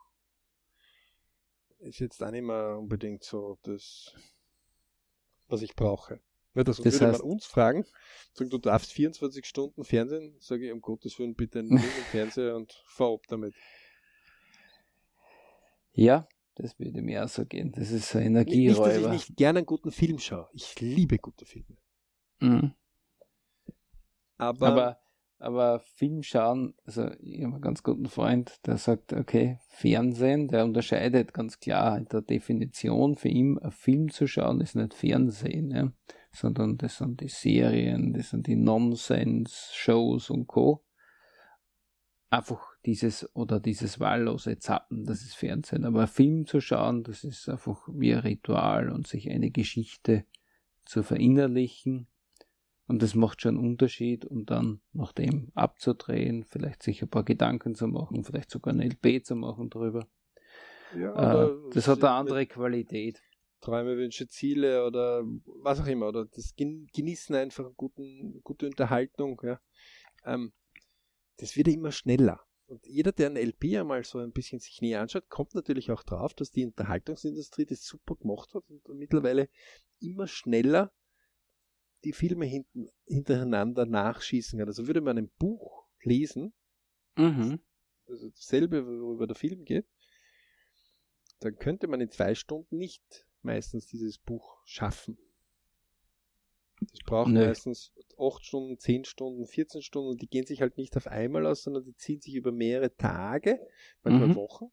ist 1.81 1.99
jetzt 1.99 2.23
auch 2.23 2.31
nicht 2.31 2.43
mehr 2.45 2.79
unbedingt 2.79 3.25
so 3.25 3.59
das, 3.63 4.15
was 5.49 5.63
ich 5.63 5.75
brauche. 5.75 6.21
Ja, 6.55 6.65
das, 6.65 6.77
das 6.77 7.01
würde 7.01 7.13
heißt, 7.13 7.23
man 7.23 7.31
uns 7.31 7.47
fragen, 7.47 7.85
sagen, 8.33 8.51
du 8.51 8.59
darfst 8.59 8.93
24 8.93 9.45
Stunden 9.47 9.85
Fernsehen, 9.85 10.37
sage 10.41 10.67
ich, 10.67 10.73
um 10.73 10.81
Gottes 10.81 11.19
Willen, 11.19 11.35
bitte 11.35 11.61
einen 11.61 11.79
Fernseher 12.11 12.55
und 12.57 12.73
fahr 12.87 13.15
ab 13.15 13.23
damit. 13.29 13.55
Ja, 15.93 16.29
das 16.59 16.79
würde 16.79 17.03
mir 17.03 17.25
auch 17.25 17.29
so 17.29 17.45
gehen. 17.45 17.73
Das 17.73 17.91
ist 17.91 18.11
so 18.11 18.19
Energieräuber. 18.19 18.89
Nicht, 18.89 18.97
dass 18.97 19.05
ich 19.05 19.29
nicht 19.29 19.37
gerne 19.37 19.61
einen 19.61 19.67
guten 19.67 19.93
Film 19.93 20.19
schaue. 20.19 20.49
Ich 20.53 20.81
liebe 20.81 21.19
gute 21.19 21.45
Filme. 21.45 21.77
Mhm. 22.41 22.73
Aber, 24.37 24.67
aber, 24.67 24.99
aber 25.39 25.81
Film 25.81 26.23
schauen, 26.23 26.75
also 26.85 27.11
ich 27.21 27.43
habe 27.43 27.55
einen 27.55 27.61
ganz 27.61 27.83
guten 27.83 28.07
Freund, 28.07 28.61
der 28.67 28.77
sagt, 28.77 29.13
okay, 29.13 29.59
Fernsehen, 29.69 30.49
der 30.49 30.65
unterscheidet 30.65 31.33
ganz 31.33 31.59
klar 31.59 31.99
in 31.99 32.07
der 32.07 32.23
Definition 32.23 33.17
für 33.17 33.29
ihn, 33.29 33.59
ein 33.59 33.73
Film 33.73 34.11
zu 34.11 34.27
schauen 34.27 34.61
ist 34.61 34.77
nicht 34.77 34.95
Fernsehen, 34.95 35.71
ja, 35.71 35.93
sondern 36.33 36.77
das 36.77 36.99
sind 36.99 37.21
die 37.21 37.29
Serien, 37.29 38.13
das 38.13 38.31
sind 38.31 38.47
die 38.47 38.57
Nonsense-Shows 38.57 40.31
und 40.31 40.47
Co. 40.47 40.85
Einfach 42.31 42.74
dieses 42.85 43.35
oder 43.35 43.59
dieses 43.59 44.01
wahllose 44.01 44.59
Zappen, 44.59 45.05
das 45.05 45.22
ist 45.22 45.35
Fernsehen. 45.35 45.85
Aber 45.85 46.07
Film 46.07 46.47
zu 46.47 46.61
schauen, 46.61 47.03
das 47.03 47.24
ist 47.24 47.49
einfach 47.49 47.89
wie 47.91 48.12
ein 48.12 48.20
Ritual 48.20 48.91
und 48.91 49.07
sich 49.07 49.31
eine 49.31 49.51
Geschichte 49.51 50.24
zu 50.85 51.03
verinnerlichen 51.03 52.07
und 52.89 53.03
das 53.03 53.14
macht 53.14 53.43
schon 53.43 53.59
einen 53.59 53.66
Unterschied 53.66 54.24
und 54.24 54.51
dann 54.51 54.81
nach 54.95 55.12
dem 55.12 55.53
abzudrehen, 55.55 56.45
vielleicht 56.45 56.83
sich 56.83 57.03
ein 57.03 57.09
paar 57.11 57.22
Gedanken 57.22 57.74
zu 57.74 57.87
machen, 57.87 58.24
vielleicht 58.24 58.51
sogar 58.51 58.72
ein 58.72 58.81
LP 58.81 59.24
zu 59.24 59.37
machen 59.37 59.68
drüber. 59.68 60.09
Ja, 60.97 61.45
äh, 61.45 61.55
das 61.74 61.87
hat 61.87 62.03
eine 62.03 62.12
andere 62.12 62.47
Qualität. 62.47 63.22
Träume, 63.61 63.97
Wünsche, 63.99 64.26
Ziele 64.29 64.87
oder 64.87 65.22
was 65.62 65.81
auch 65.81 65.87
immer. 65.87 66.09
Oder 66.09 66.24
das 66.24 66.55
Genießen 66.57 67.35
einfach 67.35 67.70
guten, 67.76 68.41
gute 68.43 68.66
Unterhaltung. 68.66 69.39
Ja. 69.45 69.61
Ähm, 70.24 70.53
das 71.39 71.57
wird 71.57 71.68
immer 71.68 71.93
schneller. 71.93 72.45
Und 72.66 72.86
jeder, 72.86 73.12
der 73.12 73.30
ein 73.30 73.36
LP 73.36 73.78
einmal 73.78 74.05
so 74.05 74.18
ein 74.18 74.32
bisschen 74.32 74.59
sich 74.59 74.82
näher 74.82 75.01
anschaut, 75.01 75.30
kommt 75.30 75.55
natürlich 75.55 75.91
auch 75.91 76.03
drauf, 76.03 76.34
dass 76.34 76.51
die 76.51 76.66
Unterhaltungsindustrie 76.66 77.64
das 77.64 77.82
super 77.82 78.14
gemacht 78.16 78.53
hat 78.53 78.62
und 78.68 78.99
mittlerweile 78.99 79.49
immer 80.01 80.26
schneller 80.26 80.93
die 82.05 82.12
Filme 82.12 82.45
hinten, 82.45 82.89
hintereinander 83.07 83.86
nachschießen 83.86 84.59
kann. 84.59 84.68
Also 84.68 84.86
würde 84.86 85.01
man 85.01 85.16
ein 85.16 85.30
Buch 85.39 85.89
lesen, 86.03 86.53
mhm. 87.16 87.61
also 88.07 88.28
dasselbe, 88.28 88.86
worüber 88.86 89.26
der 89.26 89.36
Film 89.36 89.64
geht, 89.64 89.86
dann 91.41 91.57
könnte 91.57 91.86
man 91.89 92.01
in 92.01 92.11
zwei 92.11 92.34
Stunden 92.34 92.76
nicht 92.76 93.26
meistens 93.43 93.86
dieses 93.86 94.18
Buch 94.18 94.61
schaffen. 94.64 95.18
Das 96.81 97.01
braucht 97.05 97.31
nee. 97.31 97.47
meistens 97.47 97.93
8 98.18 98.45
Stunden, 98.45 98.79
10 98.79 99.05
Stunden, 99.05 99.47
14 99.47 99.83
Stunden 99.83 100.11
und 100.11 100.22
die 100.22 100.29
gehen 100.29 100.47
sich 100.47 100.61
halt 100.61 100.76
nicht 100.76 100.97
auf 100.97 101.07
einmal 101.07 101.47
aus, 101.47 101.62
sondern 101.62 101.85
die 101.85 101.97
ziehen 101.97 102.20
sich 102.20 102.35
über 102.35 102.53
mehrere 102.53 102.95
Tage, 102.97 103.61
manchmal 104.03 104.29
mhm. 104.29 104.37
Wochen. 104.37 104.66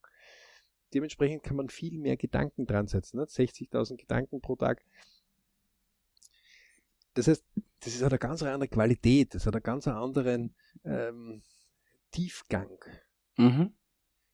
Dementsprechend 0.94 1.44
kann 1.44 1.58
man 1.58 1.70
viel 1.70 1.98
mehr 1.98 2.18
Gedanken 2.18 2.66
dran 2.66 2.88
setzen. 2.88 3.18
Ne? 3.18 3.24
60.000 3.24 3.98
Gedanken 3.98 4.40
pro 4.40 4.56
Tag 4.56 4.84
das 7.16 7.28
heißt, 7.28 7.46
das 7.80 7.96
ist 7.96 8.04
eine 8.04 8.20
ganz 8.20 8.44
andere 8.44 8.68
Qualität, 8.68 9.34
das 9.34 9.46
hat 9.46 9.56
einen 9.56 9.64
ganz 9.64 9.88
anderen 9.88 10.54
ähm, 10.84 11.42
Tiefgang. 12.12 12.78
Mhm. 13.38 13.74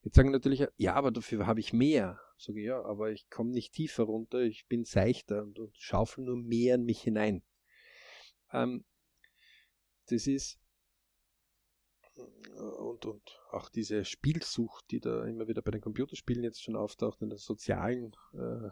Jetzt 0.03 0.15
sagen 0.15 0.31
natürlich, 0.31 0.65
ja, 0.77 0.95
aber 0.95 1.11
dafür 1.11 1.45
habe 1.45 1.59
ich 1.59 1.73
mehr. 1.73 2.19
Sage 2.37 2.59
ich, 2.59 2.65
ja, 2.65 2.83
aber 2.83 3.11
ich 3.11 3.29
komme 3.29 3.51
nicht 3.51 3.73
tiefer 3.73 4.03
runter, 4.03 4.39
ich 4.39 4.67
bin 4.67 4.83
seichter 4.83 5.43
und, 5.43 5.59
und 5.59 5.77
schaufel 5.77 6.25
nur 6.25 6.37
mehr 6.37 6.75
in 6.75 6.85
mich 6.85 7.01
hinein. 7.01 7.43
Ähm, 8.53 8.83
das 10.07 10.27
ist 10.27 10.59
und, 12.55 13.05
und 13.05 13.39
auch 13.51 13.69
diese 13.69 14.05
Spielsucht, 14.05 14.91
die 14.91 14.99
da 14.99 15.25
immer 15.25 15.47
wieder 15.47 15.61
bei 15.61 15.71
den 15.71 15.81
Computerspielen 15.81 16.43
jetzt 16.43 16.61
schon 16.61 16.75
auftaucht, 16.75 17.21
in 17.21 17.29
den 17.29 17.37
sozialen 17.37 18.15
äh, 18.33 18.69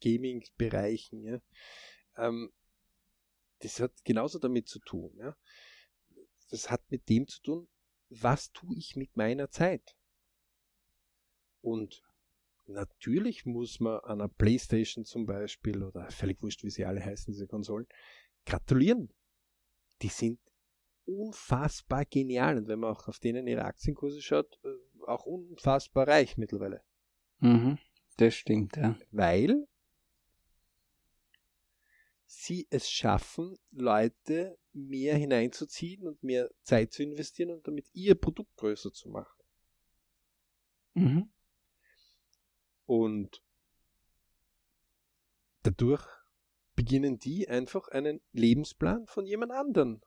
Gaming-Bereichen, 0.00 1.24
ja, 1.24 1.40
ähm, 2.16 2.52
das 3.60 3.80
hat 3.80 3.92
genauso 4.04 4.38
damit 4.38 4.68
zu 4.68 4.80
tun. 4.80 5.16
Ja? 5.16 5.36
Das 6.50 6.70
hat 6.70 6.82
mit 6.90 7.08
dem 7.08 7.26
zu 7.28 7.40
tun, 7.42 7.68
was 8.08 8.52
tue 8.52 8.76
ich 8.76 8.96
mit 8.96 9.16
meiner 9.16 9.50
Zeit? 9.50 9.96
Und 11.62 12.02
natürlich 12.66 13.46
muss 13.46 13.80
man 13.80 14.00
einer 14.00 14.28
Playstation 14.28 15.04
zum 15.04 15.26
Beispiel 15.26 15.82
oder 15.82 16.10
völlig 16.10 16.42
wurscht, 16.42 16.64
wie 16.64 16.70
sie 16.70 16.84
alle 16.84 17.04
heißen, 17.04 17.32
diese 17.32 17.46
Konsolen, 17.46 17.86
gratulieren. 18.46 19.12
Die 20.02 20.08
sind 20.08 20.38
unfassbar 21.04 22.04
genial 22.04 22.58
und 22.58 22.68
wenn 22.68 22.78
man 22.78 22.92
auch 22.92 23.08
auf 23.08 23.18
denen 23.18 23.46
ihre 23.46 23.64
Aktienkurse 23.64 24.22
schaut, 24.22 24.58
äh, 24.64 25.06
auch 25.06 25.26
unfassbar 25.26 26.08
reich 26.08 26.36
mittlerweile. 26.36 26.82
Mhm, 27.38 27.78
das 28.16 28.34
stimmt, 28.34 28.76
ja. 28.76 28.96
Weil 29.10 29.66
sie 32.26 32.66
es 32.70 32.90
schaffen, 32.90 33.58
Leute 33.70 34.58
mehr 34.72 35.16
hineinzuziehen 35.16 36.06
und 36.06 36.22
mehr 36.22 36.50
Zeit 36.62 36.92
zu 36.92 37.02
investieren 37.02 37.50
und 37.50 37.66
damit 37.66 37.88
ihr 37.92 38.14
Produkt 38.14 38.56
größer 38.56 38.92
zu 38.92 39.10
machen. 39.10 39.38
Mhm. 40.94 41.31
Und 42.92 43.42
dadurch 45.62 46.06
beginnen 46.74 47.18
die 47.18 47.48
einfach 47.48 47.88
einen 47.88 48.20
Lebensplan 48.32 49.06
von 49.06 49.24
jemand 49.24 49.52
anderen 49.52 50.02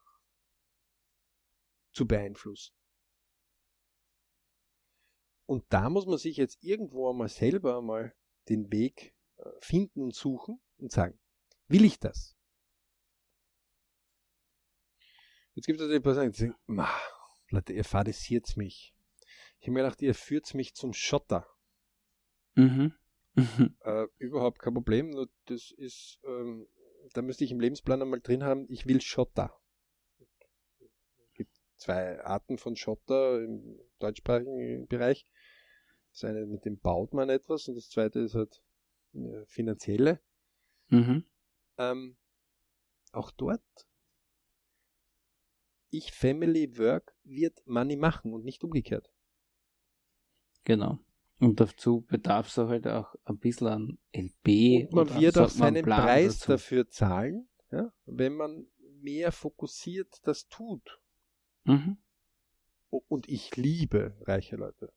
zu 1.94 2.06
beeinflussen. 2.06 2.76
Und 5.48 5.66
da 5.70 5.90
muss 5.90 6.06
man 6.06 6.20
sich 6.20 6.38
jetzt 6.38 6.64
irgendwo 6.64 7.10
einmal 7.10 7.30
selber 7.30 7.80
einmal 7.80 8.16
den 8.50 8.72
Weg 8.72 9.16
äh, 9.38 9.50
finden 9.62 10.04
und 10.04 10.14
suchen 10.14 10.62
und 10.78 10.92
sagen, 10.92 11.20
Will 11.68 11.86
ich 11.86 11.98
das? 12.00 12.38
Jetzt 15.56 15.66
gibt 15.66 15.82
es 15.82 15.90
die 15.90 16.00
Person, 16.00 16.32
die 16.32 16.38
sagen, 16.38 16.56
Leute, 17.50 17.74
ihr 17.74 17.84
fadisiert 17.84 18.56
mich. 18.56 18.94
Ich 19.58 19.64
habe 19.68 19.72
mir 19.72 19.82
gedacht, 19.82 20.04
ihr 20.04 20.14
führt 20.14 20.54
mich 20.54 20.76
zum 20.76 20.94
Schotter. 20.94 21.48
Mhm. 22.56 22.94
äh, 23.82 24.06
überhaupt 24.18 24.60
kein 24.60 24.74
Problem, 24.74 25.10
nur 25.10 25.30
das 25.46 25.72
ist, 25.72 26.20
ähm, 26.26 26.68
da 27.14 27.22
müsste 27.22 27.44
ich 27.44 27.52
im 27.52 27.60
Lebensplan 27.60 28.02
einmal 28.02 28.22
drin 28.22 28.44
haben, 28.44 28.66
ich 28.70 28.86
will 28.86 29.02
Schotter. 29.02 29.54
Es 30.20 31.34
gibt 31.34 31.52
zwei 31.76 32.24
Arten 32.24 32.58
von 32.58 32.76
Schotter 32.76 33.44
im 33.44 33.80
deutschsprachigen 34.00 34.88
Bereich. 34.88 35.28
Das 36.12 36.24
eine, 36.24 36.46
mit 36.46 36.66
dem 36.66 36.80
baut 36.80 37.14
man 37.14 37.30
etwas 37.30 37.68
und 37.68 37.76
das 37.76 37.90
zweite 37.90 38.20
ist 38.20 38.36
halt 38.36 38.64
äh, 39.14 39.46
finanzielle. 39.46 40.22
Mhm 40.88 41.26
ähm, 41.78 42.18
auch 43.12 43.32
dort, 43.32 43.64
ich 45.90 46.12
Family 46.12 46.78
Work 46.78 47.16
wird 47.24 47.66
Money 47.66 47.96
machen 47.96 48.34
und 48.34 48.44
nicht 48.44 48.64
umgekehrt. 48.64 49.12
Genau. 50.64 51.00
Und 51.40 51.60
dazu 51.60 52.02
bedarf 52.02 52.48
es 52.48 52.58
halt 52.58 52.88
auch 52.88 53.16
ein 53.26 53.38
bisschen 53.38 53.68
an 53.68 53.98
LP. 54.14 54.88
Und 54.90 55.12
man 55.12 55.22
wird 55.22 55.38
auch 55.38 55.50
seinen 55.50 55.84
Preis 55.84 56.40
dazu. 56.40 56.54
dafür 56.54 56.90
zahlen, 56.90 57.50
ja, 57.72 57.92
wenn 58.06 58.36
man 58.36 58.68
mehr 59.02 59.32
fokussiert 59.32 60.20
das 60.24 60.48
tut. 60.48 61.02
Mhm. 61.66 61.98
Und 62.90 63.28
ich 63.28 63.56
liebe 63.58 64.16
reiche 64.22 64.56
Leute. 64.56 64.94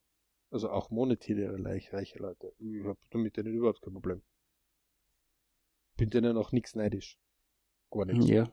Also 0.50 0.70
auch 0.70 0.90
monetäre 0.90 1.58
reiche 1.92 2.18
Leute. 2.18 2.54
Ich 2.58 2.84
habe 2.84 2.98
damit 3.10 3.36
denen 3.36 3.54
überhaupt 3.54 3.82
kein 3.82 3.92
Problem 3.92 4.22
bin 5.98 6.08
denen 6.08 6.38
auch 6.38 6.52
nichts 6.52 6.74
neidisch. 6.74 7.18
Gar 7.90 8.06
nichts. 8.06 8.26
Ja, 8.28 8.50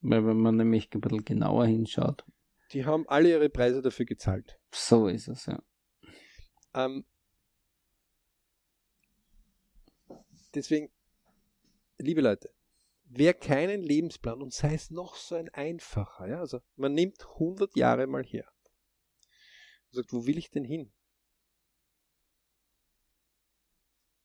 weil 0.00 0.24
wenn 0.26 0.38
man 0.38 0.56
nämlich 0.56 0.88
ein 0.94 1.02
bisschen 1.02 1.24
genauer 1.24 1.66
hinschaut. 1.66 2.24
Die 2.72 2.86
haben 2.86 3.06
alle 3.08 3.28
ihre 3.30 3.50
Preise 3.50 3.82
dafür 3.82 4.06
gezahlt. 4.06 4.58
So 4.72 5.08
ist 5.08 5.28
es, 5.28 5.46
ja. 5.46 5.62
Ähm, 6.74 7.04
deswegen, 10.56 10.90
liebe 11.98 12.20
Leute, 12.20 12.52
wer 13.04 13.34
keinen 13.34 13.82
Lebensplan 13.82 14.42
und 14.42 14.52
sei 14.52 14.74
es 14.74 14.90
noch 14.90 15.14
so 15.14 15.34
ein 15.34 15.48
einfacher, 15.50 16.28
ja, 16.28 16.40
also 16.40 16.60
man 16.76 16.94
nimmt 16.94 17.24
100 17.34 17.76
Jahre 17.76 18.06
mal 18.06 18.24
her 18.24 18.50
und 19.90 19.96
sagt, 19.96 20.12
wo 20.12 20.26
will 20.26 20.38
ich 20.38 20.50
denn 20.50 20.64
hin? 20.64 20.92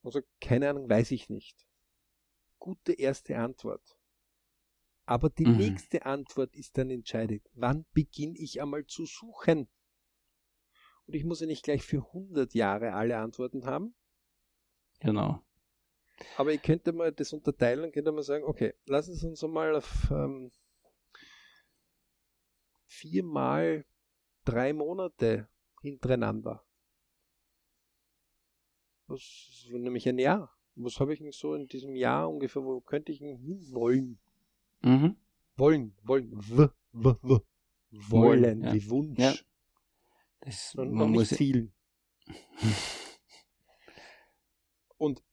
Also 0.02 0.20
keine 0.40 0.70
Ahnung, 0.70 0.88
weiß 0.88 1.12
ich 1.12 1.28
nicht 1.28 1.64
gute 2.62 2.92
erste 2.92 3.36
Antwort. 3.38 3.98
Aber 5.04 5.30
die 5.30 5.46
mhm. 5.46 5.56
nächste 5.56 6.06
Antwort 6.06 6.54
ist 6.54 6.78
dann 6.78 6.90
entscheidend. 6.90 7.42
Wann 7.54 7.84
beginne 7.92 8.38
ich 8.38 8.62
einmal 8.62 8.86
zu 8.86 9.04
suchen? 9.04 9.68
Und 11.06 11.14
ich 11.14 11.24
muss 11.24 11.40
ja 11.40 11.48
nicht 11.48 11.64
gleich 11.64 11.82
für 11.82 12.06
100 12.06 12.54
Jahre 12.54 12.92
alle 12.92 13.18
Antworten 13.18 13.64
haben. 13.66 13.96
Genau. 15.00 15.44
Aber 16.36 16.52
ich 16.52 16.62
könnte 16.62 16.92
mal 16.92 17.12
das 17.12 17.32
unterteilen 17.32 17.84
und 17.84 17.92
könnte 17.92 18.12
mal 18.12 18.22
sagen, 18.22 18.44
okay, 18.44 18.74
lassen 18.86 19.14
Sie 19.14 19.26
uns 19.26 19.42
mal 19.42 19.74
auf 19.74 20.10
ähm, 20.10 20.50
viermal 22.86 23.84
drei 24.44 24.72
Monate 24.72 25.48
hintereinander. 25.80 26.64
Was, 29.06 29.66
nämlich 29.70 30.08
ein 30.08 30.18
Jahr. 30.18 30.56
Was 30.74 31.00
habe 31.00 31.12
ich 31.12 31.18
denn 31.18 31.32
so 31.32 31.54
in 31.54 31.66
diesem 31.66 31.96
Jahr 31.96 32.30
ungefähr, 32.30 32.64
wo 32.64 32.80
könnte 32.80 33.12
ich 33.12 33.18
denn 33.18 33.36
hinwollen? 33.36 34.18
Mhm. 34.80 35.16
Wollen, 35.56 35.94
wollen, 36.02 36.32
w, 36.32 36.68
w, 36.92 37.14
w. 37.22 37.38
Wollen, 37.90 38.62
ja. 38.62 38.72
wie 38.72 38.88
Wunsch. 38.88 39.18
Ja. 39.18 39.34
Das, 40.40 40.74
Und 40.74 40.92
man 40.92 41.08
noch 41.08 41.08
muss 41.08 41.30
nicht 41.30 41.38
zielen. 41.38 41.72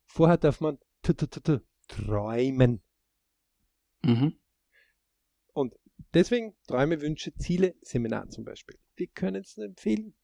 vorher 0.10 0.38
darf 0.38 0.60
man 0.60 0.78
t 1.04 1.14
-t 1.14 1.28
-t 1.28 1.42
-t 1.42 1.62
träumen. 1.88 2.82
Mhm. 4.02 4.40
Und 5.54 5.76
deswegen 6.14 6.56
Träume, 6.68 7.02
Wünsche, 7.02 7.34
Ziele, 7.36 7.76
Seminar 7.82 8.30
zum 8.30 8.44
Beispiel. 8.44 8.78
Wir 8.96 9.08
können 9.08 9.44
es 9.44 9.58
nur 9.58 9.66
empfehlen. 9.66 10.16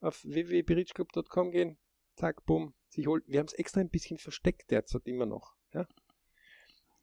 Auf 0.00 0.24
www.berichclub.com 0.24 1.50
gehen, 1.50 1.78
zack, 2.16 2.44
bumm, 2.46 2.74
sich 2.88 3.06
holt. 3.06 3.24
Wir 3.26 3.40
haben 3.40 3.46
es 3.46 3.52
extra 3.52 3.80
ein 3.80 3.90
bisschen 3.90 4.18
versteckt 4.18 4.70
derzeit 4.70 5.06
immer 5.06 5.26
noch. 5.26 5.54
Ja? 5.72 5.86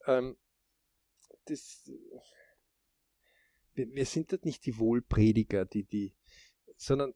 Ähm, 0.07 0.37
das, 1.45 1.89
wir, 3.73 3.87
wir 3.87 4.05
sind 4.05 4.31
dort 4.31 4.45
nicht 4.45 4.65
die 4.65 4.77
Wohlprediger, 4.79 5.65
die, 5.65 5.83
die, 5.83 6.15
sondern 6.75 7.13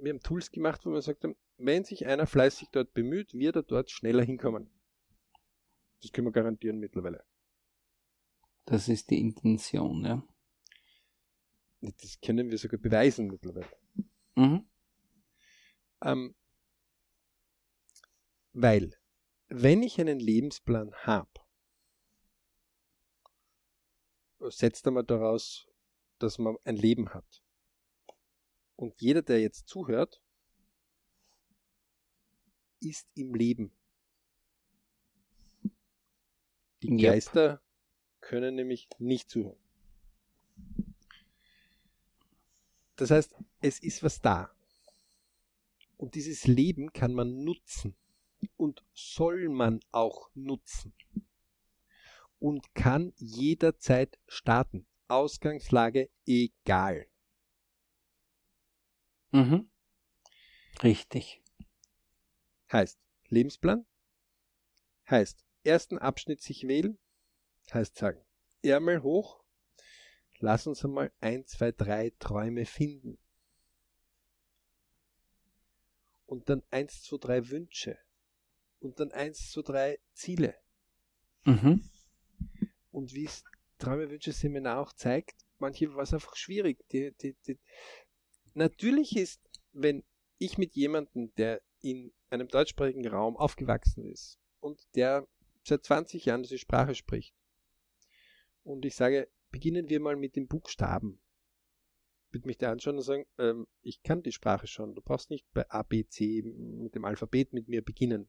wir 0.00 0.12
haben 0.12 0.20
Tools 0.20 0.50
gemacht, 0.50 0.84
wo 0.84 0.90
wir 0.90 0.96
gesagt 0.96 1.22
haben, 1.22 1.36
wenn 1.60 1.84
sich 1.84 2.06
einer 2.06 2.26
fleißig 2.26 2.68
dort 2.72 2.92
bemüht, 2.94 3.34
wird 3.34 3.56
er 3.56 3.62
dort 3.62 3.90
schneller 3.90 4.24
hinkommen. 4.24 4.70
Das 6.02 6.12
können 6.12 6.26
wir 6.26 6.32
garantieren 6.32 6.78
mittlerweile. 6.78 7.24
Das 8.64 8.88
ist 8.88 9.10
die 9.10 9.18
Intention, 9.18 10.04
ja. 10.04 10.22
Das 11.80 12.20
können 12.20 12.50
wir 12.50 12.58
sogar 12.58 12.78
beweisen 12.78 13.28
mittlerweile. 13.28 13.70
Mhm. 14.36 14.68
Ähm, 16.02 16.34
weil, 18.52 18.98
wenn 19.48 19.82
ich 19.82 20.00
einen 20.00 20.18
Lebensplan 20.18 20.94
habe, 20.94 21.30
setzt 24.38 24.86
einmal 24.86 25.04
daraus, 25.04 25.66
dass 26.18 26.38
man 26.38 26.56
ein 26.64 26.76
Leben 26.76 27.12
hat. 27.12 27.42
Und 28.76 29.00
jeder, 29.00 29.22
der 29.22 29.40
jetzt 29.40 29.68
zuhört, 29.68 30.22
ist 32.80 33.08
im 33.14 33.34
Leben. 33.34 33.72
Die 36.82 36.90
Yep. 36.90 37.00
Geister 37.00 37.62
können 38.20 38.54
nämlich 38.54 38.88
nicht 38.98 39.28
zuhören. 39.28 39.58
Das 42.96 43.10
heißt, 43.10 43.34
es 43.60 43.78
ist 43.78 44.02
was 44.02 44.20
da. 44.20 44.50
Und 45.96 46.14
dieses 46.14 46.46
Leben 46.46 46.92
kann 46.92 47.12
man 47.12 47.44
nutzen 47.44 47.96
und 48.56 48.84
soll 48.94 49.48
man 49.48 49.80
auch 49.92 50.30
nutzen 50.34 50.94
und 52.38 52.74
kann 52.74 53.12
jederzeit 53.16 54.18
starten. 54.26 54.86
Ausgangslage 55.08 56.08
egal. 56.26 57.06
Mhm. 59.32 59.70
Richtig. 60.82 61.39
Heißt 62.72 62.98
Lebensplan, 63.28 63.86
heißt 65.08 65.44
ersten 65.64 65.98
Abschnitt 65.98 66.40
sich 66.40 66.66
wählen, 66.66 66.98
heißt 67.72 67.96
sagen, 67.96 68.24
Ärmel 68.62 69.02
hoch, 69.02 69.42
lass 70.38 70.66
uns 70.66 70.84
einmal 70.84 71.12
ein, 71.20 71.46
zwei, 71.46 71.72
drei 71.72 72.12
Träume 72.18 72.66
finden. 72.66 73.18
Und 76.26 76.48
dann 76.48 76.62
eins, 76.70 77.02
zwei, 77.02 77.16
drei 77.16 77.48
Wünsche. 77.48 77.98
Und 78.78 79.00
dann 79.00 79.10
eins, 79.10 79.50
zwei, 79.50 79.62
drei 79.62 79.98
Ziele. 80.12 80.54
Mhm. 81.44 81.84
Und 82.92 83.14
wie 83.14 83.24
es 83.24 83.44
Träume, 83.78 84.10
Wünsche 84.10 84.32
Seminar 84.32 84.78
auch 84.78 84.92
zeigt, 84.92 85.44
manche 85.58 85.92
war 85.94 86.02
es 86.02 86.14
einfach 86.14 86.36
schwierig. 86.36 86.86
Die, 86.90 87.12
die, 87.20 87.34
die. 87.46 87.58
Natürlich 88.54 89.16
ist, 89.16 89.40
wenn 89.72 90.04
ich 90.38 90.58
mit 90.58 90.74
jemandem, 90.74 91.34
der 91.34 91.62
in 91.80 92.12
einem 92.30 92.48
deutschsprachigen 92.48 93.06
Raum 93.06 93.36
aufgewachsen 93.36 94.04
ist 94.04 94.38
und 94.60 94.86
der 94.94 95.26
seit 95.64 95.84
20 95.84 96.24
Jahren 96.24 96.42
diese 96.42 96.58
Sprache 96.58 96.94
spricht, 96.94 97.34
und 98.62 98.84
ich 98.84 98.94
sage, 98.94 99.28
beginnen 99.50 99.88
wir 99.88 100.00
mal 100.00 100.16
mit 100.16 100.36
den 100.36 100.46
Buchstaben, 100.46 101.20
wird 102.30 102.46
mich 102.46 102.58
der 102.58 102.70
anschauen 102.70 102.96
und 102.96 103.02
sagen, 103.02 103.26
ähm, 103.38 103.66
ich 103.82 104.02
kann 104.02 104.22
die 104.22 104.32
Sprache 104.32 104.66
schon, 104.66 104.94
du 104.94 105.02
brauchst 105.02 105.30
nicht 105.30 105.46
bei 105.52 105.68
A, 105.70 105.82
B, 105.82 106.06
C 106.06 106.42
mit 106.42 106.94
dem 106.94 107.04
Alphabet 107.04 107.52
mit 107.52 107.68
mir 107.68 107.82
beginnen. 107.82 108.28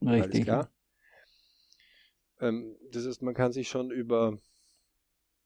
Alles 0.00 0.26
Richtig. 0.26 0.44
klar. 0.44 0.72
Ähm, 2.40 2.76
das 2.90 3.06
heißt, 3.06 3.22
man 3.22 3.34
kann 3.34 3.52
sich 3.52 3.68
schon 3.68 3.90
über 3.90 4.38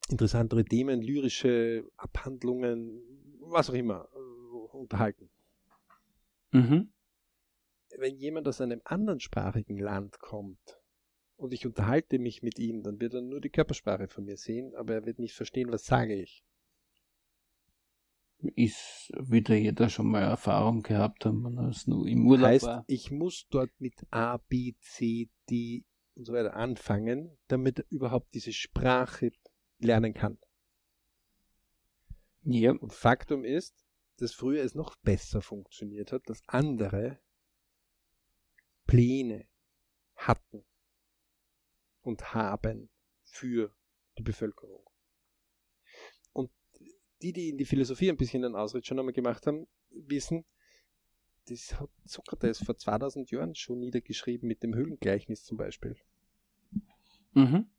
interessantere 0.08 0.64
Themen, 0.64 1.02
lyrische 1.02 1.84
Abhandlungen, 1.96 3.02
was 3.40 3.68
auch 3.68 3.74
immer, 3.74 4.08
äh, 4.14 4.76
unterhalten. 4.76 5.30
Mhm. 6.50 6.92
Wenn 7.96 8.16
jemand 8.16 8.46
aus 8.48 8.60
einem 8.60 8.80
anderen 8.84 9.20
sprachigen 9.20 9.78
Land 9.78 10.18
kommt 10.20 10.80
und 11.36 11.52
ich 11.52 11.66
unterhalte 11.66 12.18
mich 12.18 12.42
mit 12.42 12.58
ihm, 12.58 12.82
dann 12.82 13.00
wird 13.00 13.14
er 13.14 13.22
nur 13.22 13.40
die 13.40 13.50
Körpersprache 13.50 14.08
von 14.08 14.24
mir 14.24 14.36
sehen, 14.36 14.74
aber 14.74 14.94
er 14.94 15.06
wird 15.06 15.18
nicht 15.18 15.34
verstehen, 15.34 15.72
was 15.72 15.84
sage 15.84 16.14
ich. 16.14 16.44
Ist 18.54 19.10
wieder 19.18 19.56
jeder 19.56 19.88
schon 19.88 20.10
mal 20.10 20.22
Erfahrung 20.22 20.82
gehabt 20.82 21.24
wenn 21.24 21.58
es 21.68 21.88
nur 21.88 22.06
im 22.06 22.26
Urlaub 22.28 22.50
heißt, 22.50 22.66
war. 22.66 22.84
ich 22.86 23.10
muss 23.10 23.48
dort 23.50 23.72
mit 23.80 23.94
A, 24.12 24.36
B, 24.36 24.74
C, 24.80 25.28
D 25.50 25.84
und 26.14 26.24
so 26.24 26.32
weiter 26.32 26.54
anfangen, 26.54 27.36
damit 27.48 27.80
er 27.80 27.84
überhaupt 27.90 28.32
diese 28.34 28.52
Sprache 28.52 29.32
lernen 29.80 30.14
kann. 30.14 30.38
Ja. 32.42 32.72
Und 32.72 32.92
Faktum 32.92 33.44
ist, 33.44 33.87
dass 34.18 34.32
früher 34.32 34.62
es 34.62 34.74
noch 34.74 34.96
besser 34.96 35.40
funktioniert 35.40 36.12
hat, 36.12 36.22
dass 36.26 36.42
andere 36.46 37.18
Pläne 38.86 39.46
hatten 40.16 40.64
und 42.02 42.34
haben 42.34 42.90
für 43.24 43.72
die 44.18 44.22
Bevölkerung. 44.22 44.84
Und 46.32 46.50
die, 47.22 47.32
die 47.32 47.50
in 47.50 47.58
die 47.58 47.64
Philosophie 47.64 48.10
ein 48.10 48.16
bisschen 48.16 48.44
einen 48.44 48.56
Ausritt 48.56 48.86
schon 48.86 48.98
einmal 48.98 49.12
gemacht 49.12 49.46
haben, 49.46 49.68
wissen, 49.90 50.44
das 51.48 51.78
hat 51.78 51.90
Sokrates 52.04 52.62
vor 52.62 52.76
2000 52.76 53.30
Jahren 53.30 53.54
schon 53.54 53.78
niedergeschrieben 53.78 54.48
mit 54.48 54.62
dem 54.62 54.74
Höhlengleichnis 54.74 55.44
zum 55.44 55.56
Beispiel. 55.56 55.96
Mhm. 57.32 57.70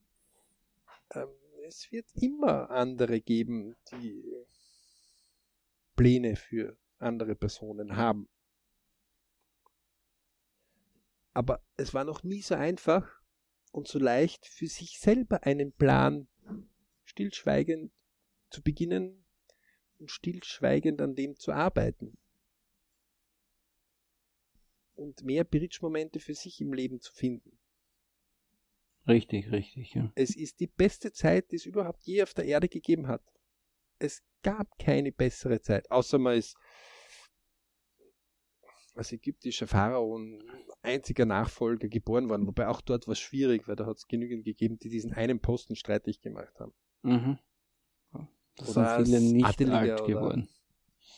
Ähm, 1.11 1.27
es 1.67 1.91
wird 1.91 2.07
immer 2.15 2.69
andere 2.71 3.21
geben, 3.21 3.75
die 3.91 4.23
Pläne 5.99 6.37
für 6.37 6.77
andere 6.99 7.35
Personen 7.35 7.97
haben. 7.97 8.29
Aber 11.33 11.61
es 11.75 11.93
war 11.93 12.05
noch 12.05 12.23
nie 12.23 12.41
so 12.41 12.55
einfach 12.55 13.21
und 13.73 13.89
so 13.89 13.99
leicht 13.99 14.45
für 14.45 14.67
sich 14.67 14.97
selber 14.97 15.43
einen 15.43 15.73
Plan 15.73 16.29
stillschweigend 17.03 17.91
zu 18.49 18.63
beginnen 18.63 19.25
und 19.97 20.09
stillschweigend 20.09 21.01
an 21.01 21.15
dem 21.15 21.35
zu 21.35 21.51
arbeiten. 21.51 22.17
Und 24.95 25.21
mehr 25.25 25.43
Bridge-Momente 25.43 26.21
für 26.21 26.33
sich 26.33 26.61
im 26.61 26.71
Leben 26.71 27.01
zu 27.01 27.11
finden. 27.11 27.59
Richtig, 29.05 29.51
richtig, 29.51 29.95
ja. 29.95 30.13
Es 30.15 30.33
ist 30.33 30.61
die 30.61 30.67
beste 30.67 31.11
Zeit, 31.11 31.51
die 31.51 31.57
es 31.57 31.65
überhaupt 31.65 32.05
je 32.05 32.23
auf 32.23 32.33
der 32.33 32.45
Erde 32.45 32.69
gegeben 32.69 33.07
hat. 33.07 33.23
Es 33.97 34.23
gab 34.43 34.77
keine 34.79 35.11
bessere 35.11 35.61
Zeit, 35.61 35.89
außer 35.91 36.17
man 36.17 36.37
ist 36.37 36.55
als 38.95 39.11
ägyptischer 39.11 39.67
Pharao 39.67 40.17
ein 40.17 40.41
einziger 40.81 41.25
Nachfolger 41.25 41.87
geboren 41.87 42.29
worden, 42.29 42.47
wobei 42.47 42.67
auch 42.67 42.81
dort 42.81 43.07
war 43.07 43.13
es 43.13 43.19
schwierig, 43.19 43.67
weil 43.67 43.75
da 43.75 43.85
hat 43.85 43.97
es 43.97 44.07
genügend 44.07 44.43
gegeben, 44.45 44.77
die 44.77 44.89
diesen 44.89 45.13
einen 45.13 45.39
Posten 45.39 45.75
streitig 45.75 46.21
gemacht 46.21 46.59
haben. 46.59 46.73
Mhm. 47.03 47.39
Das 48.57 48.75
Oder 48.75 49.05
sind 49.05 49.05
viele 49.05 49.33
nicht 49.33 49.45
Adeliger 49.45 49.77
alt 49.77 50.01
oder- 50.01 50.07
geworden. 50.07 50.49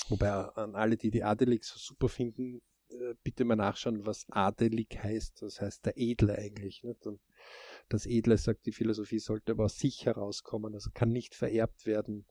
Wobei 0.09 0.29
an 0.29 0.75
alle, 0.75 0.95
die 0.97 1.09
die 1.09 1.23
Adelig 1.23 1.63
so 1.63 1.79
super 1.79 2.07
finden, 2.07 2.61
äh, 2.89 3.15
bitte 3.23 3.45
mal 3.45 3.55
nachschauen, 3.55 4.05
was 4.05 4.25
adelig 4.29 4.99
heißt. 5.01 5.41
Das 5.41 5.59
heißt 5.59 5.85
der 5.85 5.93
Edle 5.97 6.37
eigentlich. 6.37 6.83
Nicht? 6.83 7.05
Und 7.07 7.19
das 7.89 8.05
Edle, 8.05 8.37
sagt 8.37 8.65
die 8.65 8.71
Philosophie, 8.73 9.19
sollte 9.19 9.53
aber 9.53 9.65
aus 9.65 9.77
sich 9.79 10.05
herauskommen, 10.05 10.73
also 10.73 10.91
kann 10.93 11.09
nicht 11.09 11.33
vererbt 11.33 11.85
werden. 11.85 12.25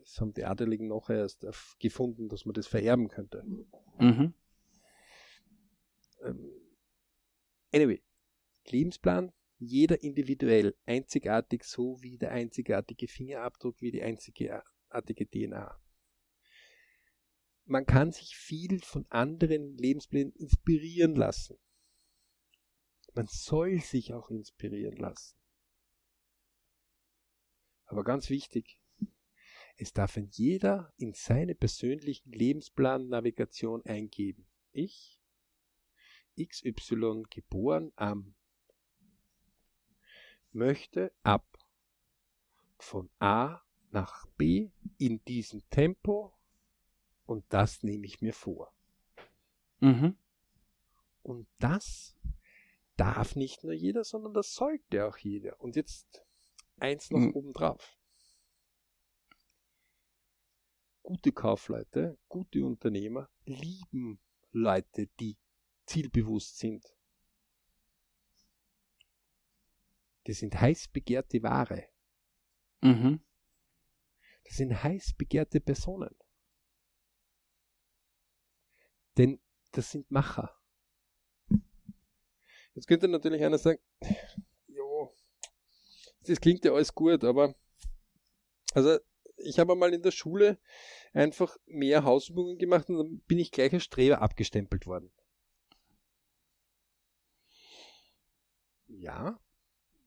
Das 0.00 0.20
haben 0.20 0.32
die 0.34 0.44
Adeligen 0.44 0.88
noch 0.88 1.10
erst 1.10 1.46
gefunden, 1.78 2.28
dass 2.28 2.44
man 2.44 2.54
das 2.54 2.66
vererben 2.66 3.08
könnte. 3.08 3.44
Mhm. 3.98 4.34
Ähm, 6.22 6.50
anyway, 7.72 8.02
Lebensplan, 8.66 9.32
jeder 9.58 10.02
individuell, 10.02 10.76
einzigartig, 10.86 11.64
so 11.64 12.00
wie 12.02 12.18
der 12.18 12.32
einzigartige 12.32 13.08
Fingerabdruck, 13.08 13.80
wie 13.80 13.90
die 13.90 14.02
einzigartige 14.02 15.26
DNA. 15.28 15.80
Man 17.64 17.84
kann 17.84 18.12
sich 18.12 18.36
viel 18.36 18.80
von 18.80 19.04
anderen 19.10 19.76
Lebensplänen 19.76 20.32
inspirieren 20.34 21.14
lassen. 21.14 21.58
Man 23.14 23.26
soll 23.26 23.80
sich 23.80 24.14
auch 24.14 24.30
inspirieren 24.30 24.96
lassen. 24.96 25.36
Aber 27.84 28.04
ganz 28.04 28.30
wichtig, 28.30 28.80
es 29.78 29.92
darf 29.92 30.16
ein 30.16 30.28
jeder 30.32 30.92
in 30.96 31.14
seine 31.14 31.54
persönlichen 31.54 32.32
Lebensplan-Navigation 32.32 33.86
eingeben. 33.86 34.44
Ich, 34.72 35.20
XY, 36.36 37.22
geboren 37.30 37.92
am, 37.94 38.34
möchte 40.50 41.12
ab 41.22 41.58
von 42.78 43.08
A 43.20 43.60
nach 43.90 44.26
B 44.36 44.70
in 44.98 45.24
diesem 45.24 45.62
Tempo 45.70 46.36
und 47.24 47.44
das 47.48 47.84
nehme 47.84 48.04
ich 48.04 48.20
mir 48.20 48.34
vor. 48.34 48.72
Mhm. 49.78 50.16
Und 51.22 51.46
das 51.58 52.16
darf 52.96 53.36
nicht 53.36 53.62
nur 53.62 53.74
jeder, 53.74 54.02
sondern 54.02 54.34
das 54.34 54.54
sollte 54.54 55.06
auch 55.06 55.16
jeder. 55.18 55.60
Und 55.60 55.76
jetzt 55.76 56.24
eins 56.78 57.10
noch 57.10 57.20
mhm. 57.20 57.32
obendrauf 57.34 57.97
gute 61.08 61.32
Kaufleute, 61.32 62.18
gute 62.28 62.62
Unternehmer 62.66 63.30
lieben 63.46 64.20
Leute, 64.52 65.06
die 65.18 65.38
zielbewusst 65.86 66.58
sind. 66.58 66.84
Das 70.24 70.36
sind 70.36 70.60
heiß 70.60 70.88
begehrte 70.88 71.42
Ware. 71.42 71.88
Mhm. 72.82 73.24
Das 74.44 74.56
sind 74.58 74.82
heiß 74.82 75.14
begehrte 75.14 75.60
Personen. 75.62 76.14
Denn 79.16 79.40
das 79.72 79.90
sind 79.90 80.10
Macher. 80.10 80.60
Jetzt 82.74 82.86
könnte 82.86 83.08
natürlich 83.08 83.42
einer 83.42 83.56
sagen, 83.56 83.80
jo, 84.66 85.10
das 86.20 86.38
klingt 86.38 86.66
ja 86.66 86.72
alles 86.74 86.94
gut, 86.94 87.24
aber 87.24 87.54
also 88.74 88.98
ich 89.38 89.58
habe 89.58 89.74
mal 89.74 89.92
in 89.92 90.02
der 90.02 90.10
Schule 90.10 90.58
einfach 91.12 91.56
mehr 91.66 92.04
Hausübungen 92.04 92.58
gemacht 92.58 92.88
und 92.88 92.98
dann 92.98 93.18
bin 93.20 93.38
ich 93.38 93.50
gleich 93.50 93.72
als 93.72 93.84
Streber 93.84 94.20
abgestempelt 94.20 94.86
worden. 94.86 95.10
Ja, 98.86 99.38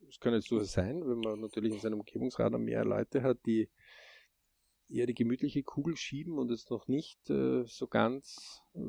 das 0.02 0.20
kann 0.20 0.34
jetzt 0.34 0.50
so 0.50 0.60
sein, 0.60 1.08
wenn 1.08 1.20
man 1.20 1.40
natürlich 1.40 1.74
in 1.74 1.80
seinem 1.80 2.00
Umgebungsrat 2.00 2.52
mehr 2.54 2.84
Leute 2.84 3.24
hat, 3.24 3.46
die 3.46 3.70
eher 4.90 5.06
die 5.06 5.14
gemütliche 5.14 5.64
Kugel 5.64 5.96
schieben 5.96 6.38
und 6.38 6.52
jetzt 6.52 6.70
noch 6.70 6.88
nicht 6.88 7.30
äh, 7.30 7.64
so 7.66 7.88
ganz 7.88 8.62
äh, 8.74 8.80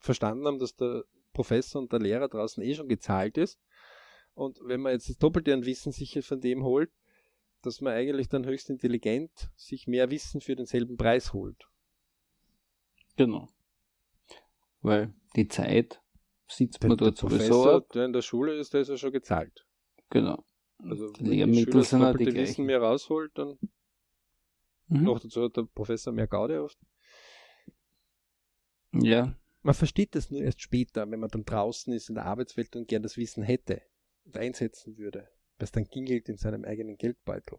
verstanden 0.00 0.46
haben, 0.46 0.58
dass 0.58 0.76
der 0.76 1.04
Professor 1.32 1.82
und 1.82 1.92
der 1.92 2.00
Lehrer 2.00 2.28
draußen 2.28 2.62
eh 2.62 2.74
schon 2.74 2.88
gezahlt 2.88 3.36
ist. 3.36 3.60
Und 4.34 4.58
wenn 4.64 4.80
man 4.80 4.92
jetzt 4.92 5.08
das 5.08 5.18
Doppelte 5.18 5.52
an 5.52 5.66
Wissen 5.66 5.92
sich 5.92 6.18
von 6.24 6.40
dem 6.40 6.64
holt, 6.64 6.90
dass 7.66 7.80
man 7.80 7.92
eigentlich 7.92 8.28
dann 8.28 8.46
höchst 8.46 8.70
intelligent 8.70 9.50
sich 9.56 9.88
mehr 9.88 10.08
Wissen 10.10 10.40
für 10.40 10.54
denselben 10.54 10.96
Preis 10.96 11.32
holt. 11.32 11.68
Genau. 13.16 13.48
Weil 14.80 15.12
die 15.34 15.48
Zeit 15.48 16.00
sitzt 16.46 16.82
man 16.84 16.96
dort 16.96 17.20
der 17.20 17.28
sowieso. 17.30 17.80
der 17.80 18.04
in 18.04 18.12
der 18.12 18.22
Schule 18.22 18.56
ist, 18.56 18.72
der 18.72 18.82
ist 18.82 18.88
ja 18.88 18.96
schon 18.96 19.12
gezahlt. 19.12 19.66
Genau. 20.10 20.44
Also 20.78 21.10
wenn 21.18 21.54
Schüler 21.54 21.82
sind 21.82 22.20
die 22.20 22.34
Wissen 22.34 22.66
mehr 22.66 22.80
rausholt, 22.80 23.36
dann 23.36 23.58
mhm. 24.86 25.02
noch 25.02 25.18
dazu 25.18 25.42
hat 25.42 25.56
der 25.56 25.62
Professor 25.62 26.12
mehr 26.12 26.28
Gaude 26.28 26.62
oft. 26.62 26.78
Ja. 28.92 29.36
Man 29.62 29.74
versteht 29.74 30.14
das 30.14 30.30
nur 30.30 30.42
erst 30.42 30.62
später, 30.62 31.10
wenn 31.10 31.18
man 31.18 31.30
dann 31.30 31.44
draußen 31.44 31.92
ist 31.92 32.08
in 32.08 32.14
der 32.14 32.26
Arbeitswelt 32.26 32.76
und 32.76 32.86
gern 32.86 33.02
das 33.02 33.16
Wissen 33.16 33.42
hätte 33.42 33.82
und 34.24 34.36
einsetzen 34.36 34.96
würde 34.96 35.28
was 35.58 35.72
dann 35.72 35.84
gingelt 35.84 36.28
in 36.28 36.36
seinem 36.36 36.64
eigenen 36.64 36.96
Geldbeutel. 36.96 37.58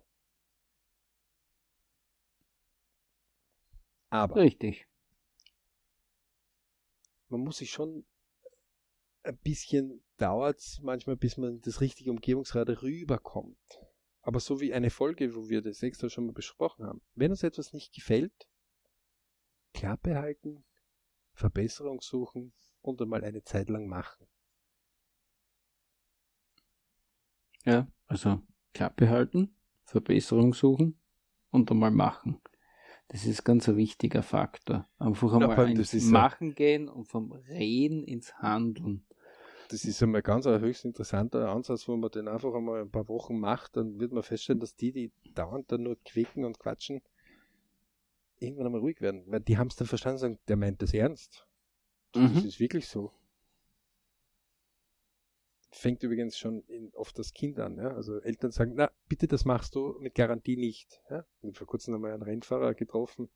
Aber. 4.10 4.36
Richtig. 4.36 4.88
Man 7.30 7.42
muss 7.42 7.58
sich 7.58 7.72
schon 7.72 8.06
ein 9.24 9.38
bisschen 9.38 10.02
dauert 10.16 10.80
manchmal, 10.82 11.18
bis 11.18 11.38
man 11.38 11.60
das 11.62 11.82
richtige 11.82 12.12
Umgebungsrad 12.12 12.82
rüberkommt. 12.82 13.58
Aber 14.22 14.40
so 14.40 14.62
wie 14.62 14.74
eine 14.74 14.90
Folge, 14.90 15.36
wo 15.36 15.50
wir 15.50 15.62
das 15.62 15.84
extra 15.84 16.10
schon 16.10 16.28
mal 16.28 16.34
besprochen 16.34 16.86
haben. 16.86 17.02
Wenn 17.16 17.32
uns 17.32 17.44
etwas 17.44 17.74
nicht 17.74 17.94
gefällt, 17.94 18.48
Klappe 19.74 20.16
halten, 20.16 20.66
Verbesserung 21.34 22.02
suchen 22.02 22.54
und 22.82 23.02
einmal 23.02 23.24
eine 23.24 23.44
Zeit 23.44 23.70
lang 23.70 23.88
machen. 23.88 24.28
Ja, 27.68 27.86
also 28.08 28.42
Klappe 28.74 29.10
halten, 29.10 29.54
Verbesserung 29.84 30.54
suchen 30.54 30.98
und 31.52 31.70
einmal 31.70 31.92
machen. 31.92 32.40
Das 33.10 33.26
ist 33.26 33.44
ganz 33.44 33.68
ein 33.68 33.76
wichtiger 33.76 34.24
Faktor. 34.24 34.88
Einfach 35.00 35.34
einmal 35.34 35.58
ja, 35.58 35.66
ins 35.66 35.94
Machen 36.06 36.56
gehen 36.56 36.88
und 36.88 37.10
vom 37.10 37.34
Reden 37.34 38.06
ins 38.06 38.36
Handeln. 38.36 39.06
Das 39.68 39.84
ist 39.84 40.02
einmal 40.02 40.22
ganz 40.22 40.48
ein 40.48 40.62
höchst 40.62 40.86
interessanter 40.86 41.50
Ansatz, 41.50 41.90
wo 41.90 41.98
man 41.98 42.10
den 42.10 42.30
einfach 42.30 42.54
einmal 42.54 42.80
ein 42.82 42.90
paar 42.90 43.10
Wochen 43.10 43.38
macht, 43.38 43.76
dann 43.76 44.00
wird 44.00 44.14
man 44.14 44.24
feststellen, 44.24 44.62
dass 44.62 44.78
die, 44.78 44.94
die 44.94 45.12
dauernd 45.34 45.70
dann 45.70 45.84
nur 45.84 45.98
quicken 46.06 46.46
und 46.46 46.60
quatschen, 46.60 47.02
irgendwann 48.40 48.68
einmal 48.68 48.80
ruhig 48.80 49.02
werden. 49.02 49.26
Weil 49.28 49.42
die 49.42 49.58
haben 49.58 49.68
es 49.68 49.76
dann 49.76 49.90
verstanden 49.90 50.20
sagen, 50.20 50.40
der 50.48 50.56
meint 50.56 50.82
das 50.82 50.94
ernst. 50.94 51.46
Mhm. 52.16 52.34
Das 52.34 52.46
ist 52.46 52.62
wirklich 52.62 52.88
so 52.88 53.12
fängt 55.78 56.04
übrigens 56.04 56.38
schon 56.38 56.64
in, 56.68 56.92
oft 56.94 57.18
das 57.18 57.34
Kind 57.34 57.60
an. 57.60 57.78
Ja? 57.78 57.94
Also 57.94 58.20
Eltern 58.20 58.52
sagen, 58.52 58.74
na, 58.76 58.92
bitte, 59.08 59.28
das 59.28 59.46
machst 59.46 59.76
du 59.76 59.98
mit 60.00 60.16
Garantie 60.16 60.58
nicht. 60.58 61.02
Ja? 61.10 61.26
Und 61.42 61.58
vor 61.58 61.68
kurzem 61.68 61.94
haben 61.94 62.02
wir 62.02 62.14
einen 62.14 62.24
Rennfahrer 62.24 62.74
getroffen, 62.74 63.30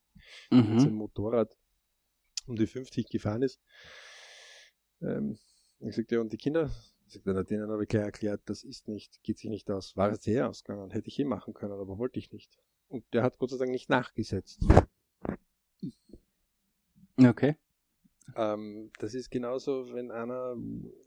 mhm. 0.49 0.73
mit 0.73 0.81
seinem 0.81 0.95
Motorrad 0.95 1.55
um 2.47 2.55
die 2.55 2.67
50 2.67 3.07
gefahren 3.09 3.43
ist. 3.43 3.61
Ähm, 5.01 5.37
ich 5.79 5.95
sagte, 5.95 6.15
ja, 6.15 6.21
und 6.21 6.31
die 6.31 6.37
Kinder? 6.37 6.69
Sagt 7.07 7.27
er, 7.27 7.43
denen 7.43 7.69
habe 7.69 7.83
ich 7.83 7.89
gleich 7.89 8.03
erklärt, 8.03 8.41
das 8.45 8.63
ist 8.63 8.87
nicht, 8.87 9.21
geht 9.23 9.37
sich 9.37 9.49
nicht 9.49 9.69
aus. 9.69 9.97
War 9.97 10.11
es 10.11 10.23
sehr 10.23 10.47
ausgegangen, 10.47 10.91
hätte 10.91 11.09
ich 11.09 11.19
eh 11.19 11.25
machen 11.25 11.53
können, 11.53 11.73
aber 11.73 11.97
wollte 11.97 12.19
ich 12.19 12.31
nicht. 12.31 12.57
Und 12.87 13.03
der 13.13 13.23
hat 13.23 13.37
Gott 13.37 13.49
sei 13.49 13.57
Dank 13.57 13.71
nicht 13.71 13.89
nachgesetzt. 13.89 14.65
Okay. 17.17 17.55
Ähm, 18.35 18.91
das 18.99 19.13
ist 19.13 19.29
genauso, 19.29 19.93
wenn 19.93 20.11
einer, 20.11 20.55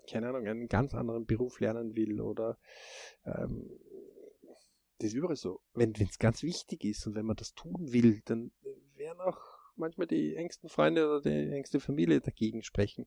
keine 0.09 0.29
Ahnung, 0.29 0.47
einen 0.47 0.69
ganz 0.69 0.95
anderen 0.95 1.27
Beruf 1.27 1.61
lernen 1.61 1.95
will 1.97 2.21
oder 2.21 2.59
ähm, 3.25 3.71
das 4.99 5.09
ist 5.09 5.15
überall 5.15 5.37
so. 5.37 5.61
Wenn 5.75 5.93
es 5.93 6.19
ganz 6.19 6.43
wichtig 6.43 6.85
ist 6.85 7.07
und 7.07 7.15
wenn 7.15 7.27
man 7.27 7.37
das 7.37 7.55
tun 7.55 7.93
will, 7.93 8.23
dann 8.25 8.53
werden 8.95 9.21
auch 9.21 9.39
manchmal 9.77 10.07
die 10.07 10.37
engsten 10.37 10.69
Freunde 10.69 11.09
oder 11.09 11.21
die 11.21 11.53
engste 11.53 11.81
Familie 11.81 12.21
dagegen 12.21 12.63
sprechen. 12.63 13.07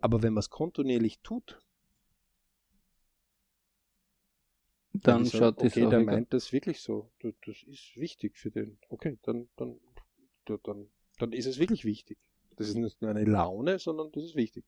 Aber 0.00 0.22
wenn 0.22 0.32
man 0.32 0.40
es 0.40 0.50
kontinuierlich 0.50 1.20
tut, 1.20 1.60
dann 4.92 5.26
schaut 5.26 5.60
sagen, 5.60 5.66
okay, 5.66 5.88
der 5.88 6.00
meint 6.00 6.32
das 6.32 6.52
wirklich 6.52 6.80
so. 6.80 7.10
Das 7.20 7.62
ist 7.62 7.96
wichtig 7.96 8.36
für 8.36 8.50
den. 8.50 8.78
Okay, 8.88 9.18
dann, 9.22 9.48
dann, 9.56 9.80
dann, 10.44 10.90
dann 11.18 11.32
ist 11.32 11.46
es 11.46 11.58
wirklich 11.58 11.84
wichtig. 11.84 12.18
Das 12.56 12.68
ist 12.68 12.76
nicht 12.76 13.00
nur 13.00 13.10
eine 13.10 13.24
Laune, 13.24 13.78
sondern 13.78 14.10
das 14.12 14.24
ist 14.24 14.36
wichtig. 14.36 14.64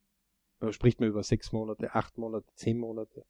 Da 0.59 0.71
spricht 0.71 0.99
man 0.99 1.09
über 1.09 1.23
sechs 1.23 1.51
Monate, 1.51 1.93
acht 1.93 2.17
Monate, 2.17 2.47
zehn 2.55 2.77
Monate. 2.77 3.25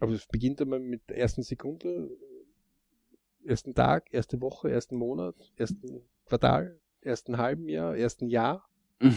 Aber 0.00 0.12
es 0.12 0.26
beginnt 0.26 0.60
einmal 0.60 0.80
mit 0.80 1.08
der 1.08 1.18
ersten 1.18 1.42
Sekunde, 1.42 2.10
ersten 3.44 3.74
Tag, 3.74 4.12
erste 4.12 4.40
Woche, 4.40 4.70
ersten 4.70 4.96
Monat, 4.96 5.34
ersten 5.56 6.08
Quartal, 6.26 6.80
ersten 7.00 7.38
halben 7.38 7.68
Jahr, 7.68 7.96
ersten 7.96 8.28
Jahr. 8.28 8.68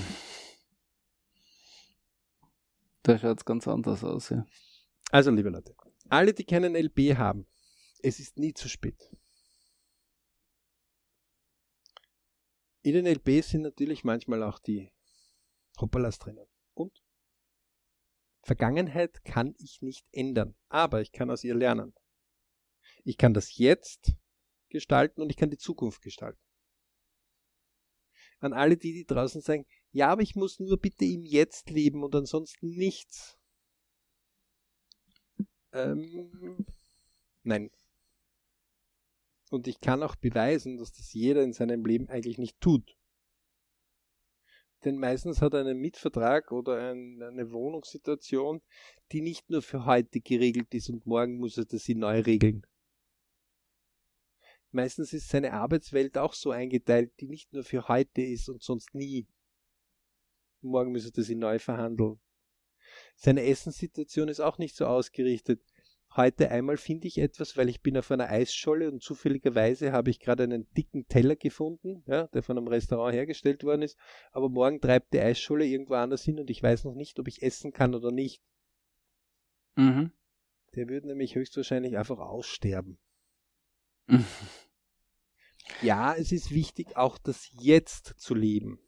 Da 3.04 3.18
schaut 3.18 3.39
es 3.39 3.46
ganz 3.46 3.68
anders 3.68 4.04
aus, 4.04 4.30
ja. 4.30 4.46
Also, 5.10 5.32
liebe 5.32 5.50
Leute, 5.50 5.76
alle, 6.10 6.36
die 6.36 6.44
keinen 6.44 6.76
LB 6.76 7.18
haben, 7.18 7.48
es 8.04 8.20
ist 8.20 8.38
nie 8.38 8.54
zu 8.54 8.70
spät. 8.70 9.10
In 12.84 12.94
den 12.94 13.06
LBs 13.06 13.50
sind 13.50 13.62
natürlich 13.62 14.04
manchmal 14.04 14.44
auch 14.44 14.60
die 14.60 14.92
Hoppalas 15.80 16.20
drinnen. 16.20 16.48
Und 16.74 17.04
Vergangenheit 18.44 19.24
kann 19.24 19.54
ich 19.60 19.82
nicht 19.82 20.08
ändern, 20.12 20.56
aber 20.68 21.02
ich 21.02 21.12
kann 21.12 21.30
aus 21.30 21.44
ihr 21.44 21.54
lernen. 21.54 21.94
Ich 23.04 23.18
kann 23.18 23.34
das 23.34 23.56
jetzt 23.58 24.14
gestalten 24.70 25.22
und 25.22 25.30
ich 25.30 25.38
kann 25.38 25.52
die 25.52 25.58
Zukunft 25.58 26.02
gestalten. 26.02 26.42
An 28.40 28.54
alle 28.54 28.78
die, 28.78 28.94
die 28.94 29.06
draußen 29.06 29.42
sagen, 29.42 29.68
ja, 29.92 30.10
aber 30.10 30.24
ich 30.24 30.36
muss 30.36 30.60
nur 30.60 30.80
bitte 30.80 31.06
im 31.06 31.24
Jetzt 31.24 31.70
leben 31.70 32.04
und 32.04 32.16
ansonsten 32.16 32.70
nichts. 32.70 33.38
Ähm, 35.74 36.66
nein. 37.44 37.70
Und 39.52 39.68
ich 39.68 39.82
kann 39.82 40.02
auch 40.02 40.16
beweisen, 40.16 40.78
dass 40.78 40.93
das 40.93 41.12
jeder 41.12 41.43
in 41.43 41.52
seinem 41.52 41.84
Leben 41.84 42.08
eigentlich 42.08 42.38
nicht 42.38 42.62
tut. 42.62 42.97
Denn 44.86 44.97
meistens 44.97 45.41
hat 45.41 45.54
er 45.54 45.60
einen 45.60 45.78
Mietvertrag 45.78 46.54
oder 46.54 46.91
ein, 46.91 47.22
eine 47.22 47.52
Wohnungssituation, 47.52 48.62
die 49.12 49.20
nicht 49.20 49.49
nur 49.49 49.62
für 49.62 49.86
heute 49.86 50.22
geregelt 50.22 50.74
ist 50.74 50.89
und 50.89 51.06
morgen 51.06 51.38
muss 51.38 51.58
er 51.58 51.66
das 51.66 51.89
neu 51.89 52.22
regeln. 52.22 52.66
Meistens 54.72 55.12
ist 55.12 55.28
seine 55.28 55.52
Arbeitswelt 55.52 56.18
auch 56.18 56.34
so 56.34 56.52
eingeteilt, 56.52 57.12
die 57.20 57.28
nicht 57.28 57.52
nur 57.52 57.66
für 57.66 57.89
heute 57.89 58.22
ist 58.22 58.47
und 58.47 58.64
sonst 58.64 58.95
nie. 58.95 59.28
Morgen 60.62 60.93
muss 60.93 61.04
er 61.04 61.12
das 61.12 61.28
neu 61.28 61.60
verhandeln. 61.60 62.22
Seine 63.16 63.43
Essenssituation 63.43 64.30
ist 64.30 64.39
auch 64.39 64.58
nicht 64.58 64.78
so 64.78 64.86
ausgerichtet. 64.86 65.62
Heute 66.16 66.51
einmal 66.51 66.76
finde 66.76 67.07
ich 67.07 67.20
etwas, 67.20 67.55
weil 67.55 67.70
ich 67.70 67.82
bin 67.82 67.97
auf 67.97 68.12
einer 68.12 68.30
Eisscholle 68.30 68.91
und 68.91 69.01
zufälligerweise 69.01 69.93
habe 69.93 70.09
ich 70.09 70.20
gerade 70.20 70.43
einen 70.43 70.70
dicken 70.74 71.07
Teller 71.07 71.38
gefunden, 71.38 72.03
ja, 72.05 72.28
der 72.28 72.43
von 72.43 72.57
einem 72.57 72.68
Restaurant 72.68 73.16
hergestellt 73.16 73.64
worden 73.64 73.84
ist, 73.84 73.97
aber 74.34 74.49
morgen 74.49 74.82
treibt 74.82 75.14
die 75.14 75.22
Eisscholle 75.22 75.66
irgendwo 75.66 75.93
anders 75.93 76.24
hin 76.24 76.39
und 76.39 76.49
ich 76.49 76.62
weiß 76.62 76.84
noch 76.84 76.95
nicht, 76.95 77.18
ob 77.20 77.30
ich 77.30 77.41
essen 77.41 77.72
kann 77.72 77.95
oder 77.95 78.12
nicht. 78.12 78.43
Mhm. 79.76 80.12
Der 80.76 80.89
würde 80.89 81.07
nämlich 81.07 81.36
höchstwahrscheinlich 81.36 81.97
einfach 81.97 82.20
aussterben. 82.20 82.99
Ja, 85.82 86.16
es 86.16 86.32
ist 86.32 86.51
wichtig, 86.51 86.97
auch 86.97 87.18
das 87.18 87.49
Jetzt 87.59 88.16
zu 88.18 88.36
leben. 88.36 88.80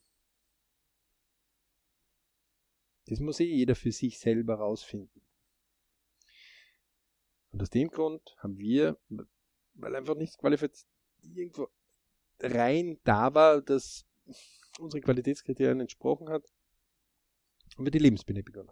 Das 3.05 3.19
muss 3.19 3.39
eh 3.39 3.45
jeder 3.45 3.76
für 3.76 3.91
sich 3.91 4.19
selber 4.19 4.55
rausfinden. 4.55 5.21
Und 7.54 7.62
aus 7.62 7.70
dem 7.70 7.89
Grund 7.89 8.36
haben 8.39 8.58
wir, 8.58 8.99
weil 9.76 9.95
einfach 9.95 10.16
nichts 10.16 10.38
qualifiziert 10.38 10.89
irgendwo 11.22 11.70
rein 12.39 12.99
da 13.04 13.34
war, 13.34 13.62
dass 13.62 14.06
unsere 14.80 15.01
Qualitätskriterien 15.01 15.80
entsprochen 15.80 16.30
hat, 16.30 16.43
haben 17.78 17.86
wir 17.86 17.91
die 17.91 17.99
Lebensbinde 17.99 18.43
begonnen. 18.43 18.72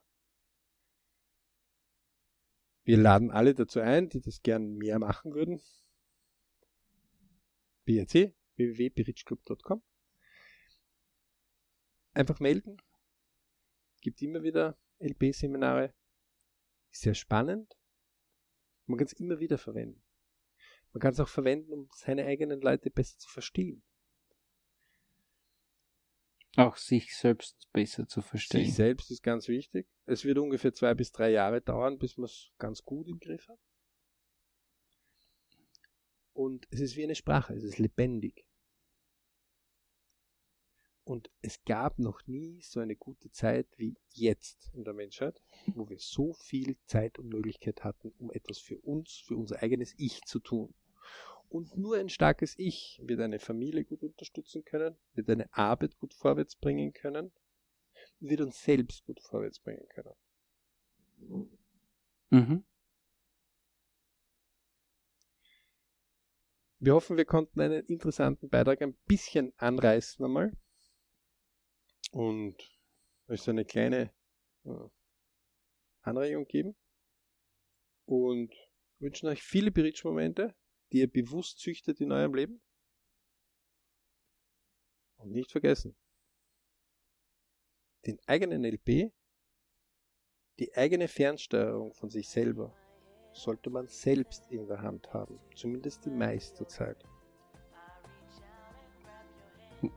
Wir 2.84 2.98
laden 2.98 3.30
alle 3.30 3.54
dazu 3.54 3.80
ein, 3.80 4.10
die 4.10 4.20
das 4.20 4.42
gern 4.42 4.76
mehr 4.76 4.98
machen 4.98 5.34
würden. 5.34 5.62
BRC, 7.86 8.36
www.berichclub.com. 8.56 9.84
Einfach 12.14 12.40
melden. 12.40 12.78
Gibt 14.02 14.22
immer 14.24 14.42
wieder 14.42 14.78
LP-Seminare. 15.00 15.94
Ist 16.92 17.02
sehr 17.02 17.14
spannend. 17.14 17.78
Man 18.92 18.98
kann 18.98 19.08
es 19.08 19.14
immer 19.14 19.40
wieder 19.40 19.58
verwenden. 19.58 20.04
Man 20.92 21.00
kann 21.00 21.14
es 21.14 21.20
auch 21.22 21.30
verwenden, 21.30 21.72
um 21.72 21.90
seine 21.96 22.26
eigenen 22.26 22.60
Leute 22.60 22.92
besser 22.92 23.18
zu 23.18 23.30
verstehen. 23.30 23.82
Auch 26.58 26.76
sich 26.76 27.16
selbst 27.16 27.70
besser 27.72 28.06
zu 28.06 28.22
verstehen. 28.22 28.66
Sich 28.66 28.76
selbst 28.76 29.10
ist 29.10 29.24
ganz 29.24 29.48
wichtig. 29.48 29.88
Es 30.06 30.26
wird 30.26 30.38
ungefähr 30.38 30.74
zwei 30.74 30.94
bis 30.94 31.14
drei 31.14 31.32
Jahre 31.32 31.62
dauern, 31.62 31.98
bis 31.98 32.18
man 32.18 32.26
es 32.26 32.52
ganz 32.58 32.84
gut 32.84 33.08
im 33.08 33.20
Griff 33.20 33.48
hat. 33.48 33.60
Und 36.34 36.68
es 36.72 36.82
ist 36.82 36.98
wie 36.98 37.04
eine 37.06 37.16
Sprache, 37.16 37.54
es 37.54 37.64
ist 37.64 37.78
lebendig. 37.78 38.46
Und 41.12 41.30
es 41.42 41.62
gab 41.66 42.00
noch 42.00 42.26
nie 42.26 42.62
so 42.62 42.80
eine 42.80 42.96
gute 42.96 43.30
Zeit 43.32 43.68
wie 43.76 43.96
jetzt 44.12 44.72
in 44.74 44.86
der 44.86 44.94
Menschheit, 44.94 45.42
wo 45.76 45.90
wir 45.90 46.00
so 46.00 46.32
viel 46.32 46.78
Zeit 46.86 47.20
und 47.20 47.28
Möglichkeit 47.28 47.84
hatten, 47.84 48.14
um 48.18 48.32
etwas 48.32 48.60
für 48.60 48.78
uns, 48.78 49.18
für 49.18 49.36
unser 49.36 49.62
eigenes 49.62 49.94
Ich 49.98 50.22
zu 50.22 50.40
tun. 50.40 50.74
Und 51.50 51.76
nur 51.76 51.98
ein 51.98 52.08
starkes 52.08 52.58
Ich 52.58 53.02
wird 53.04 53.20
eine 53.20 53.40
Familie 53.40 53.84
gut 53.84 54.04
unterstützen 54.04 54.64
können, 54.64 54.96
wird 55.14 55.30
eine 55.30 55.54
Arbeit 55.54 55.98
gut 55.98 56.14
vorwärts 56.14 56.56
bringen 56.56 56.94
können, 56.94 57.34
wird 58.22 58.40
uns 58.40 58.64
selbst 58.64 59.04
gut 59.04 59.20
vorwärts 59.20 59.60
bringen 59.60 59.86
können. 59.90 60.14
Mhm. 62.30 62.64
Wir 66.80 66.94
hoffen, 66.94 67.18
wir 67.18 67.26
konnten 67.26 67.60
einen 67.60 67.84
interessanten 67.88 68.48
Beitrag 68.48 68.82
ein 68.82 68.94
bisschen 69.08 69.52
anreißen 69.58 70.24
einmal. 70.24 70.54
Und 72.12 72.58
euch 73.28 73.42
so 73.42 73.52
eine 73.52 73.66
kleine 73.66 74.12
äh, 74.66 74.90
Anregung 76.02 76.46
geben. 76.46 76.76
Und 78.06 78.54
wünschen 79.00 79.30
euch 79.30 79.42
viele 79.42 79.72
Bridge-Momente, 79.72 80.56
die 80.92 81.00
ihr 81.00 81.12
bewusst 81.12 81.60
züchtet 81.60 82.02
in 82.02 82.12
eurem 82.12 82.34
Leben. 82.34 82.62
Und 85.18 85.32
nicht 85.32 85.52
vergessen, 85.52 85.96
den 88.06 88.20
eigenen 88.26 88.66
LP, 88.66 89.14
die 90.60 90.76
eigene 90.76 91.08
Fernsteuerung 91.08 91.94
von 91.94 92.10
sich 92.10 92.28
selber 92.28 92.76
sollte 93.34 93.70
man 93.70 93.88
selbst 93.88 94.52
in 94.52 94.68
der 94.68 94.82
Hand 94.82 95.14
haben, 95.14 95.40
zumindest 95.56 96.06
die 96.06 96.10
meiste 96.10 96.66
Zeit. 96.68 97.04
In 99.82 99.92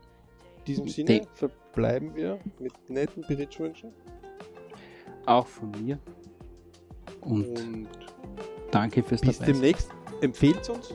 diesem 0.67 0.89
Sinne 0.89 1.27
De 1.75 1.83
verbleiben 1.83 2.15
wir 2.15 2.39
mit 2.61 2.73
netten 2.89 3.25
Berichtwünschen. 3.27 3.93
Auch 5.27 5.47
von 5.47 5.71
mir. 5.73 5.99
Und, 7.21 7.59
Und 7.59 7.89
danke 8.71 9.03
fürs 9.03 9.21
Bis 9.21 9.39
dabei 9.39 9.53
demnächst. 9.53 9.91
Empfehlt 10.21 10.69
uns, 10.71 10.95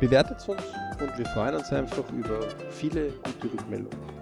bewertet 0.00 0.48
uns 0.48 0.62
und 1.00 1.18
wir 1.18 1.26
freuen 1.26 1.56
uns 1.56 1.70
einfach 1.72 2.10
über 2.10 2.40
viele 2.70 3.10
gute 3.10 3.52
Rückmeldungen. 3.52 4.21